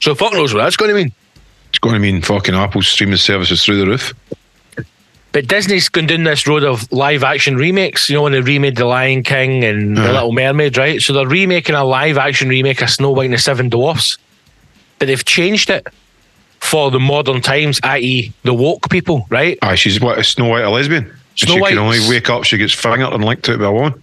So 0.00 0.14
fuck 0.14 0.32
knows 0.32 0.52
what 0.54 0.62
that's 0.62 0.76
going 0.76 0.90
to 0.90 0.94
mean. 0.94 1.12
It's 1.70 1.78
going 1.78 1.94
to 1.94 1.98
mean 1.98 2.20
fucking 2.22 2.54
Apple's 2.54 2.86
streaming 2.86 3.16
services 3.16 3.64
through 3.64 3.78
the 3.78 3.86
roof. 3.86 4.14
But 5.32 5.48
Disney's 5.48 5.88
gone 5.88 6.06
down 6.06 6.22
this 6.22 6.46
road 6.46 6.62
of 6.62 6.90
live 6.92 7.24
action 7.24 7.56
remakes. 7.56 8.08
You 8.08 8.16
know, 8.16 8.22
when 8.22 8.32
they 8.32 8.40
remade 8.40 8.76
The 8.76 8.84
Lion 8.84 9.24
King 9.24 9.64
and 9.64 9.96
The 9.96 10.02
Uh-huh. 10.02 10.12
Little 10.12 10.32
Mermaid, 10.32 10.76
right? 10.76 11.00
So 11.02 11.12
they're 11.12 11.26
remaking 11.26 11.74
a 11.74 11.84
live 11.84 12.18
action 12.18 12.48
remake 12.48 12.80
of 12.82 12.90
Snow 12.90 13.10
White 13.10 13.24
and 13.24 13.34
the 13.34 13.38
Seven 13.38 13.68
Dwarfs. 13.68 14.16
But 15.00 15.06
they've 15.08 15.24
changed 15.24 15.70
it 15.70 15.88
for 16.60 16.92
the 16.92 17.00
modern 17.00 17.40
times, 17.40 17.80
i.e., 17.82 18.32
the 18.44 18.54
woke 18.54 18.88
people, 18.90 19.26
right? 19.28 19.58
Aye, 19.62 19.74
she's 19.74 20.00
what 20.00 20.18
is 20.18 20.28
Snow 20.28 20.46
White 20.48 20.62
a 20.64 20.70
lesbian? 20.70 21.12
Snow 21.34 21.54
she 21.54 21.60
White's- 21.60 21.70
can 21.74 21.78
only 21.84 22.00
wake 22.08 22.30
up, 22.30 22.44
she 22.44 22.56
gets 22.56 22.72
fingered 22.72 23.12
and 23.12 23.24
linked 23.24 23.44
to 23.46 23.54
it 23.54 23.58
by 23.58 23.64
a 23.66 23.72
woman. 23.72 24.00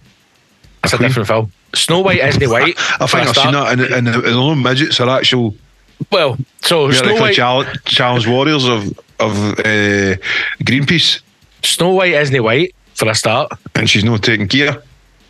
It's 0.84 0.92
a 0.92 0.96
queen. 0.98 1.08
different 1.08 1.28
film. 1.28 1.52
Snow 1.74 2.00
White 2.00 2.18
isn't 2.22 2.50
white. 2.50 2.74
I 3.00 3.06
think 3.06 3.26
I've 3.28 3.34
seen 3.36 3.52
that, 3.52 3.72
and, 3.72 3.80
and, 3.80 3.94
and 3.94 4.06
the 4.08 4.18
little 4.20 4.54
midgets 4.54 5.00
are 5.00 5.08
actual 5.08 5.56
Well, 6.10 6.36
so 6.62 6.90
Snow 6.90 7.14
White, 7.20 7.34
challenge, 7.34 7.68
challenge 7.84 8.26
warriors 8.26 8.66
of 8.66 8.88
of 9.18 9.36
uh, 9.60 10.16
Greenpeace, 10.64 11.20
Snow 11.62 11.90
White 11.90 12.12
isn't 12.14 12.42
white 12.42 12.74
for 12.94 13.08
a 13.08 13.14
start. 13.14 13.52
and 13.74 13.88
she's 13.88 14.04
not 14.04 14.22
taking 14.22 14.48
care. 14.48 14.82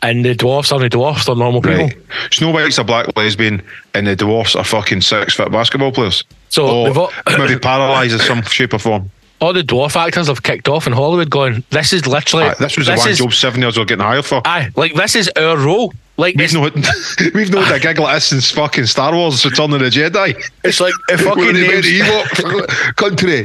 and 0.02 0.24
the 0.24 0.34
dwarfs 0.34 0.72
are 0.72 0.80
the 0.80 0.88
dwarfs; 0.88 1.26
they're 1.26 1.36
normal 1.36 1.62
people. 1.62 1.84
Right. 1.86 1.96
Snow 2.30 2.50
White's 2.50 2.78
a 2.78 2.84
black 2.84 3.14
lesbian, 3.16 3.62
and 3.94 4.06
the 4.06 4.16
dwarfs 4.16 4.56
are 4.56 4.64
fucking 4.64 5.02
six 5.02 5.34
foot 5.34 5.52
basketball 5.52 5.92
players. 5.92 6.24
So 6.48 6.66
or 6.68 6.92
they've 6.92 7.38
maybe 7.38 7.58
paralysed 7.58 8.14
in 8.14 8.20
some 8.20 8.42
shape 8.42 8.74
or 8.74 8.78
form. 8.78 9.10
All 9.42 9.52
the 9.52 9.62
dwarf 9.62 9.96
actors 9.96 10.28
have 10.28 10.44
kicked 10.44 10.68
off 10.68 10.86
in 10.86 10.92
Hollywood, 10.92 11.28
going, 11.28 11.64
"This 11.70 11.92
is 11.92 12.06
literally 12.06 12.44
Aye, 12.46 12.54
this 12.60 12.76
was 12.78 12.86
the 12.86 12.94
one 12.94 13.08
is, 13.08 13.18
Job 13.18 13.32
seven 13.32 13.60
years 13.60 13.76
old 13.76 13.88
getting 13.88 14.04
hired 14.04 14.24
for. 14.24 14.40
Aye, 14.44 14.70
like 14.76 14.94
this 14.94 15.16
is 15.16 15.28
our 15.36 15.56
role. 15.56 15.92
Like 16.16 16.36
We've 16.36 16.52
known 16.54 16.70
we've 17.34 17.50
known 17.50 17.70
a 17.72 17.80
gig 17.80 17.98
like 17.98 18.14
this 18.16 18.26
since 18.26 18.50
fucking 18.52 18.86
Star 18.86 19.12
Wars 19.14 19.44
Return 19.44 19.72
of 19.72 19.80
the 19.80 19.86
Jedi. 19.86 20.40
it's 20.62 20.78
like 20.78 20.94
Where 21.08 21.18
fucking 21.18 21.54
names, 21.54 21.86
Ewok 21.86 22.96
country. 22.96 23.42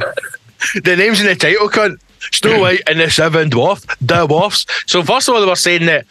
the 0.84 0.94
names 0.96 1.20
in 1.20 1.26
the 1.26 1.34
title, 1.34 1.68
cunt. 1.68 1.98
Snow 2.32 2.60
White 2.60 2.82
and 2.88 3.00
the 3.00 3.10
Seven 3.10 3.48
Dwarf, 3.50 3.84
the 4.00 4.26
dwarfs. 4.26 4.66
So 4.86 5.02
first 5.02 5.28
of 5.28 5.34
all, 5.34 5.40
they 5.40 5.46
were 5.46 5.56
saying 5.56 5.86
that 5.86 6.04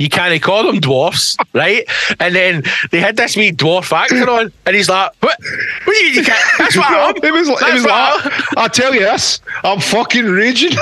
you 0.00 0.08
can't 0.08 0.42
call 0.42 0.64
them 0.64 0.80
dwarfs, 0.80 1.36
right? 1.52 1.86
And 2.18 2.34
then 2.34 2.64
they 2.90 2.98
had 3.00 3.16
this 3.16 3.36
wee 3.36 3.52
dwarf 3.52 3.92
actor 3.92 4.28
on, 4.30 4.50
and 4.64 4.74
he's 4.74 4.88
like, 4.88 5.12
"What? 5.20 5.38
What 5.84 5.92
do 5.92 5.94
you 6.04 6.04
mean 6.06 6.14
you 6.14 6.24
can't? 6.24 6.58
That's 6.58 6.76
what 6.76 6.86
I 6.90 7.10
am. 7.10 7.16
It 7.22 7.32
was, 7.32 7.48
it 7.48 7.60
That's 7.60 7.74
was 7.74 7.84
what 7.84 8.24
like, 8.24 8.56
I 8.56 8.68
tell 8.68 8.94
you 8.94 9.00
this, 9.00 9.40
I'm 9.62 9.78
fucking 9.78 10.24
raging. 10.24 10.72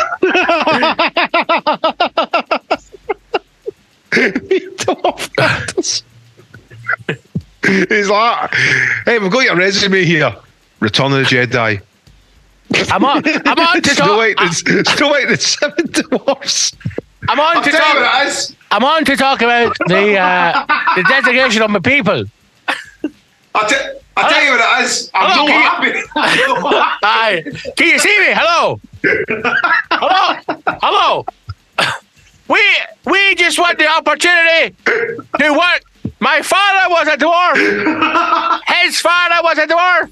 He's 7.89 8.09
like, 8.09 8.55
hey, 9.05 9.19
we've 9.19 9.33
got 9.33 9.45
your 9.45 9.57
resume 9.57 10.05
here. 10.05 10.35
Return 10.81 11.13
of 11.13 11.19
the 11.19 11.25
Jedi. 11.25 11.83
I'm 12.93 13.05
on. 13.05 13.23
I'm 13.27 13.43
ah. 13.47 13.75
on 13.75 13.83
to 13.83 13.91
Snow 13.91 14.07
talk. 14.07 14.17
White, 14.17 14.37
and, 14.39 14.55
Snow 14.87 15.09
White 15.09 15.29
and 15.29 15.41
Seven 15.41 15.87
Dwarfs. 15.87 16.73
I'm 17.29 17.41
on 17.41 17.65
to 17.65 17.71
Tell 17.71 17.95
you 17.95 18.01
talk. 18.01 18.51
What 18.71 18.83
it 18.83 18.85
is. 18.85 18.85
I'm 18.85 18.85
on 18.85 19.05
to 19.05 19.17
talk 19.17 19.43
about 19.43 19.77
the 19.87 20.19
uh, 20.19 20.67
the 20.97 21.03
designation 21.05 21.63
of 21.63 21.71
my 21.71 21.81
people. 21.81 22.25
I'll 23.55 23.69
tell 23.69 24.45
you 24.45 24.51
what 24.53 24.81
it 24.81 24.85
is. 24.85 25.11
I'm 25.15 25.31
Hello, 25.31 25.47
so 25.47 25.53
happy. 25.53 25.93
I'm 26.17 26.39
so 26.39 26.55
happy. 26.79 26.99
Hi. 27.03 27.43
Can 27.77 27.87
you 27.89 27.99
see 27.99 28.19
me? 28.19 28.27
Hello. 28.31 28.81
Hello. 29.91 30.41
Hello. 30.83 31.25
We 32.49 32.61
we 33.05 33.35
just 33.35 33.59
want 33.59 33.79
the 33.79 33.89
opportunity 33.89 34.75
to 34.87 35.53
work. 35.53 35.83
My 36.21 36.43
father 36.43 36.89
was 36.91 37.07
a 37.09 37.17
dwarf. 37.17 37.57
His 38.83 39.01
father 39.01 39.43
was 39.43 39.59
a 39.59 39.67
dwarf. 39.67 40.11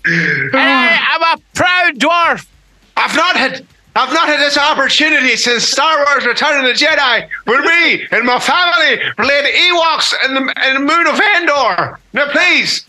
And 0.53 0.55
I 0.55 0.99
am 1.15 1.23
a 1.23 1.43
proud 1.55 1.95
dwarf. 1.99 2.47
I've 2.97 3.17
not 3.17 3.37
had 3.37 3.67
I've 3.97 4.13
not 4.13 4.29
had 4.29 4.41
this 4.41 4.59
opportunity 4.59 5.37
since 5.37 5.65
Star 5.65 6.05
Wars 6.05 6.27
Return 6.27 6.59
of 6.59 6.65
the 6.65 6.73
Jedi, 6.73 7.29
where 7.45 7.63
me 7.63 8.07
and 8.11 8.27
my 8.27 8.39
family 8.39 9.03
played 9.17 9.55
Ewoks 9.55 10.13
in 10.27 10.35
the, 10.35 10.41
in 10.69 10.75
the 10.75 10.81
moon 10.81 11.07
of 11.07 11.19
Endor. 11.19 11.99
Now, 12.13 12.31
please, 12.31 12.85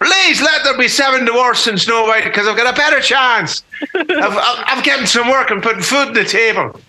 please 0.00 0.42
let 0.42 0.64
there 0.64 0.76
be 0.76 0.88
seven 0.88 1.24
dwarfs 1.24 1.68
in 1.68 1.78
Snow 1.78 2.02
White 2.06 2.24
because 2.24 2.48
I've 2.48 2.56
got 2.56 2.74
a 2.74 2.76
better 2.76 3.00
chance 3.00 3.62
of, 3.94 4.10
of, 4.10 4.36
of 4.36 4.82
getting 4.82 5.06
some 5.06 5.28
work 5.28 5.52
and 5.52 5.62
putting 5.62 5.82
food 5.82 6.08
on 6.08 6.12
the 6.12 6.24
table. 6.24 6.80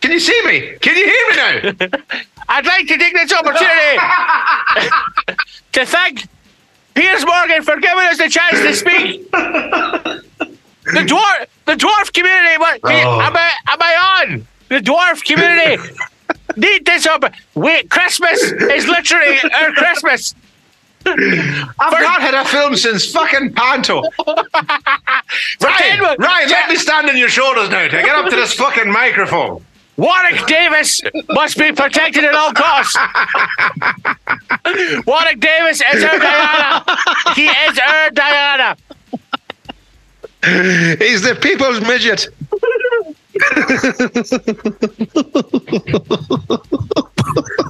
Can 0.00 0.10
you 0.10 0.20
see 0.20 0.42
me? 0.46 0.78
Can 0.80 0.96
you 0.96 1.04
hear 1.04 1.28
me 1.30 1.36
now? 1.36 1.98
I'd 2.48 2.64
like 2.64 2.86
to 2.86 2.96
take 2.96 3.12
this 3.12 3.32
opportunity 3.32 3.98
to 5.72 5.84
thank 5.84 6.26
Piers 6.94 7.26
Morgan 7.26 7.62
for 7.62 7.76
giving 7.78 8.04
us 8.06 8.16
the 8.16 8.28
chance 8.30 8.58
to 8.58 8.74
speak. 8.74 10.22
The 10.92 11.00
dwarf, 11.00 11.46
the 11.66 11.74
dwarf 11.74 12.12
community. 12.12 12.58
What? 12.58 12.80
Oh. 12.84 13.20
Am 13.20 13.36
I? 13.36 13.52
Am 13.68 13.78
I 13.80 14.24
on? 14.28 14.46
The 14.68 14.80
dwarf 14.80 15.24
community 15.24 15.82
need 16.56 16.84
this 16.84 17.06
up. 17.06 17.24
Wait, 17.54 17.90
Christmas 17.90 18.40
is 18.42 18.86
literally 18.86 19.38
our 19.54 19.72
Christmas. 19.72 20.34
I've 21.04 21.18
not 21.78 22.20
had 22.20 22.34
a 22.34 22.44
film 22.44 22.76
since 22.76 23.10
fucking 23.10 23.54
Panto. 23.54 24.02
Ryan, 24.26 24.46
Ryan, 25.60 26.16
Ryan, 26.18 26.48
let 26.48 26.68
me 26.68 26.76
stand 26.76 27.08
on 27.08 27.16
your 27.16 27.28
shoulders 27.28 27.70
now 27.70 27.84
to 27.88 27.90
get 27.90 28.14
up 28.14 28.30
to 28.30 28.36
this 28.36 28.54
fucking 28.54 28.90
microphone. 28.90 29.64
Warwick 29.96 30.46
Davis 30.46 31.00
must 31.28 31.58
be 31.58 31.72
protected 31.72 32.24
at 32.24 32.34
all 32.34 32.52
costs. 32.52 32.96
Warwick 35.06 35.40
Davis 35.40 35.82
is 35.94 36.04
our 36.04 36.18
Diana. 36.18 36.84
He 37.34 37.46
is 37.46 37.78
our 37.78 38.10
Diana. 38.10 38.76
He's 40.44 41.22
the 41.22 41.36
people's 41.40 41.80
midget. 41.80 42.28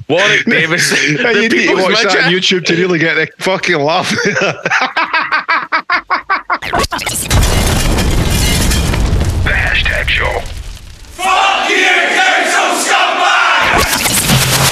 Warwick 0.08 0.44
Davis. 0.46 0.90
the 0.90 1.32
you 1.42 1.48
need 1.48 1.68
to 1.68 1.74
watch 1.74 1.90
midget. 1.90 2.12
that 2.12 2.24
on 2.26 2.32
YouTube 2.32 2.64
to 2.66 2.74
really 2.74 2.98
get 2.98 3.14
the 3.14 3.28
fucking 3.44 3.78
laugh. 3.78 4.10
the 9.44 9.50
hashtag 9.50 10.08
show. 10.08 10.40
Fuck 10.40 11.68
you, 11.68 11.76
council 12.16 12.68
scumbag! 12.84 14.71